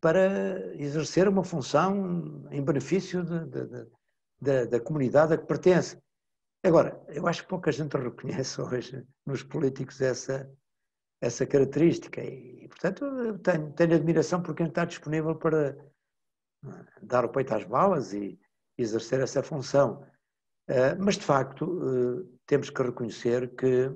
para 0.00 0.74
exercer 0.76 1.28
uma 1.28 1.44
função 1.44 2.46
em 2.50 2.62
benefício 2.62 3.24
de, 3.24 3.46
de, 3.46 3.86
de, 4.40 4.66
da 4.66 4.80
comunidade 4.80 5.34
a 5.34 5.38
que 5.38 5.46
pertence. 5.46 5.98
Agora, 6.62 7.02
eu 7.08 7.26
acho 7.26 7.42
que 7.42 7.48
pouca 7.48 7.72
gente 7.72 7.96
reconhece 7.96 8.60
hoje 8.60 9.06
nos 9.24 9.42
políticos 9.42 10.00
essa, 10.00 10.50
essa 11.20 11.46
característica 11.46 12.22
e, 12.22 12.68
portanto, 12.68 13.38
tenho, 13.38 13.72
tenho 13.72 13.94
admiração 13.94 14.42
por 14.42 14.54
quem 14.54 14.66
está 14.66 14.84
disponível 14.84 15.34
para 15.34 15.70
eh, 16.64 16.84
dar 17.02 17.24
o 17.24 17.30
peito 17.30 17.54
às 17.54 17.64
balas 17.64 18.12
e 18.12 18.38
exercer 18.76 19.20
essa 19.20 19.42
função. 19.42 20.06
Uh, 20.68 20.94
mas, 20.98 21.16
de 21.16 21.24
facto, 21.24 21.64
uh, 21.64 22.38
temos 22.46 22.70
que 22.70 22.82
reconhecer 22.82 23.54
que, 23.56 23.86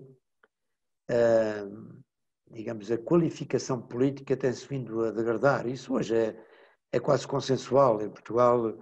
uh, 1.10 2.02
digamos, 2.50 2.90
a 2.90 2.98
qualificação 2.98 3.80
política 3.80 4.36
tem-se 4.36 4.66
vindo 4.66 5.04
a 5.04 5.10
degradar. 5.12 5.66
Isso 5.66 5.94
hoje 5.94 6.16
é, 6.16 6.44
é 6.92 6.98
quase 6.98 7.28
consensual. 7.28 8.02
Em 8.02 8.10
Portugal, 8.10 8.76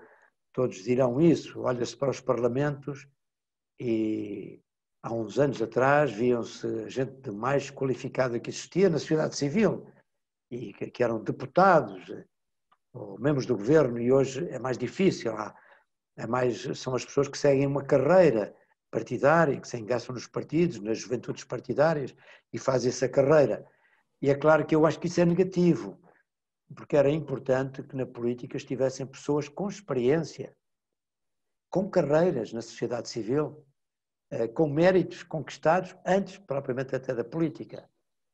todos 0.53 0.77
dirão 0.85 1.21
isso. 1.21 1.61
Olha-se 1.61 1.97
para 1.97 2.11
os 2.11 2.21
parlamentos 2.21 3.07
e 3.85 4.63
há 5.03 5.13
uns 5.13 5.39
anos 5.39 5.61
atrás 5.61 6.13
viam-se 6.13 6.89
gente 6.89 7.31
mais 7.31 7.71
qualificada 7.71 8.39
que 8.39 8.51
existia 8.51 8.89
na 8.89 8.99
sociedade 8.99 9.37
civil 9.37 9.87
e 10.51 10.73
que, 10.73 11.03
eram 11.03 11.23
deputados 11.23 12.09
ou 12.93 13.19
membros 13.19 13.47
do 13.47 13.57
governo 13.57 13.99
e 13.99 14.13
hoje 14.13 14.49
é 14.51 14.59
mais 14.59 14.79
difícil. 14.79 15.33
Há, 15.37 15.53
é 16.17 16.27
mais, 16.27 16.63
são 16.79 16.95
as 16.95 17.05
pessoas 17.05 17.27
que 17.27 17.39
seguem 17.39 17.67
uma 17.67 17.83
carreira 17.83 18.55
partidária, 18.91 19.59
que 19.59 19.67
se 19.67 19.79
engaçam 19.79 20.15
nos 20.15 20.27
partidos, 20.27 20.79
nas 20.79 20.99
juventudes 20.99 21.43
partidárias 21.43 22.15
e 22.53 22.59
fazem 22.59 22.91
essa 22.91 23.09
carreira. 23.09 23.67
E 24.21 24.31
é 24.31 24.35
claro 24.37 24.65
que 24.65 24.77
eu 24.77 24.87
acho 24.87 25.01
que 25.01 25.09
isso 25.09 25.21
é 25.21 25.25
negativo 25.25 25.99
porque 26.73 26.97
era 26.97 27.11
importante 27.11 27.83
que 27.83 27.97
na 27.97 28.07
política 28.07 28.57
estivessem 28.57 29.07
pessoas 29.07 29.49
com 29.49 29.69
experiência, 29.69 30.57
com 31.71 31.89
carreiras 31.89 32.53
na 32.53 32.63
sociedade 32.63 33.09
civil, 33.09 33.47
eh, 33.49 33.72
com 34.55 34.67
méritos 34.67 35.23
conquistados 35.23 35.95
antes, 36.07 36.39
propriamente, 36.39 36.95
até 36.95 37.15
da 37.15 37.25
política. 37.25 37.89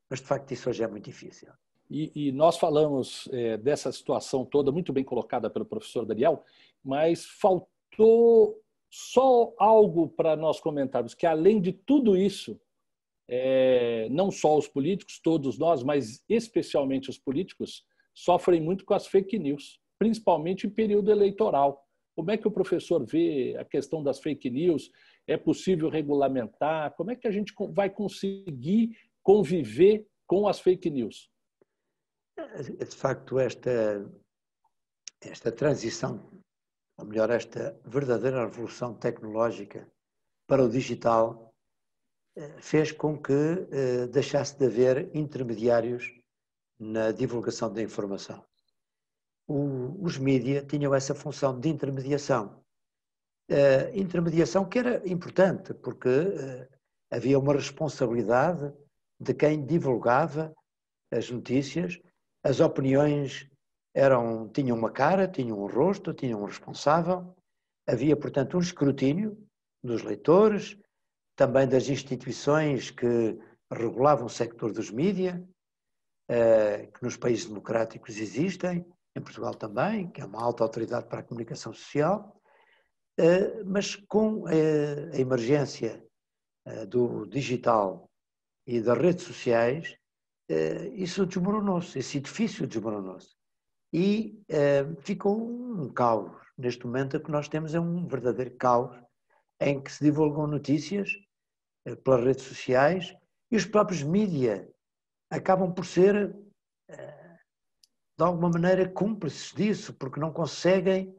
Mas, 0.09 0.21
de 0.21 0.27
facto, 0.27 0.53
isso 0.53 0.71
hoje 0.71 0.83
é 0.83 0.89
muito 0.89 1.05
difícil. 1.05 1.49
E, 1.91 2.29
e 2.29 2.33
nós 2.33 2.59
falamos 2.59 3.29
é, 3.33 3.57
dessa 3.57 3.91
situação 3.91 4.45
toda, 4.45 4.71
muito 4.71 4.93
bem 4.93 5.05
colocada 5.05 5.49
pelo 5.49 5.65
professor 5.65 6.05
Daniel, 6.05 6.45
mas 6.85 7.25
faltou 7.25 8.61
só 8.91 9.55
algo 9.59 10.09
para 10.09 10.37
nós 10.37 10.61
comentarmos, 10.61 11.15
que 11.15 11.27
além 11.27 11.61
de 11.61 11.73
tudo 11.73 12.17
isso, 12.17 12.61
é, 13.27 14.09
não 14.11 14.31
só 14.31 14.57
os 14.57 14.69
políticos, 14.69 15.21
todos 15.23 15.59
nós, 15.59 15.83
mas 15.83 16.23
especialmente 16.29 17.11
os 17.11 17.19
políticos, 17.19 17.85
sofrem 18.15 18.61
muito 18.61 18.85
com 18.85 18.95
as 18.95 19.07
fake 19.07 19.39
news, 19.39 19.81
principalmente 19.99 20.67
em 20.67 20.71
período 20.71 21.11
eleitoral. 21.11 21.85
Como 22.17 22.31
é 22.31 22.37
que 22.37 22.49
o 22.49 22.51
professor 22.51 23.05
vê 23.05 23.57
a 23.59 23.65
questão 23.65 24.03
das 24.03 24.19
fake 24.19 24.51
news? 24.51 24.91
É 25.29 25.37
possível 25.37 25.91
regulamentar? 25.91 26.95
Como 26.97 27.11
é 27.11 27.17
que 27.17 27.29
a 27.29 27.31
gente 27.31 27.55
vai 27.73 27.91
conseguir 27.91 28.99
conviver 29.23 30.09
com 30.27 30.49
as 30.49 30.59
fake 30.59 30.91
news? 30.91 31.31
É, 32.37 32.63
de 32.63 32.97
facto, 32.97 33.39
esta, 33.39 34.11
esta 35.21 35.53
transição, 35.53 36.31
ou 36.97 37.05
melhor, 37.05 37.31
esta 37.31 37.79
verdadeira 37.85 38.47
revolução 38.47 38.95
tecnológica 38.95 39.87
para 40.47 40.65
o 40.65 40.69
digital, 40.69 41.55
eh, 42.37 42.57
fez 42.61 42.93
com 42.93 43.21
que 43.21 43.33
eh, 43.33 44.07
deixasse 44.07 44.57
de 44.57 44.65
haver 44.65 45.15
intermediários 45.15 46.11
na 46.79 47.13
divulgação 47.13 47.73
da 47.73 47.83
informação. 47.83 48.45
O, 49.47 50.03
os 50.05 50.17
mídias 50.17 50.65
tinham 50.67 50.95
essa 50.95 51.15
função 51.15 51.59
de 51.59 51.69
intermediação. 51.69 52.65
Uh, 53.51 53.99
intermediação 53.99 54.69
que 54.69 54.79
era 54.79 55.09
importante, 55.09 55.73
porque 55.73 56.09
uh, 56.09 56.69
havia 57.11 57.39
uma 57.39 57.55
responsabilidade 57.55 58.73
de 59.19 59.33
quem 59.33 59.65
divulgava 59.65 60.55
as 61.11 61.31
notícias, 61.31 61.99
as 62.45 62.61
opiniões 62.61 63.49
eram, 63.95 64.49
tinham 64.49 64.77
uma 64.77 64.91
cara, 64.91 65.27
tinham 65.27 65.59
um 65.59 65.67
rosto, 65.67 66.13
tinham 66.13 66.43
um 66.43 66.45
responsável, 66.45 67.35
havia, 67.87 68.17
portanto, 68.17 68.57
um 68.57 68.61
escrutínio 68.61 69.37
dos 69.83 70.03
leitores, 70.03 70.79
também 71.35 71.67
das 71.67 71.89
instituições 71.89 72.91
que 72.91 73.39
regulavam 73.73 74.27
o 74.27 74.31
sector 74.31 74.73
dos 74.73 74.91
mídias, 74.91 75.41
eh, 76.29 76.89
que 76.93 77.03
nos 77.03 77.17
países 77.17 77.47
democráticos 77.47 78.19
existem, 78.19 78.85
em 79.17 79.21
Portugal 79.21 79.55
também, 79.55 80.11
que 80.11 80.21
é 80.21 80.25
uma 80.25 80.43
alta 80.43 80.63
autoridade 80.63 81.07
para 81.07 81.21
a 81.21 81.23
comunicação 81.23 81.73
social, 81.73 82.38
mas 83.67 83.97
com 83.97 84.47
a 84.47 85.19
emergência 85.19 86.05
eh, 86.65 86.87
do 86.87 87.27
digital 87.27 88.11
e 88.67 88.81
das 88.81 88.99
redes 88.99 89.25
sociais, 89.25 89.97
isso 90.95 91.27
desmoronou-se, 91.27 91.99
esse 91.99 92.17
edifício 92.19 92.67
desmoronou-se. 92.67 93.35
E 93.93 94.43
ficou 95.01 95.39
um 95.39 95.93
caos. 95.93 96.33
Neste 96.57 96.87
momento, 96.87 97.17
o 97.17 97.21
que 97.23 97.31
nós 97.31 97.49
temos 97.49 97.75
é 97.75 97.81
um 97.81 98.07
verdadeiro 98.07 98.57
caos 98.57 98.99
em 99.61 99.81
que 99.81 99.93
se 99.93 100.03
divulgam 100.03 100.47
notícias 100.47 101.11
pelas 102.03 102.25
redes 102.25 102.45
sociais 102.45 103.15
e 103.51 103.57
os 103.57 103.67
próprios 103.67 104.03
mídias 104.03 104.67
acabam 105.31 105.73
por 105.73 105.85
ser, 105.85 106.35
eh, 106.89 107.39
de 108.17 108.25
alguma 108.25 108.51
maneira, 108.51 108.89
cúmplices 108.89 109.53
disso, 109.55 109.95
porque 109.95 110.21
não 110.21 110.33
conseguem, 110.33 111.15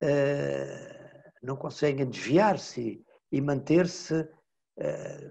eh, 0.00 1.01
não 1.42 1.56
conseguem 1.56 2.08
desviar-se 2.08 3.04
e 3.30 3.40
manter-se 3.40 4.28
eh, 4.76 5.30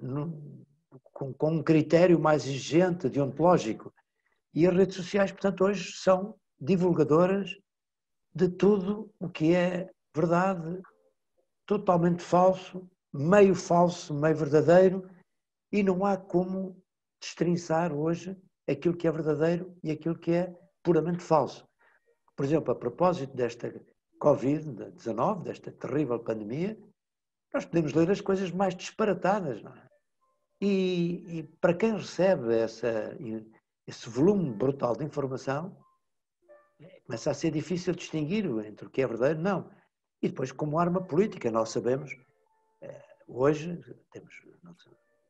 com 1.13 1.51
um 1.51 1.63
critério 1.63 2.19
mais 2.19 2.45
exigente, 2.45 3.09
deontológico. 3.09 3.93
E 4.53 4.67
as 4.67 4.75
redes 4.75 4.95
sociais, 4.95 5.31
portanto, 5.31 5.63
hoje 5.63 5.93
são 5.93 6.35
divulgadoras 6.59 7.57
de 8.33 8.49
tudo 8.49 9.13
o 9.19 9.29
que 9.29 9.53
é 9.55 9.89
verdade 10.15 10.81
totalmente 11.65 12.21
falso, 12.21 12.89
meio 13.13 13.55
falso, 13.55 14.13
meio 14.13 14.35
verdadeiro, 14.35 15.09
e 15.71 15.81
não 15.81 16.05
há 16.05 16.17
como 16.17 16.81
destrinçar 17.19 17.93
hoje 17.93 18.35
aquilo 18.67 18.95
que 18.95 19.07
é 19.07 19.11
verdadeiro 19.11 19.73
e 19.83 19.91
aquilo 19.91 20.17
que 20.17 20.31
é 20.31 20.53
puramente 20.83 21.23
falso. 21.23 21.67
Por 22.35 22.45
exemplo, 22.45 22.71
a 22.71 22.75
propósito 22.75 23.35
desta 23.35 23.71
Covid-19, 24.21 25.41
desta 25.41 25.71
terrível 25.71 26.19
pandemia, 26.19 26.77
nós 27.51 27.65
podemos 27.65 27.93
ler 27.93 28.11
as 28.11 28.21
coisas 28.21 28.51
mais 28.51 28.75
disparatadas, 28.75 29.61
não 29.63 29.73
é? 29.73 29.87
E, 30.61 31.39
e 31.39 31.43
para 31.59 31.73
quem 31.73 31.93
recebe 31.93 32.53
essa, 32.55 33.17
esse 33.87 34.07
volume 34.07 34.51
brutal 34.51 34.95
de 34.95 35.03
informação, 35.03 35.75
começa 37.05 37.31
a 37.31 37.33
ser 37.33 37.51
difícil 37.51 37.95
distinguir 37.95 38.45
entre 38.65 38.85
o 38.85 38.89
que 38.89 39.01
é 39.01 39.07
verdadeiro 39.07 39.39
e 39.39 39.43
não. 39.43 39.71
E 40.21 40.29
depois, 40.29 40.51
como 40.51 40.77
arma 40.77 41.01
política, 41.01 41.49
nós 41.49 41.69
sabemos, 41.69 42.15
eh, 42.81 43.03
hoje 43.27 43.81
temos, 44.11 44.35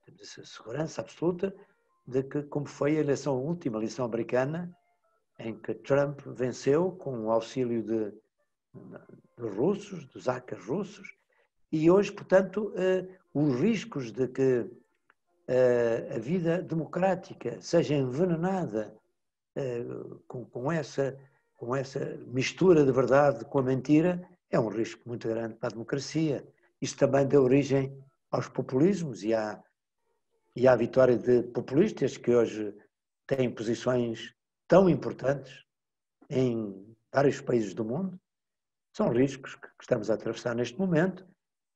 temos 0.04 0.22
essa 0.22 0.44
segurança 0.46 1.00
absoluta 1.00 1.56
de 2.06 2.24
que, 2.24 2.44
como 2.44 2.66
foi 2.66 2.98
a 2.98 3.00
eleição, 3.00 3.36
a 3.36 3.40
última 3.40 3.78
eleição 3.78 4.04
americana, 4.04 4.76
em 5.40 5.58
que 5.58 5.74
Trump 5.76 6.20
venceu 6.26 6.92
com 6.92 7.26
o 7.26 7.32
auxílio 7.32 7.82
de, 7.82 8.14
de 8.74 9.48
russos, 9.48 10.06
dos 10.08 10.28
hackers 10.28 10.66
russos, 10.66 11.16
e 11.72 11.90
hoje, 11.90 12.12
portanto, 12.12 12.74
eh, 12.76 13.08
os 13.34 13.60
riscos 13.60 14.12
de 14.12 14.28
que 14.28 14.70
eh, 15.48 16.14
a 16.16 16.20
vida 16.20 16.62
democrática 16.62 17.62
seja 17.62 17.96
envenenada 17.96 18.96
eh, 19.56 19.86
com, 20.28 20.46
com, 20.46 20.72
essa, 20.72 21.18
com 21.56 21.76
essa 21.76 22.18
mistura 22.28 22.86
de 22.86 22.92
verdade 22.92 23.46
com 23.46 23.60
a 23.60 23.64
mentira 23.64 24.22
é 24.50 24.60
um 24.60 24.68
risco 24.68 25.08
muito 25.08 25.28
grande 25.28 25.56
para 25.56 25.70
a 25.70 25.72
democracia. 25.72 26.46
Isso 26.82 26.98
também 26.98 27.26
deu 27.26 27.44
origem 27.44 27.98
aos 28.30 28.48
populismos 28.48 29.24
e 29.24 29.34
à, 29.34 29.62
e 30.56 30.68
à 30.68 30.76
vitória 30.76 31.18
de 31.18 31.44
populistas 31.44 32.18
que 32.18 32.32
hoje 32.32 32.76
têm 33.28 33.50
posições 33.50 34.34
tão 34.68 34.90
importantes 34.90 35.66
em 36.30 36.96
vários 37.14 37.40
países 37.42 37.74
do 37.74 37.86
mundo. 37.86 38.20
São 38.94 39.10
riscos 39.10 39.56
que 39.56 39.68
estamos 39.80 40.10
a 40.10 40.16
atravessar 40.16 40.54
neste 40.54 40.78
momento, 40.78 41.26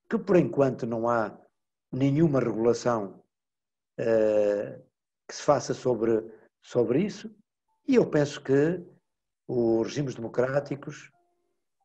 que 0.09 0.17
por 0.17 0.35
enquanto 0.35 0.85
não 0.85 1.07
há 1.09 1.35
nenhuma 1.91 2.39
regulação 2.39 3.23
uh, 3.99 4.83
que 5.27 5.35
se 5.35 5.41
faça 5.41 5.73
sobre, 5.73 6.23
sobre 6.61 7.01
isso, 7.03 7.33
e 7.87 7.95
eu 7.95 8.05
penso 8.09 8.41
que 8.41 8.83
os 9.47 9.87
regimes 9.87 10.15
democráticos 10.15 11.11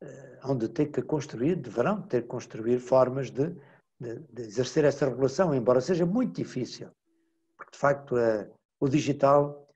uh, 0.03 0.39
hão 0.43 0.57
de 0.57 0.69
ter 0.69 0.87
que 0.87 1.01
construir, 1.01 1.57
deverão 1.57 2.03
ter 2.03 2.23
que 2.23 2.29
construir 2.29 2.81
formas 2.81 3.31
de, 3.31 3.55
de, 4.01 4.19
de 4.33 4.43
exercer 4.43 4.85
essa 4.85 5.09
regulação, 5.09 5.55
embora 5.55 5.81
seja 5.81 6.05
muito 6.05 6.37
difícil, 6.37 6.91
porque 7.57 7.73
de 7.73 7.79
facto 7.79 8.17
uh, 8.17 8.51
o 8.81 8.89
digital 8.89 9.67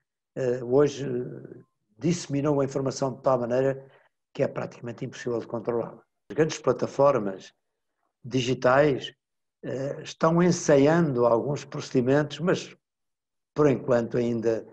hoje 0.67 1.05
disseminou 1.97 2.59
a 2.59 2.65
informação 2.65 3.13
de 3.13 3.21
tal 3.21 3.39
maneira 3.39 3.89
que 4.35 4.43
é 4.43 4.47
praticamente 4.47 5.05
impossível 5.05 5.39
de 5.39 5.47
controlá-la. 5.47 6.03
As 6.29 6.35
grandes 6.35 6.59
plataformas 6.59 7.53
digitais 8.23 9.13
eh, 9.63 10.01
estão 10.03 10.43
ensaiando 10.43 11.25
alguns 11.25 11.63
procedimentos, 11.63 12.39
mas 12.39 12.75
por 13.55 13.69
enquanto 13.69 14.17
ainda 14.17 14.67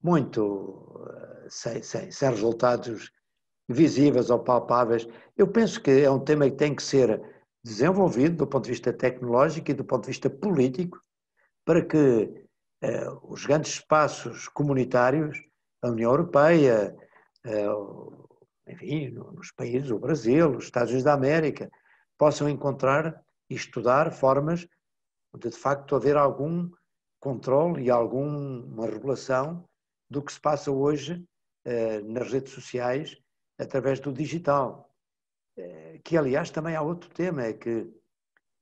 muito 0.00 1.04
eh, 1.10 1.46
sem, 1.50 1.82
sem, 1.82 2.10
sem 2.12 2.30
resultados 2.30 3.10
visíveis 3.68 4.30
ou 4.30 4.38
palpáveis. 4.38 5.06
Eu 5.36 5.48
penso 5.48 5.82
que 5.82 5.90
é 5.90 6.10
um 6.10 6.24
tema 6.24 6.48
que 6.48 6.56
tem 6.56 6.74
que 6.74 6.82
ser 6.82 7.20
desenvolvido 7.64 8.36
do 8.36 8.46
ponto 8.46 8.64
de 8.64 8.70
vista 8.70 8.92
tecnológico 8.92 9.70
e 9.70 9.74
do 9.74 9.84
ponto 9.84 10.04
de 10.04 10.10
vista 10.10 10.30
político 10.30 11.02
para 11.64 11.84
que 11.84 12.46
eh, 12.82 13.08
os 13.24 13.44
grandes 13.44 13.72
espaços 13.72 14.46
comunitários, 14.48 15.36
a 15.82 15.88
União 15.88 16.12
Europeia, 16.12 16.96
eh, 17.44 17.66
enfim, 18.72 19.10
nos 19.10 19.52
países, 19.52 19.90
o 19.90 19.98
Brasil, 19.98 20.56
os 20.56 20.64
Estados 20.64 20.90
Unidos 20.90 21.04
da 21.04 21.14
América, 21.14 21.70
possam 22.18 22.48
encontrar 22.48 23.22
e 23.48 23.54
estudar 23.54 24.12
formas 24.12 24.66
de, 25.34 25.50
de 25.50 25.56
facto, 25.56 25.96
haver 25.96 26.16
algum 26.16 26.70
controle 27.18 27.84
e 27.84 27.90
alguma 27.90 28.86
regulação 28.86 29.68
do 30.08 30.22
que 30.22 30.32
se 30.32 30.40
passa 30.40 30.70
hoje 30.70 31.24
eh, 31.64 32.00
nas 32.02 32.32
redes 32.32 32.52
sociais 32.52 33.16
através 33.58 34.00
do 34.00 34.12
digital. 34.12 34.90
Eh, 35.56 36.00
que, 36.02 36.16
aliás, 36.16 36.50
também 36.50 36.74
há 36.74 36.82
outro 36.82 37.10
tema, 37.10 37.44
é 37.44 37.52
que 37.52 37.88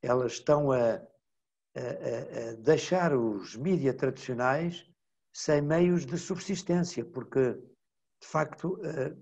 elas 0.03 0.33
estão 0.33 0.73
a, 0.73 0.95
a, 0.95 2.51
a 2.51 2.53
deixar 2.59 3.15
os 3.17 3.57
mídias 3.57 3.95
tradicionais 3.97 4.87
sem 5.33 5.63
meios 5.63 6.05
de 6.05 6.19
subsistência, 6.19 7.05
porque, 7.05 7.53
de 7.53 8.27
facto, 8.27 8.81
eh, 8.85 9.15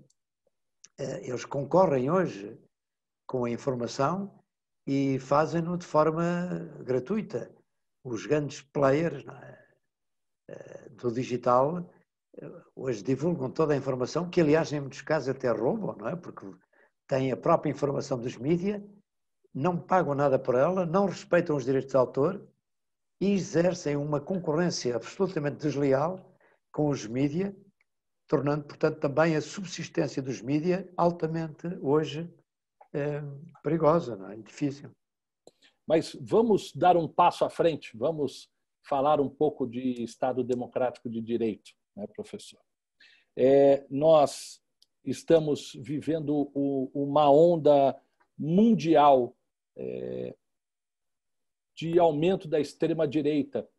eles 0.97 1.45
concorrem 1.45 2.09
hoje 2.09 2.59
com 3.27 3.45
a 3.45 3.49
informação 3.49 4.33
e 4.85 5.19
fazem-no 5.19 5.77
de 5.77 5.85
forma 5.85 6.49
gratuita. 6.83 7.51
Os 8.03 8.25
grandes 8.25 8.61
players 8.61 9.25
é? 9.27 9.57
Eh, 10.49 10.89
do 10.91 11.11
digital 11.11 11.89
eh, 12.37 12.51
hoje 12.73 13.03
divulgam 13.03 13.51
toda 13.51 13.73
a 13.73 13.77
informação, 13.77 14.29
que 14.29 14.39
aliás 14.39 14.71
em 14.71 14.79
muitos 14.79 15.01
casos 15.01 15.29
até 15.29 15.51
roubam, 15.51 15.95
não 15.97 16.07
é? 16.07 16.15
Porque 16.15 16.45
têm 17.05 17.31
a 17.33 17.37
própria 17.37 17.69
informação 17.69 18.17
dos 18.17 18.37
mídias, 18.37 18.81
não 19.53 19.77
pagam 19.77 20.15
nada 20.15 20.39
por 20.39 20.55
ela, 20.55 20.85
não 20.85 21.05
respeitam 21.05 21.55
os 21.55 21.65
direitos 21.65 21.91
de 21.91 21.97
autor 21.97 22.47
e 23.19 23.33
exercem 23.33 23.97
uma 23.97 24.21
concorrência 24.21 24.95
absolutamente 24.95 25.57
desleal 25.57 26.33
com 26.71 26.89
os 26.89 27.05
mídias, 27.05 27.53
tornando, 28.27 28.65
portanto, 28.65 28.99
também 28.99 29.35
a 29.35 29.41
subsistência 29.41 30.21
dos 30.21 30.41
mídias 30.41 30.85
altamente 30.97 31.67
hoje 31.81 32.29
é 32.93 33.21
perigosa, 33.63 34.15
não 34.15 34.31
é? 34.31 34.35
difícil. 34.37 34.91
Mas 35.87 36.15
vamos 36.19 36.73
dar 36.73 36.97
um 36.97 37.07
passo 37.07 37.45
à 37.45 37.49
frente, 37.49 37.95
vamos 37.95 38.49
falar 38.85 39.21
um 39.21 39.29
pouco 39.29 39.65
de 39.65 40.03
Estado 40.03 40.43
Democrático 40.43 41.09
de 41.09 41.21
Direito, 41.21 41.71
né, 41.95 42.05
professor? 42.07 42.59
É, 43.35 43.85
nós 43.89 44.61
estamos 45.05 45.73
vivendo 45.81 46.51
o, 46.53 46.89
uma 46.93 47.31
onda 47.31 47.99
mundial 48.37 49.35
é, 49.77 50.35
de 51.75 51.99
aumento 51.99 52.47
da 52.47 52.59
extrema-direita. 52.59 53.69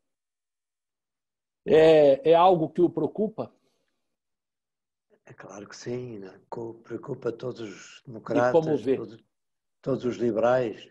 É, 1.66 2.30
é 2.30 2.34
algo 2.34 2.70
que 2.70 2.80
o 2.80 2.88
preocupa? 2.88 3.52
É 5.28 5.34
claro 5.34 5.68
que 5.68 5.76
sim, 5.76 6.20
né? 6.20 6.40
preocupa 6.82 7.30
todos 7.30 7.60
os 7.60 8.02
democratas, 8.06 8.52
todos, 8.52 9.24
todos, 9.82 10.04
os 10.06 10.16
liberais. 10.16 10.88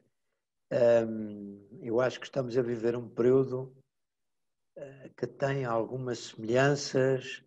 Um, 0.72 1.68
eu 1.82 2.00
acho 2.00 2.20
que 2.20 2.28
estamos 2.28 2.56
a 2.56 2.62
viver 2.62 2.96
um 2.96 3.10
período 3.10 3.76
uh, 4.78 5.10
que 5.18 5.26
tem 5.26 5.66
algumas 5.66 6.20
semelhanças 6.20 7.44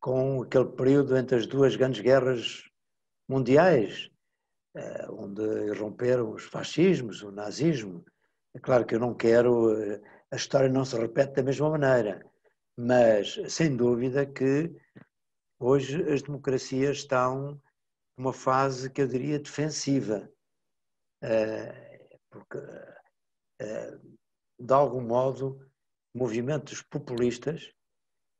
com 0.00 0.42
aquele 0.42 0.70
período 0.70 1.14
entre 1.14 1.36
as 1.36 1.46
duas 1.46 1.76
grandes 1.76 2.00
guerras 2.00 2.64
mundiais, 3.28 4.10
uh, 4.76 5.12
onde 5.12 5.42
irromperam 5.66 6.32
os 6.32 6.44
fascismos, 6.44 7.22
o 7.22 7.30
nazismo. 7.30 8.02
É 8.54 8.58
claro 8.58 8.86
que 8.86 8.94
eu 8.94 9.00
não 9.00 9.12
quero, 9.12 9.74
uh, 9.74 10.00
a 10.30 10.36
história 10.36 10.70
não 10.70 10.86
se 10.86 10.96
repete 10.96 11.34
da 11.34 11.42
mesma 11.42 11.68
maneira, 11.68 12.24
mas 12.78 13.38
sem 13.48 13.76
dúvida 13.76 14.24
que 14.24 14.74
Hoje 15.66 16.12
as 16.12 16.20
democracias 16.20 16.98
estão 16.98 17.58
numa 18.18 18.34
fase 18.34 18.90
que 18.90 19.00
eu 19.00 19.08
diria 19.08 19.38
defensiva, 19.38 20.30
eh, 21.22 22.18
porque 22.28 22.58
eh, 23.58 23.98
de 24.60 24.74
algum 24.74 25.00
modo 25.00 25.66
movimentos 26.14 26.82
populistas 26.82 27.72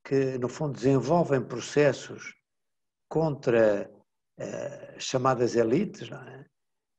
que 0.05 0.37
no 0.37 0.47
fundo 0.47 0.73
desenvolvem 0.73 1.43
processos 1.43 2.35
contra 3.09 3.91
eh, 4.37 4.93
as 4.95 5.03
chamadas 5.03 5.55
elites, 5.55 6.07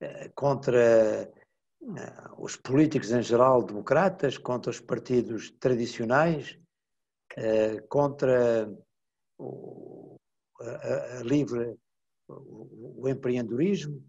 é? 0.01 0.29
contra 0.31 1.33
os 2.37 2.57
políticos 2.57 3.13
em 3.13 3.23
geral 3.23 3.63
democratas, 3.63 4.37
contra 4.37 4.73
os 4.73 4.81
partidos 4.81 5.53
tradicionais, 5.53 6.59
contra 7.89 8.69
a, 10.61 11.19
a 11.19 11.23
livre, 11.23 11.77
o, 12.29 13.03
o 13.03 13.09
empreendedorismo, 13.09 14.03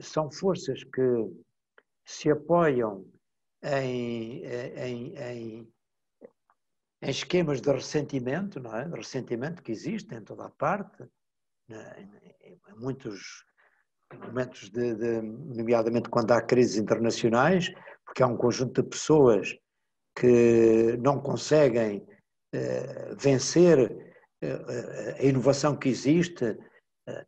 são 0.00 0.30
forças 0.30 0.82
que 0.84 1.30
se 2.04 2.30
apoiam 2.30 3.04
em, 3.62 4.44
em, 4.44 5.16
em, 5.16 5.68
em, 7.02 7.10
esquemas 7.10 7.60
de 7.60 7.70
ressentimento, 7.70 8.60
não 8.60 8.74
é? 8.74 8.88
Ressentimento 8.88 9.62
que 9.62 9.72
existe 9.72 10.14
em 10.14 10.22
toda 10.22 10.46
a 10.46 10.50
parte, 10.50 11.04
né? 11.68 12.08
em 12.42 12.58
muitos 12.78 13.44
momentos 14.12 14.70
de, 14.70 14.94
de, 14.94 15.22
nomeadamente 15.22 16.08
quando 16.08 16.32
há 16.32 16.40
crises 16.40 16.76
internacionais, 16.76 17.72
porque 18.04 18.22
há 18.22 18.26
um 18.26 18.36
conjunto 18.36 18.82
de 18.82 18.88
pessoas 18.88 19.56
que 20.16 20.96
não 20.98 21.20
conseguem 21.20 22.06
eh, 22.52 23.14
vencer 23.16 24.13
a 25.18 25.22
inovação 25.22 25.76
que 25.76 25.88
existe, 25.88 26.56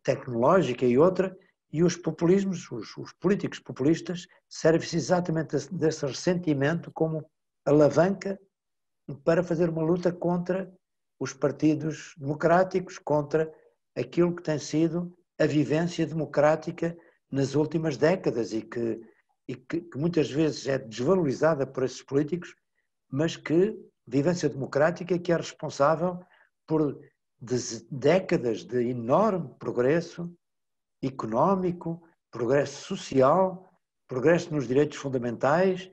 tecnológica 0.03 0.85
e 0.85 0.97
outra, 0.97 1.35
e 1.71 1.83
os 1.83 1.97
populismos, 1.97 2.71
os, 2.71 2.95
os 2.97 3.13
políticos 3.13 3.59
populistas, 3.59 4.27
servem-se 4.47 4.95
exatamente 4.95 5.57
desse 5.71 6.05
ressentimento 6.05 6.91
como 6.91 7.29
alavanca 7.65 8.39
para 9.23 9.43
fazer 9.43 9.69
uma 9.69 9.83
luta 9.83 10.11
contra 10.11 10.71
os 11.19 11.33
partidos 11.33 12.13
democráticos, 12.17 12.97
contra 12.97 13.51
aquilo 13.95 14.35
que 14.35 14.43
tem 14.43 14.59
sido 14.59 15.13
a 15.39 15.45
vivência 15.45 16.05
democrática 16.05 16.97
nas 17.31 17.55
últimas 17.55 17.97
décadas 17.97 18.53
e 18.53 18.61
que, 18.61 19.01
e 19.47 19.55
que, 19.55 19.81
que 19.81 19.97
muitas 19.97 20.31
vezes 20.31 20.67
é 20.67 20.77
desvalorizada 20.77 21.65
por 21.65 21.83
esses 21.83 22.01
políticos, 22.01 22.55
mas 23.09 23.35
que 23.35 23.77
vivência 24.05 24.47
democrática 24.47 25.19
que 25.19 25.31
é 25.31 25.35
responsável 25.35 26.19
por 26.67 26.99
décadas 27.89 28.63
de 28.63 28.89
enorme 28.89 29.53
progresso 29.59 30.31
económico, 31.01 32.01
progresso 32.31 32.85
social, 32.85 33.71
progresso 34.07 34.53
nos 34.53 34.67
direitos 34.67 34.97
fundamentais 34.97 35.91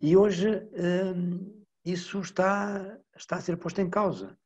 e 0.00 0.16
hoje 0.16 0.48
hum, 0.74 1.64
isso 1.84 2.20
está, 2.20 2.98
está 3.16 3.36
a 3.36 3.40
ser 3.40 3.56
posto 3.56 3.80
em 3.80 3.90
causa. 3.90 4.38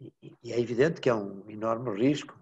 E, 0.00 0.12
e 0.42 0.52
é 0.52 0.60
evidente 0.60 1.00
que 1.00 1.08
é 1.08 1.14
um 1.14 1.48
enorme 1.50 1.90
risco. 1.98 2.38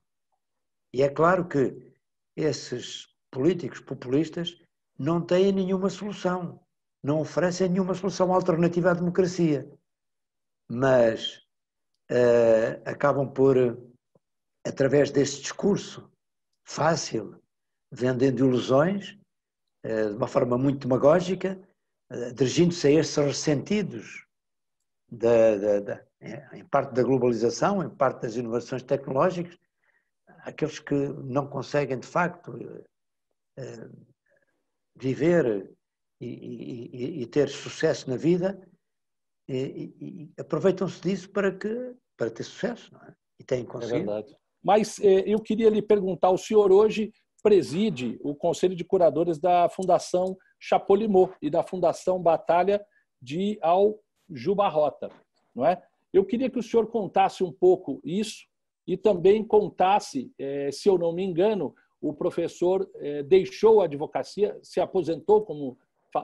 E 0.93 1.03
é 1.03 1.09
claro 1.09 1.49
que 1.49 1.93
esses 2.37 3.09
políticos 3.31 3.81
populistas 3.81 4.61
não 4.99 5.25
têm 5.25 5.53
nenhuma 5.53 5.89
solução, 5.89 6.61
não 7.03 7.21
oferecem 7.21 7.69
nenhuma 7.69 7.95
solução 7.95 8.33
alternativa 8.33 8.91
à 8.91 8.95
democracia, 8.95 9.71
mas 10.71 11.43
uh, 12.13 12.83
acabam 12.85 13.27
por, 13.27 13.57
através 14.67 15.11
deste 15.11 15.41
discurso 15.43 16.11
fácil, 16.65 17.41
vendendo 17.91 18.41
ilusões, 18.41 19.19
uh, 19.85 20.11
de 20.11 20.17
uma 20.17 20.29
forma 20.29 20.59
muito 20.59 20.87
demagógica, 20.87 21.59
uh, 22.11 22.33
dirigindo-se 22.35 22.87
a 22.87 22.91
esses 22.91 23.17
ressentidos 23.17 24.27
da, 25.11 25.57
da, 25.57 25.81
da, 25.81 26.07
em 26.53 26.65
parte 26.67 26.95
da 26.95 27.03
globalização, 27.03 27.83
em 27.83 27.91
parte 27.91 28.23
das 28.23 28.37
inovações 28.37 28.83
tecnológicas, 28.83 29.59
aqueles 30.45 30.79
que 30.79 30.95
não 30.95 31.47
conseguem 31.47 31.99
de 31.99 32.07
facto 32.07 32.53
viver 34.97 35.71
e, 36.21 36.27
e, 36.27 37.23
e, 37.23 37.27
ter 37.27 37.49
sucesso 37.51 38.09
na 38.09 38.17
vida 38.17 38.59
aproveitam-se 40.39 41.01
disso 41.03 41.31
para 41.31 41.53
que 41.53 41.95
para 42.17 42.31
ter 42.31 42.45
sucesso, 42.45 42.91
é? 43.09 43.13
E 43.41 43.45
têm 43.45 43.65
conseguido. 43.65 43.97
É 43.97 43.99
verdade. 43.99 44.37
Mas 44.63 44.99
eh, 45.01 45.25
eu 45.27 45.41
queria 45.41 45.69
lhe 45.69 45.83
perguntar, 45.83 46.31
o 46.31 46.39
senhor 46.39 46.71
hoje 46.71 47.13
preside 47.43 48.19
o 48.23 48.35
Conselho 48.35 48.77
de 48.77 48.85
Curadores 48.85 49.39
da 49.39 49.69
Fundação 49.69 50.37
Chapolimau 50.61 51.35
e 51.43 51.51
da 51.51 51.63
Fundação 51.63 52.23
Batalha 52.23 52.85
de 53.21 53.59
Al 53.61 53.99
Jubarrota, 54.31 55.11
não 55.55 55.67
é? 55.67 55.83
Eu 56.13 56.25
queria 56.25 56.49
que 56.49 56.59
o 56.59 56.63
senhor 56.63 56.87
contasse 56.89 57.43
um 57.43 57.51
pouco 57.51 58.01
isso 58.05 58.47
e 58.87 58.97
também 58.97 59.45
contasse, 59.45 60.33
eh, 60.39 60.71
se 60.71 60.89
eu 60.89 60.97
não 60.99 61.13
me 61.13 61.25
engano, 61.25 61.75
o 62.01 62.13
professor 62.13 62.89
eh, 62.97 63.23
deixou 63.23 63.81
a 63.81 63.85
advocacia, 63.85 64.59
se 64.63 64.81
aposentou, 64.81 65.43
como 65.45 65.79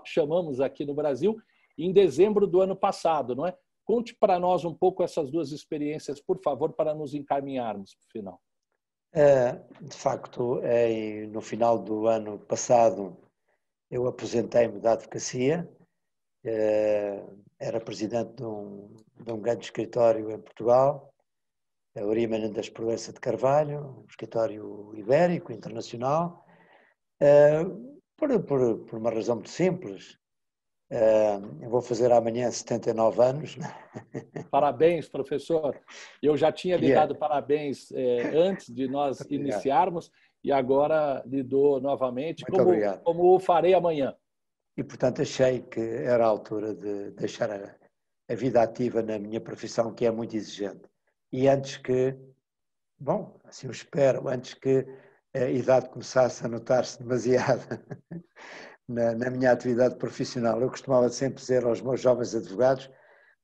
chamamos 0.05 0.61
aqui 0.61 0.85
no 0.85 0.95
Brasil, 0.95 1.37
em 1.77 1.93
dezembro 1.93 2.47
do 2.47 2.61
ano 2.61 2.77
passado, 2.77 3.35
não 3.35 3.47
é? 3.47 3.57
Conte 3.89 4.15
para 4.15 4.39
nós 4.39 4.67
um 4.67 4.75
pouco 4.75 5.03
essas 5.03 5.31
duas 5.31 5.51
experiências, 5.51 6.21
por 6.21 6.39
favor, 6.43 6.75
para 6.75 6.95
nos 6.95 7.15
encaminharmos 7.15 7.95
para 7.95 8.07
o 8.07 8.11
final. 8.13 8.43
É, 9.15 9.53
de 9.81 9.97
facto, 9.97 10.61
é, 10.63 11.27
no 11.29 11.41
final 11.41 11.79
do 11.79 12.07
ano 12.07 12.39
passado, 12.39 13.17
eu 13.91 14.07
aposentei-me 14.07 14.79
da 14.79 14.93
advocacia, 14.93 15.67
é, 16.45 17.25
era 17.59 17.81
presidente 17.81 18.35
de 18.35 18.45
um, 18.45 18.95
de 19.25 19.33
um, 19.33 19.41
grande 19.41 19.65
escritório 19.65 20.31
em 20.33 20.39
Portugal, 20.39 21.11
a 21.97 22.03
Uri 22.03 22.27
Menendez 22.27 22.69
Proença 22.69 23.11
de 23.11 23.21
Carvalho, 23.21 24.03
um 24.03 24.05
escritório 24.07 24.95
ibérico, 24.97 25.51
internacional, 25.51 26.45
é, 27.19 27.65
por, 28.19 28.45
por, 28.45 28.85
por 28.85 28.99
uma 28.99 29.11
razão 29.11 29.37
muito 29.37 29.49
simples. 29.49 30.19
Uh, 30.91 31.69
vou 31.69 31.83
fazer 31.83 32.11
amanhã 32.11 32.51
79 32.51 33.23
anos. 33.23 33.57
Parabéns, 34.51 35.07
professor. 35.07 35.79
Eu 36.23 36.35
já 36.37 36.51
tinha 36.51 36.79
lhe 36.79 36.95
dado 36.95 37.15
parabéns 37.15 37.93
eh, 37.93 38.33
antes 38.35 38.75
de 38.75 38.89
nós 38.89 39.21
iniciarmos 39.29 40.11
e 40.43 40.51
agora 40.51 41.23
lhe 41.27 41.43
dou 41.43 41.79
novamente, 41.79 42.43
Muito 42.43 42.53
como, 42.53 42.71
obrigado. 42.71 43.03
como 43.03 43.39
farei 43.39 43.75
amanhã. 43.75 44.15
E, 44.79 44.83
portanto, 44.83 45.21
achei 45.21 45.61
que 45.61 45.81
era 45.81 46.25
a 46.25 46.29
altura 46.29 46.75
de 46.75 47.11
deixar 47.11 47.51
a, 47.51 47.77
a 48.31 48.35
vida 48.35 48.63
ativa 48.63 49.03
na 49.03 49.19
minha 49.19 49.41
profissão, 49.41 49.93
que 49.93 50.07
é 50.07 50.11
muito 50.11 50.37
exigente. 50.37 50.89
E 51.31 51.49
antes 51.49 51.77
que, 51.77 52.17
bom, 52.99 53.39
assim 53.45 53.67
eu 53.67 53.73
espero, 53.73 54.27
antes 54.27 54.55
que 54.55 54.87
a 55.35 55.51
idade 55.51 55.91
começasse 55.91 56.47
a 56.47 56.49
notar-se 56.49 56.99
demasiado 56.99 57.67
na, 58.89 59.15
na, 59.15 59.31
minha 59.31 59.53
atividade 59.53 59.97
profissional. 59.97 60.61
Eu 60.61 60.71
costumava 60.71 61.09
sempre 61.11 61.41
dizer 61.41 61.65
aos 61.65 61.81
meus 61.81 62.01
jovens 62.01 62.35
advogados: 62.35 62.91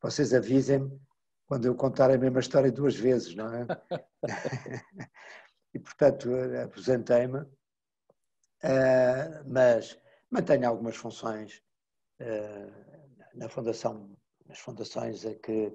vocês 0.00 0.32
avisem-me 0.32 0.98
quando 1.46 1.66
eu 1.66 1.74
contar 1.74 2.10
a 2.10 2.18
mesma 2.18 2.40
história 2.40 2.72
duas 2.72 2.96
vezes, 2.96 3.34
não 3.34 3.52
é? 3.54 3.66
e 5.74 5.78
portanto 5.78 6.30
aposentei-me, 6.64 7.40
uh, 7.40 7.48
mas 9.46 9.98
mantenho 10.30 10.68
algumas 10.68 10.96
funções 10.96 11.62
uh, 12.20 12.94
na 13.34 13.48
fundação, 13.48 14.16
nas 14.46 14.58
fundações 14.58 15.26
a 15.26 15.34
que, 15.34 15.72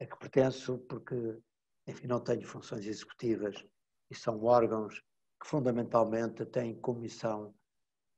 a 0.00 0.06
que 0.06 0.18
pertenço, 0.18 0.78
porque 0.88 1.38
enfim 1.86 2.06
não 2.06 2.20
tenho 2.20 2.46
funções 2.46 2.86
executivas 2.86 3.64
e 4.10 4.14
são 4.14 4.42
órgãos 4.44 5.02
que 5.40 5.48
fundamentalmente 5.48 6.44
têm 6.46 6.78
como 6.80 7.00
missão 7.00 7.54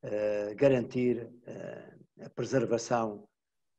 uh, 0.05 0.55
garantir 0.57 1.25
uh, 1.27 2.25
a 2.25 2.31
preservação 2.31 3.29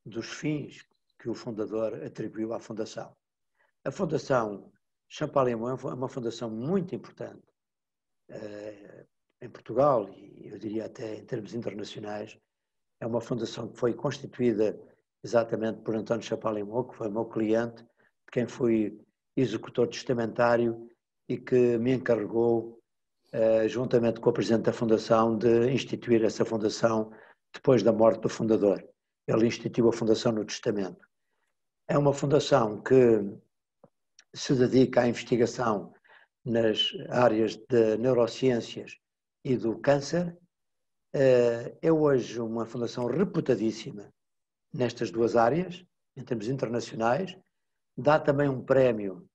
dos 0.05 0.27
fins 0.27 0.85
que 1.19 1.29
o 1.29 1.35
fundador 1.35 2.03
atribuiu 2.03 2.53
à 2.53 2.59
Fundação. 2.59 3.15
A 3.85 3.91
Fundação 3.91 4.71
Champalimau 5.07 5.69
é 5.69 5.93
uma 5.93 6.07
fundação 6.07 6.49
muito 6.49 6.95
importante 6.95 7.43
uh, 8.29 9.07
em 9.41 9.49
Portugal 9.49 10.09
e 10.09 10.47
eu 10.47 10.57
diria 10.57 10.85
até 10.85 11.15
em 11.15 11.25
termos 11.25 11.53
internacionais. 11.53 12.37
É 12.99 13.05
uma 13.05 13.19
fundação 13.19 13.67
que 13.67 13.77
foi 13.77 13.93
constituída 13.93 14.79
exatamente 15.23 15.81
por 15.81 15.95
António 15.95 16.23
Champalimau, 16.23 16.87
que 16.87 16.95
foi 16.95 17.09
meu 17.09 17.25
cliente, 17.25 17.83
de 17.83 18.31
quem 18.31 18.47
fui 18.47 18.99
executor 19.35 19.87
testamentário 19.87 20.89
e 21.27 21.37
que 21.37 21.77
me 21.77 21.93
encarregou 21.93 22.77
eh, 22.77 22.80
juntamente 23.67 24.19
com 24.19 24.29
o 24.29 24.33
presidente 24.33 24.63
da 24.63 24.73
Fundação, 24.73 25.37
de 25.37 25.71
instituir 25.71 26.23
essa 26.23 26.43
fundação 26.43 27.11
depois 27.53 27.83
da 27.83 27.91
morte 27.91 28.21
do 28.21 28.29
fundador. 28.29 28.83
Ele 29.27 29.47
instituiu 29.47 29.89
a 29.89 29.93
fundação 29.93 30.31
no 30.31 30.45
testamento. 30.45 31.07
É 31.87 31.97
uma 31.97 32.13
fundação 32.13 32.81
que 32.81 33.21
se 34.33 34.55
dedica 34.55 35.01
à 35.01 35.07
investigação 35.07 35.93
nas 36.45 36.91
áreas 37.09 37.55
de 37.55 37.97
neurociências 37.97 38.97
e 39.43 39.55
do 39.57 39.77
câncer. 39.77 40.35
Eh, 41.13 41.77
é 41.81 41.91
hoje 41.91 42.39
uma 42.39 42.65
fundação 42.65 43.05
reputadíssima 43.05 44.11
nestas 44.73 45.11
duas 45.11 45.35
áreas, 45.35 45.85
em 46.15 46.23
termos 46.23 46.47
internacionais. 46.47 47.37
Dá 47.97 48.19
também 48.19 48.47
um 48.47 48.63
prémio, 48.63 49.27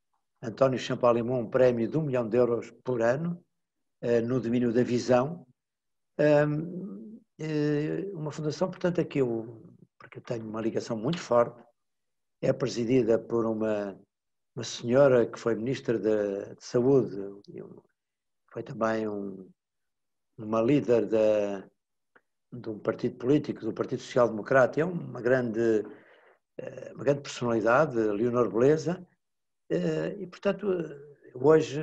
António 0.43 0.79
Champalimau, 0.79 1.39
um 1.39 1.51
prémio 1.51 1.89
de 1.89 1.99
um 1.99 2.03
milhão 2.03 2.29
de 2.29 2.39
euros 2.39 2.71
por 2.83 3.03
ano, 3.03 3.39
eh, 3.39 3.46
no 4.25 4.41
domínio 4.41 4.73
da 4.73 4.83
visão. 4.83 5.47
Eh, 7.39 8.11
uma 8.15 8.33
fundação, 8.33 8.71
portanto, 8.71 9.01
a 9.01 9.05
que 9.05 9.19
eu, 9.21 9.63
porque 9.99 10.19
eu 10.19 10.23
tenho 10.23 10.49
uma 10.49 10.61
ligação 10.61 10.97
muito 10.97 11.21
forte, 11.21 11.63
é 12.41 12.53
presidida 12.53 13.19
por 13.19 13.45
uma, 13.45 13.99
uma 14.55 14.65
senhora 14.65 15.27
que 15.27 15.39
foi 15.39 15.55
ministra 15.55 15.99
de, 15.99 16.55
de 16.55 16.65
Saúde, 16.65 17.17
foi 18.53 18.63
também 18.63 19.07
um, 19.07 19.51
uma 20.39 20.63
líder 20.63 21.07
da, 21.07 21.69
de 22.53 22.71
um 22.71 22.79
partido 22.79 23.17
político, 23.17 23.61
do 23.61 23.75
Partido 23.75 24.01
Social 24.01 24.29
Democrata, 24.29 24.81
é 24.81 24.85
uma 24.85 25.21
grande, 25.21 25.85
eh, 26.59 26.93
uma 26.95 27.05
grande 27.05 27.21
personalidade, 27.23 27.97
Leonor 27.97 28.51
Beleza, 28.51 29.07
e 30.19 30.27
portanto 30.29 30.67
hoje 31.35 31.83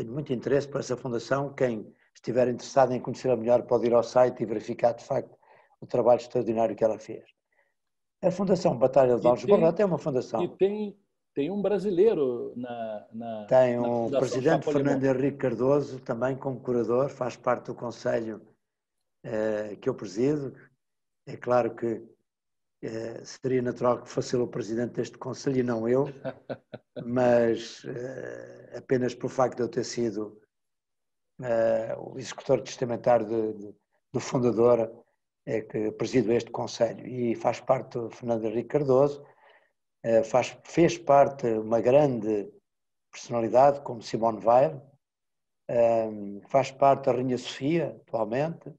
tenho 0.00 0.12
muito 0.12 0.32
interesse 0.32 0.66
por 0.66 0.80
essa 0.80 0.96
fundação. 0.96 1.52
Quem 1.52 1.92
estiver 2.14 2.48
interessado 2.48 2.92
em 2.92 3.00
conhecê-la 3.00 3.36
melhor 3.36 3.62
pode 3.62 3.86
ir 3.86 3.94
ao 3.94 4.02
site 4.02 4.42
e 4.42 4.46
verificar, 4.46 4.92
de 4.92 5.04
facto, 5.04 5.36
o 5.80 5.86
trabalho 5.86 6.20
extraordinário 6.20 6.74
que 6.74 6.84
ela 6.84 6.98
fez. 6.98 7.24
A 8.22 8.30
Fundação 8.30 8.76
Batalha 8.76 9.18
de 9.18 9.26
Alves 9.26 9.44
Barrota 9.44 9.82
é 9.82 9.84
uma 9.84 9.98
fundação. 9.98 10.42
E 10.42 10.48
tem, 10.56 10.98
tem 11.34 11.50
um 11.50 11.62
brasileiro 11.62 12.52
na. 12.56 13.06
na 13.12 13.46
tem 13.46 13.78
um 13.78 14.06
o 14.06 14.10
presidente 14.10 14.64
Chapolin. 14.64 14.84
Fernando 14.84 15.04
Henrique 15.04 15.38
Cardoso, 15.38 16.00
também 16.00 16.36
como 16.36 16.60
curador, 16.60 17.08
faz 17.08 17.36
parte 17.36 17.66
do 17.66 17.74
conselho 17.74 18.42
eh, 19.24 19.76
que 19.80 19.88
eu 19.88 19.94
presido. 19.94 20.54
É 21.26 21.36
claro 21.36 21.74
que 21.74 22.02
eh, 22.82 23.22
seria 23.24 23.60
natural 23.60 24.02
que 24.02 24.08
fosse 24.08 24.34
ele 24.34 24.44
o 24.44 24.48
presidente 24.48 24.94
deste 24.94 25.18
conselho 25.18 25.58
e 25.58 25.62
não 25.62 25.86
eu, 25.86 26.06
mas 27.04 27.82
eh, 27.84 28.78
apenas 28.78 29.14
pelo 29.14 29.28
facto 29.28 29.56
de 29.56 29.62
eu 29.62 29.68
ter 29.68 29.84
sido 29.84 30.40
o 31.98 32.18
executor 32.18 32.60
testamentário 32.60 33.26
de, 33.26 33.52
de, 33.54 33.74
do 34.12 34.20
fundador 34.20 34.92
é 35.46 35.62
que 35.62 35.90
presido 35.92 36.32
este 36.32 36.50
Conselho. 36.50 37.06
E 37.06 37.34
faz 37.34 37.60
parte 37.60 37.98
do 37.98 38.10
Fernando 38.10 38.44
Henrique 38.44 38.68
Cardoso, 38.68 39.24
faz, 40.26 40.54
fez 40.64 40.98
parte 40.98 41.46
uma 41.46 41.80
grande 41.80 42.52
personalidade 43.10 43.80
como 43.80 44.02
Simone 44.02 44.44
Weil, 44.44 44.82
faz 46.48 46.70
parte 46.70 47.08
a 47.08 47.14
Rainha 47.14 47.38
Sofia, 47.38 47.98
atualmente, 48.06 48.70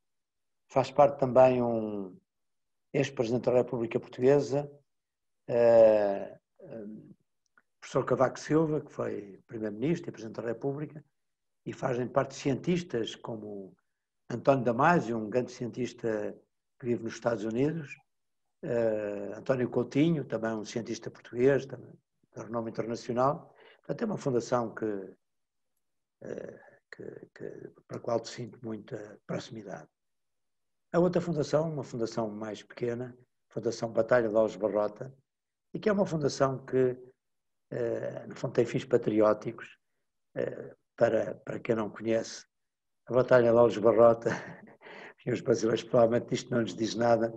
faz 0.69 0.91
parte 0.91 1.17
também 1.17 1.63
um 1.63 2.15
ex-presidente 2.93 3.45
da 3.45 3.57
República 3.57 3.99
Portuguesa, 3.99 4.69
ehm, 5.47 6.41
professor 7.79 8.05
Cavaco 8.05 8.39
Silva, 8.39 8.81
que 8.81 8.91
foi 8.91 9.41
primeiro-ministro 9.47 10.09
e 10.09 10.11
presidente 10.11 10.41
da 10.41 10.47
República, 10.47 11.03
e 11.65 11.73
fazem 11.73 12.07
parte 12.07 12.35
cientistas 12.35 13.15
como 13.15 13.75
António 14.29 14.63
Damasio, 14.63 15.17
um 15.17 15.29
grande 15.29 15.51
cientista 15.51 16.35
que 16.79 16.85
vive 16.85 17.03
nos 17.03 17.13
Estados 17.13 17.43
Unidos, 17.43 17.97
uh, 18.63 19.37
António 19.37 19.69
Coutinho, 19.69 20.25
também 20.25 20.51
um 20.51 20.65
cientista 20.65 21.11
português, 21.11 21.65
também, 21.65 21.91
de 22.35 22.41
renome 22.41 22.71
internacional. 22.71 23.53
Portanto, 23.79 24.01
é 24.01 24.05
uma 24.05 24.17
fundação 24.17 24.73
que, 24.73 24.85
uh, 24.85 25.15
que, 26.95 27.29
que, 27.35 27.71
para 27.87 27.97
a 27.97 27.99
qual 27.99 28.23
sinto 28.23 28.59
muita 28.63 29.19
proximidade. 29.27 29.89
A 30.93 30.99
outra 30.99 31.21
fundação, 31.21 31.71
uma 31.71 31.83
fundação 31.83 32.29
mais 32.29 32.61
pequena, 32.61 33.17
Fundação 33.49 33.93
Batalha 33.93 34.27
de 34.27 34.35
Alves 34.35 34.57
Barrota, 34.57 35.13
e 35.73 35.79
que 35.79 35.87
é 35.87 35.93
uma 35.93 36.05
fundação 36.05 36.65
que, 36.65 36.91
uh, 37.71 38.27
no 38.27 38.35
fundo, 38.35 38.53
tem 38.53 38.65
fins 38.65 38.83
patrióticos. 38.83 39.77
para, 40.97 41.35
para 41.45 41.59
quem 41.59 41.75
não 41.75 41.89
conhece, 41.89 42.45
a 43.07 43.13
Batalha 43.13 43.51
de 43.51 43.57
Alves 43.57 43.77
Barrota 43.77 44.29
e 45.25 45.31
os 45.31 45.39
brasileiros 45.39 45.83
provavelmente 45.83 46.33
isto 46.33 46.51
não 46.51 46.61
lhes 46.61 46.75
diz 46.75 46.93
nada, 46.93 47.33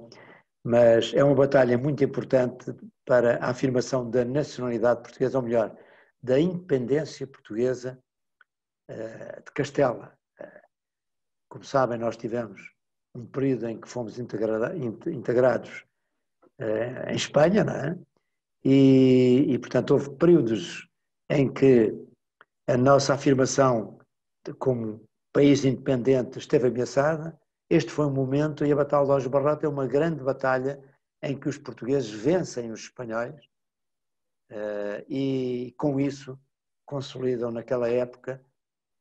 mas 0.65 1.15
é 1.15 1.23
uma 1.23 1.35
batalha 1.35 1.79
muito 1.79 2.03
importante 2.03 2.75
para 3.05 3.37
a 3.39 3.51
afirmação 3.51 4.11
da 4.11 4.25
nacionalidade 4.25 5.03
portuguesa, 5.03 5.39
ou 5.39 5.45
melhor, 5.45 5.77
da 6.21 6.41
independência 6.41 7.25
portuguesa 7.25 8.03
uh, 8.91 9.45
de 9.45 9.53
Castela. 9.53 10.19
Como 11.49 11.63
sabem, 11.63 11.99
nós 11.99 12.17
tivemos 12.17 12.74
um 13.15 13.27
período 13.27 13.69
em 13.69 13.81
que 13.81 13.89
fomos 13.89 14.19
integrada, 14.19 14.77
integrados 14.77 15.85
uh, 16.61 17.11
em 17.11 17.17
Espanha, 17.17 17.65
não 17.65 17.75
é? 17.75 17.99
E, 18.65 19.47
e, 19.49 19.59
portanto, 19.59 19.93
houve 19.93 20.11
períodos 20.17 20.89
em 21.29 21.53
que 21.53 21.95
a 22.67 22.77
nossa 22.77 23.15
afirmação 23.15 23.99
como 24.59 25.05
país 25.33 25.65
independente 25.65 26.39
esteve 26.39 26.69
ameaçada 26.69 27.39
este 27.69 27.91
foi 27.91 28.07
um 28.07 28.11
momento, 28.11 28.65
e 28.65 28.73
a 28.73 28.77
Batalha 28.77 29.05
de 29.05 29.11
Alves 29.11 29.27
Barrota 29.27 29.67
é 29.67 29.69
uma 29.69 29.87
grande 29.87 30.23
batalha 30.23 30.83
em 31.23 31.39
que 31.39 31.49
os 31.49 31.57
portugueses 31.57 32.11
vencem 32.11 32.71
os 32.71 32.81
espanhóis 32.81 33.43
uh, 34.53 35.05
e, 35.09 35.75
com 35.79 35.99
isso, 35.99 36.39
consolidam 36.85 37.51
naquela 37.51 37.89
época 37.89 38.45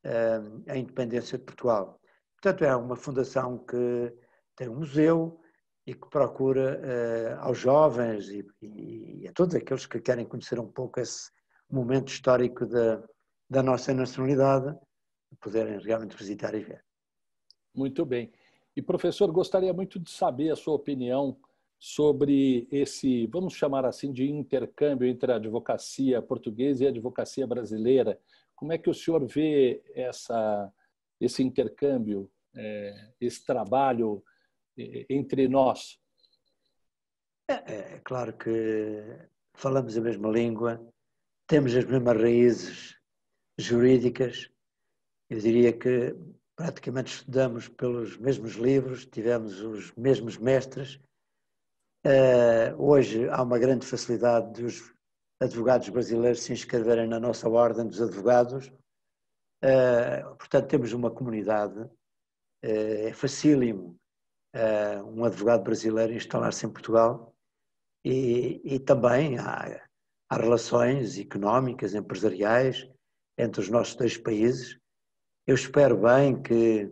uh, 0.06 0.64
a 0.72 0.78
independência 0.78 1.38
de 1.38 1.44
Portugal. 1.44 2.00
Portanto, 2.44 2.66
é 2.66 2.76
uma 2.76 2.98
fundação 2.98 3.58
que 3.58 4.14
tem 4.54 4.68
um 4.68 4.80
museu 4.80 5.40
e 5.88 5.94
que 5.94 6.10
procura 6.10 6.78
uh, 6.78 7.46
aos 7.46 7.58
jovens 7.58 8.28
e, 8.28 8.46
e, 8.62 9.26
a 9.30 9.32
todos 9.32 9.56
aqueles 9.56 9.86
que 9.86 10.02
querem 10.02 10.26
conhecer 10.26 10.60
um 10.60 10.68
pouco 10.68 11.00
esse 11.00 11.32
momento 11.72 12.10
histórico 12.10 12.66
da, 12.66 13.02
da 13.50 13.64
nossa 13.64 13.94
nacionalidade, 13.94 14.78
poderem 15.40 15.80
realmente 15.80 16.18
visitar 16.18 16.54
e 16.54 16.60
ver. 16.60 16.84
Muito 17.74 18.06
bem. 18.06 18.30
E, 18.76 18.82
professor, 18.82 19.32
gostaria 19.32 19.72
muito 19.72 19.98
de 19.98 20.12
saber 20.12 20.52
a 20.52 20.58
sua 20.58 20.74
opinião 20.74 21.40
sobre 21.80 22.68
esse, 22.70 23.26
vamos 23.28 23.54
chamar 23.54 23.86
assim, 23.86 24.12
de 24.12 24.30
intercâmbio 24.30 25.08
entre 25.08 25.32
a 25.32 25.38
advocacia 25.38 26.22
portuguesa 26.22 26.84
e 26.84 26.88
a 26.88 26.90
advocacia 26.90 27.48
brasileira. 27.48 28.20
Como 28.54 28.74
é 28.74 28.78
que 28.78 28.90
o 28.90 28.94
senhor 28.94 29.26
vê 29.26 29.82
essa, 29.96 30.70
esse 31.20 31.44
intercâmbio, 31.44 32.32
é, 32.56 33.14
esse 33.20 33.46
trabalho 33.46 34.24
é, 34.78 35.06
entre 35.10 35.48
nós? 35.48 36.00
É, 37.50 37.96
é 37.96 38.02
claro 38.04 38.38
que 38.38 39.04
falamos 39.54 39.98
a 39.98 40.02
mesma 40.02 40.30
língua, 40.30 40.86
temos 41.48 41.76
as 41.76 41.86
mesmas 41.86 42.18
raízes 42.18 42.96
jurídicas. 43.58 44.50
Eu 45.30 45.40
diria 45.40 45.74
que 45.74 46.16
praticamente 46.56 47.14
estudamos 47.14 47.68
pelos 47.68 48.18
mesmos 48.18 48.54
livros, 48.54 49.06
tivemos 49.06 49.60
os 49.60 49.94
mesmos 49.96 50.38
mestres. 50.38 51.00
Hoje 52.78 53.30
há 53.30 53.42
uma 53.42 53.58
grande 53.58 53.86
facilidade 53.86 54.62
dos 54.62 54.94
advogados 55.40 55.90
brasileiros 55.90 56.42
se 56.42 56.54
inscreverem 56.54 57.08
na 57.08 57.20
nossa 57.20 57.50
ordem 57.50 57.88
dos 57.88 58.02
advogados. 58.02 58.72
Uh, 59.64 60.36
portanto, 60.36 60.68
temos 60.68 60.92
uma 60.94 61.10
comunidade. 61.10 61.80
Uh, 61.80 63.08
é 63.08 63.14
facílimo 63.14 63.98
um 65.16 65.26
advogado 65.26 65.64
brasileiro 65.64 66.14
instalar-se 66.14 66.64
em 66.64 66.70
Portugal 66.70 67.36
e, 68.06 68.62
e 68.64 68.80
também 68.80 69.40
há, 69.40 69.84
há 70.30 70.38
relações 70.38 71.18
económicas, 71.18 71.96
empresariais 71.96 72.88
entre 73.36 73.60
os 73.60 73.68
nossos 73.68 73.96
dois 73.96 74.16
países 74.16 74.80
eu 75.46 75.56
espero 75.56 75.98
bem 75.98 76.42
que 76.42 76.90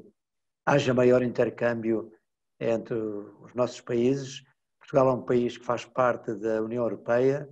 haja 0.66 0.94
maior 0.94 1.24
intercâmbio 1.24 2.12
entre 2.60 2.96
os 2.96 3.54
nossos 3.54 3.80
países. 3.80 4.44
Portugal 4.78 5.08
é 5.08 5.14
um 5.14 5.22
país 5.22 5.58
que 5.58 5.64
faz 5.64 5.86
parte 5.86 6.34
da 6.34 6.62
União 6.62 6.84
Europeia 6.84 7.50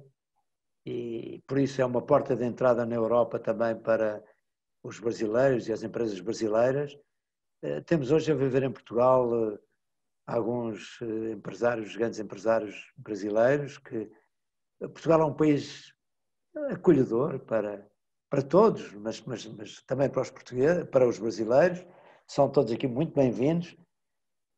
e 0.86 1.42
por 1.48 1.58
isso 1.58 1.82
é 1.82 1.86
uma 1.86 2.02
porta 2.02 2.36
de 2.36 2.44
entrada 2.44 2.86
na 2.86 2.96
Europa 2.96 3.40
também 3.40 3.78
para 3.78 4.22
os 4.84 5.00
brasileiros 5.00 5.68
e 5.68 5.74
as 5.74 5.84
empresas 5.84 6.20
brasileiras. 6.20 6.98
Eh, 7.62 7.82
temos 7.82 8.12
hoje 8.12 8.32
a 8.32 8.36
viver 8.36 8.64
em 8.64 8.72
Portugal 8.72 9.54
eh, 9.54 9.60
alguns 10.26 11.00
eh, 11.02 11.32
empresários, 11.32 11.96
grandes 11.96 12.20
empresários 12.20 12.92
brasileiros, 12.98 13.78
que 13.78 14.10
Portugal 14.80 15.22
é 15.22 15.26
um 15.26 15.34
país 15.34 15.94
acolhedor 16.72 17.40
para 17.40 17.88
para 18.30 18.44
todos, 18.44 18.94
mas, 18.94 19.20
mas, 19.22 19.46
mas 19.48 19.82
também 19.84 20.08
para 20.08 20.22
os 20.22 20.30
portugueses, 20.30 20.84
para 20.90 21.08
os 21.08 21.18
brasileiros. 21.18 21.84
São 22.28 22.48
todos 22.48 22.72
aqui 22.72 22.88
muito 22.88 23.12
bem-vindos. 23.16 23.76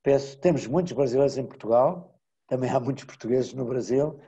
Peço, 0.03 0.37
temos 0.41 0.67
muitos 0.67 0.91
brasileiros 0.91 1.37
em 1.37 1.45
Portugal, 1.45 2.19
também 2.47 2.69
há 2.69 2.81
muitos 2.81 3.05
portugueses 3.05 3.53
no 3.53 3.63
Brasil. 3.63 4.19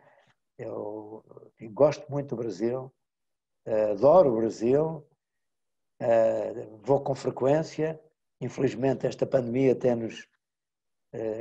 Eu, 0.58 1.26
eu 1.60 1.70
gosto 1.72 2.10
muito 2.10 2.30
do 2.30 2.38
Brasil, 2.38 2.90
adoro 3.92 4.32
o 4.32 4.38
Brasil, 4.38 5.06
vou 6.84 7.00
com 7.02 7.16
frequência. 7.16 8.00
Infelizmente, 8.42 9.08
esta 9.08 9.26
pandemia 9.26 9.76
tem-nos 9.76 10.28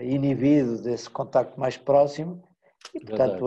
inibido 0.02 0.80
desse 0.82 1.08
contacto 1.08 1.58
mais 1.58 1.76
próximo 1.76 2.42
e, 2.94 3.00
portanto, 3.00 3.46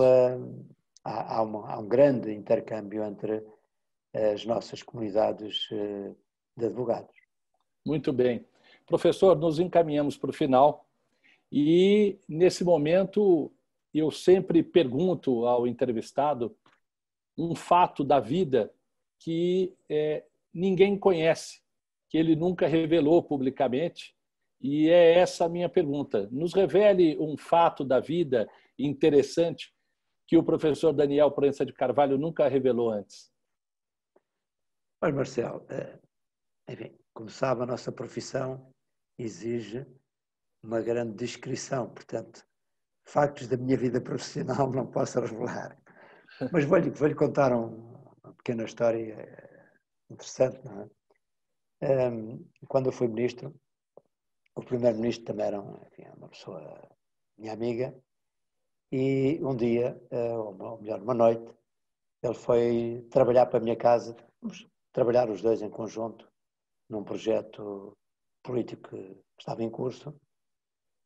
há, 1.03 1.37
há, 1.37 1.41
uma, 1.41 1.71
há 1.71 1.79
um 1.79 1.87
grande 1.87 2.33
intercâmbio 2.33 3.03
entre 3.03 3.43
as 4.15 4.45
nossas 4.45 4.81
comunidades 4.81 5.67
eh, 5.71 6.11
de 6.55 6.65
advogados. 6.65 7.13
Muito 7.85 8.13
bem. 8.13 8.45
Professor, 8.85 9.37
nos 9.37 9.59
encaminhamos 9.59 10.17
para 10.17 10.29
o 10.29 10.33
final 10.33 10.87
e, 11.51 12.17
nesse 12.27 12.63
momento, 12.63 13.51
eu 13.93 14.09
sempre 14.09 14.63
pergunto 14.63 15.45
ao 15.45 15.67
entrevistado 15.67 16.55
um 17.37 17.55
fato 17.55 18.03
da 18.03 18.19
vida 18.19 18.71
que 19.19 19.73
é, 19.89 20.23
ninguém 20.55 20.97
conhece, 20.97 21.61
que 22.09 22.17
ele 22.17 22.35
nunca 22.35 22.65
revelou 22.65 23.21
publicamente. 23.21 24.15
E 24.61 24.89
é 24.89 25.19
essa 25.19 25.45
a 25.45 25.49
minha 25.49 25.67
pergunta. 25.67 26.29
Nos 26.31 26.53
revele 26.53 27.17
um 27.19 27.37
fato 27.37 27.83
da 27.83 27.99
vida 27.99 28.49
interessante 28.79 29.73
que 30.25 30.37
o 30.37 30.43
professor 30.43 30.93
Daniel 30.93 31.29
Prensa 31.31 31.65
de 31.65 31.73
Carvalho 31.73 32.17
nunca 32.17 32.47
revelou 32.47 32.89
antes. 32.89 33.29
Olha, 35.03 35.13
Marcelo, 35.13 35.65
eh, 35.69 35.99
enfim, 36.69 36.97
como 37.13 37.29
sabe, 37.29 37.61
a 37.61 37.65
nossa 37.65 37.91
profissão 37.91 38.71
exige 39.19 39.85
uma 40.63 40.81
grande 40.81 41.13
descrição, 41.15 41.89
portanto, 41.89 42.43
factos 43.05 43.47
da 43.47 43.57
minha 43.57 43.77
vida 43.77 44.01
profissional 44.01 44.71
não 44.71 44.87
posso 44.87 45.19
revelar. 45.19 45.77
Mas 46.51 46.63
vou-lhe 46.65 46.89
vou 46.89 47.13
contar 47.15 47.53
um, 47.53 47.93
uma 48.23 48.33
pequena 48.33 48.63
história 48.63 49.54
interessante, 50.09 50.63
não 50.63 50.81
é? 50.81 52.09
Um, 52.09 52.45
quando 52.67 52.87
eu 52.87 52.91
fui 52.91 53.07
ministro, 53.07 53.53
o 54.55 54.61
primeiro-ministro 54.63 55.25
também 55.25 55.47
era 55.47 55.57
enfim, 55.57 56.03
uma 56.17 56.29
pessoa 56.29 56.89
minha 57.37 57.53
amiga, 57.53 57.93
e 58.91 59.39
um 59.43 59.55
dia, 59.55 60.01
eh, 60.09 60.37
ou 60.37 60.79
melhor, 60.79 61.01
uma 61.01 61.13
noite, 61.13 61.53
ele 62.23 62.33
foi 62.33 63.05
trabalhar 63.11 63.45
para 63.47 63.59
a 63.59 63.61
minha 63.61 63.75
casa, 63.75 64.15
trabalhar 64.93 65.29
os 65.29 65.41
dois 65.41 65.61
em 65.61 65.69
conjunto, 65.69 66.31
num 66.89 67.03
projeto 67.03 67.97
político 68.41 68.89
que 68.89 69.17
estava 69.37 69.63
em 69.63 69.69
curso, 69.69 70.15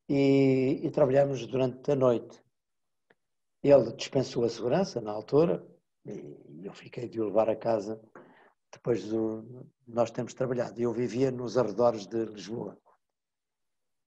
e, 0.08 0.82
e 0.84 0.92
trabalhámos 0.92 1.48
durante 1.48 1.92
a 1.92 1.96
noite. 1.96 2.44
Ele 3.64 3.92
dispensou 3.94 4.44
a 4.44 4.50
segurança 4.50 5.02
na 5.02 5.12
altura, 5.12 5.66
e 6.06 6.66
eu 6.66 6.74
fiquei 6.74 7.10
de 7.10 7.20
o 7.20 7.26
levar 7.26 7.50
a 7.50 7.56
casa 7.56 8.00
depois 8.72 9.06
do 9.06 9.68
nós 9.88 10.12
termos 10.12 10.34
trabalhado. 10.34 10.80
Eu 10.80 10.94
vivia 10.94 11.32
nos 11.32 11.58
arredores 11.58 12.06
de 12.06 12.26
Lisboa. 12.26 12.78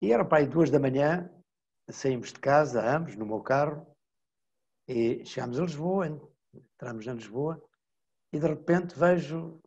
E 0.00 0.12
era 0.12 0.24
para 0.24 0.38
aí 0.38 0.46
duas 0.46 0.70
da 0.70 0.78
manhã, 0.78 1.30
saímos 1.90 2.32
de 2.32 2.38
casa, 2.38 2.84
ambos, 2.96 3.16
no 3.16 3.26
meu 3.26 3.40
carro, 3.40 3.86
e 4.88 5.24
chegámos 5.24 5.58
a 5.58 5.62
Lisboa, 5.62 6.06
entramos 6.54 7.06
em 7.06 7.14
Lisboa, 7.14 7.62
e 8.32 8.38
de 8.38 8.46
repente 8.46 8.98
vejo 8.98 9.60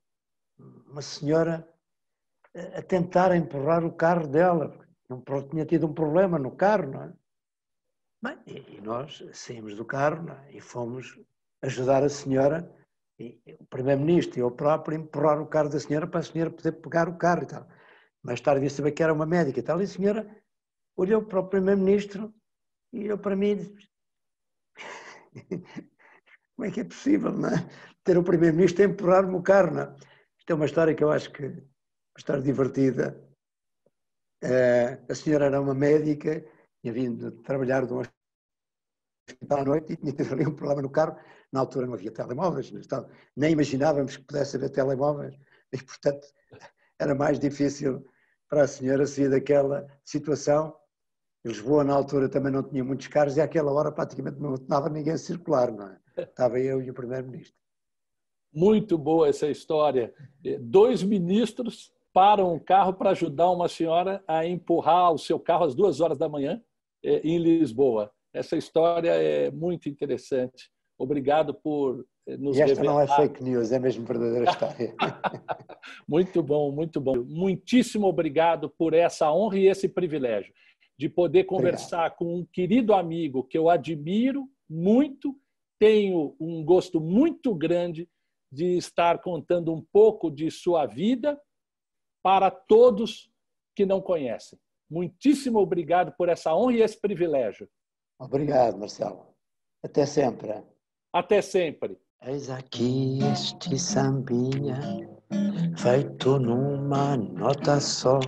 uma 0.58 1.02
senhora 1.02 1.68
a 2.74 2.82
tentar 2.82 3.36
empurrar 3.36 3.84
o 3.86 3.94
carro 3.94 4.28
dela, 4.28 4.70
porque 5.26 5.50
tinha 5.50 5.66
tido 5.66 5.88
um 5.88 5.94
problema 5.94 6.40
no 6.40 6.56
carro, 6.56 6.92
não 6.92 7.04
é? 7.04 7.14
Bem, 8.24 8.40
e 8.48 8.82
nós 8.82 9.24
saímos 9.34 9.76
do 9.76 9.86
carro 9.86 10.30
é? 10.32 10.54
e 10.54 10.62
fomos 10.62 11.20
ajudar 11.62 12.04
a 12.04 12.10
senhora, 12.10 12.68
o 13.20 13.66
primeiro-ministro 13.66 14.40
e 14.40 14.42
eu 14.42 14.52
próprio, 14.52 14.98
empurrar 14.98 15.42
o 15.42 15.48
carro 15.48 15.70
da 15.70 15.80
senhora 15.80 16.08
para 16.08 16.20
a 16.20 16.24
senhora 16.24 16.52
poder 16.52 16.74
pegar 16.74 17.08
o 17.08 17.18
carro 17.18 17.44
e 17.44 17.48
tal. 17.48 17.68
Mais 18.22 18.42
tarde 18.42 18.62
vi 18.62 18.70
saber 18.70 18.92
que 18.92 19.04
era 19.04 19.14
uma 19.14 19.26
médica 19.26 19.60
e 19.60 19.64
tal, 19.64 19.80
e 19.80 19.84
a 19.84 19.88
senhora 19.88 20.44
olhou 20.98 21.24
para 21.24 21.40
o 21.40 21.48
primeiro-ministro 21.48 22.34
e 22.92 23.06
olhou 23.06 23.18
para 23.18 23.36
mim 23.36 23.52
e 23.52 23.56
disse 23.56 23.90
como 26.56 26.68
é 26.68 26.72
que 26.72 26.82
é 26.82 26.84
possível, 26.84 27.32
não 27.32 27.50
é? 27.50 27.70
Ter 28.04 28.18
o 28.18 28.24
primeiro-ministro 28.24 28.84
a 28.84 28.88
empurrar-me 28.88 29.36
o 29.36 29.42
carro, 29.42 29.74
não 29.74 29.82
é? 29.82 29.96
Isto 30.38 30.52
é 30.52 30.54
uma 30.56 30.66
história 30.66 30.94
que 30.94 31.04
eu 31.04 31.12
acho 31.12 31.32
que 31.32 31.46
uma 31.46 32.18
história 32.18 32.42
divertida. 32.42 33.22
Uh, 34.44 35.12
a 35.12 35.16
senhora 35.16 35.46
era 35.46 35.60
uma 35.60 35.74
médica, 35.74 36.46
tinha 36.82 36.94
vindo 36.94 37.32
trabalhar 37.42 37.86
de 37.86 37.94
um 37.94 38.02
hospital 39.28 39.60
à 39.60 39.66
noite 39.66 39.94
e 39.94 39.98
tinha 39.98 40.14
tido 40.14 40.34
ali 40.34 40.46
um 40.46 40.56
problema 40.56 40.82
no 40.82 40.90
carro. 40.90 41.18
Na 41.52 41.60
altura 41.62 41.88
não 41.88 41.94
havia 41.94 42.12
telemóveis, 42.12 42.72
então, 42.72 43.08
nem 43.36 43.54
imaginávamos 43.54 44.18
que 44.18 44.24
pudesse 44.24 44.58
haver 44.58 44.70
telemóveis 44.70 45.36
e, 45.72 45.78
portanto, 45.78 46.28
era 47.00 47.16
mais 47.16 47.40
difícil 47.40 48.06
para 48.50 48.64
a 48.64 48.68
senhora 48.68 49.06
sair 49.06 49.30
daquela 49.30 49.88
situação. 50.04 50.76
Lisboa, 51.46 51.84
na 51.84 51.94
altura, 51.94 52.28
também 52.28 52.52
não 52.52 52.64
tinha 52.64 52.84
muitos 52.84 53.08
carros 53.08 53.38
e 53.38 53.42
àquela 53.42 53.72
hora 53.72 53.92
praticamente 53.92 54.40
não 54.40 54.56
estava 54.56 54.90
ninguém 54.90 55.14
a 55.14 55.18
circular, 55.18 55.72
não 55.72 55.90
é? 55.90 56.00
Estava 56.18 56.60
eu 56.60 56.82
e 56.82 56.90
o 56.90 56.94
Primeiro-Ministro. 56.94 57.56
Muito 58.54 58.98
boa 58.98 59.28
essa 59.28 59.48
história. 59.48 60.14
Dois 60.62 61.04
ministros 61.04 61.92
param 62.14 62.54
um 62.54 62.60
carro 62.60 62.94
para 62.94 63.10
ajudar 63.10 63.52
uma 63.52 63.68
senhora 63.68 64.24
a 64.28 64.46
empurrar 64.46 65.12
o 65.12 65.18
seu 65.18 65.38
carro 65.38 65.66
às 65.66 65.76
duas 65.76 66.00
horas 66.00 66.18
da 66.18 66.30
manhã 66.30 66.64
eh, 67.04 67.20
em 67.24 67.38
Lisboa. 67.38 68.15
Essa 68.36 68.58
história 68.58 69.12
é 69.12 69.50
muito 69.50 69.88
interessante. 69.88 70.70
Obrigado 70.98 71.54
por 71.54 72.06
eh, 72.28 72.36
nos 72.36 72.58
e 72.58 72.62
esta 72.62 72.76
revelar. 72.76 72.94
não 72.94 73.02
é 73.02 73.08
fake 73.08 73.42
news, 73.42 73.72
é 73.72 73.80
mesmo 73.80 74.06
verdadeira 74.06 74.50
história. 74.50 74.94
muito 76.08 76.44
bom, 76.44 76.70
muito 76.70 77.00
bom. 77.00 77.24
Muitíssimo 77.24 78.08
obrigado 78.08 78.70
por 78.70 78.94
essa 78.94 79.32
honra 79.32 79.58
e 79.58 79.68
esse 79.68 79.88
privilégio 79.88 80.54
de 81.00 81.08
poder 81.08 81.46
conversar 81.46 82.08
obrigado. 82.08 82.18
com 82.18 82.36
um 82.40 82.46
querido 82.46 82.94
amigo 82.94 83.44
que 83.44 83.58
eu 83.58 83.70
admiro 83.70 84.50
muito, 84.70 85.34
tenho 85.80 86.36
um 86.40 86.64
gosto 86.64 87.00
muito 87.00 87.56
grande 87.56 88.10
de 88.52 88.78
estar 88.78 89.22
contando 89.22 89.74
um 89.74 89.82
pouco 89.94 90.30
de 90.30 90.52
sua 90.52 90.86
vida 90.86 91.40
para 92.24 92.52
todos 92.52 93.30
que 93.76 93.86
não 93.86 94.02
conhecem. 94.02 94.58
Muitíssimo 94.90 95.60
obrigado 95.60 96.14
por 96.18 96.30
essa 96.30 96.56
honra 96.56 96.74
e 96.74 96.82
esse 96.82 97.00
privilégio. 97.00 97.70
Obrigado, 98.20 98.78
Marcelo. 98.78 99.26
Até 99.84 100.06
sempre. 100.06 100.64
Até 101.14 101.42
sempre. 101.42 102.00
Eis 102.24 102.50
aqui 102.50 103.20
este 103.32 103.78
sambinha, 103.78 104.80
feito 105.78 106.40
numa 106.40 107.16
nota 107.16 107.80
só. 107.80 108.20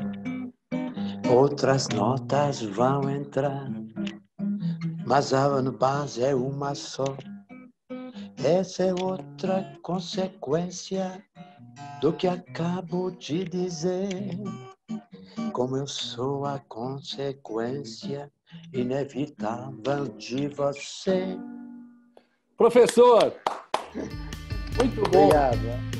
Outras 1.34 1.88
notas 1.90 2.62
vão 2.62 3.10
entrar, 3.10 3.72
mas 5.06 5.34
a 5.34 5.62
base 5.72 6.24
é 6.24 6.36
uma 6.36 6.76
só. 6.76 7.06
Essa 8.44 8.84
é 8.84 8.94
outra 8.94 9.78
consequência 9.82 11.24
do 12.00 12.14
que 12.14 12.28
acabo 12.28 13.10
de 13.12 13.46
dizer. 13.46 14.38
Como 15.54 15.76
eu 15.76 15.88
sou 15.88 16.46
a 16.46 16.60
consequência 16.60 18.32
inevitável 18.74 20.08
de 20.18 20.48
você. 20.48 21.38
Professor, 22.58 23.34
muito 24.78 25.02
bom. 25.12 25.26
Obrigado. 25.26 25.97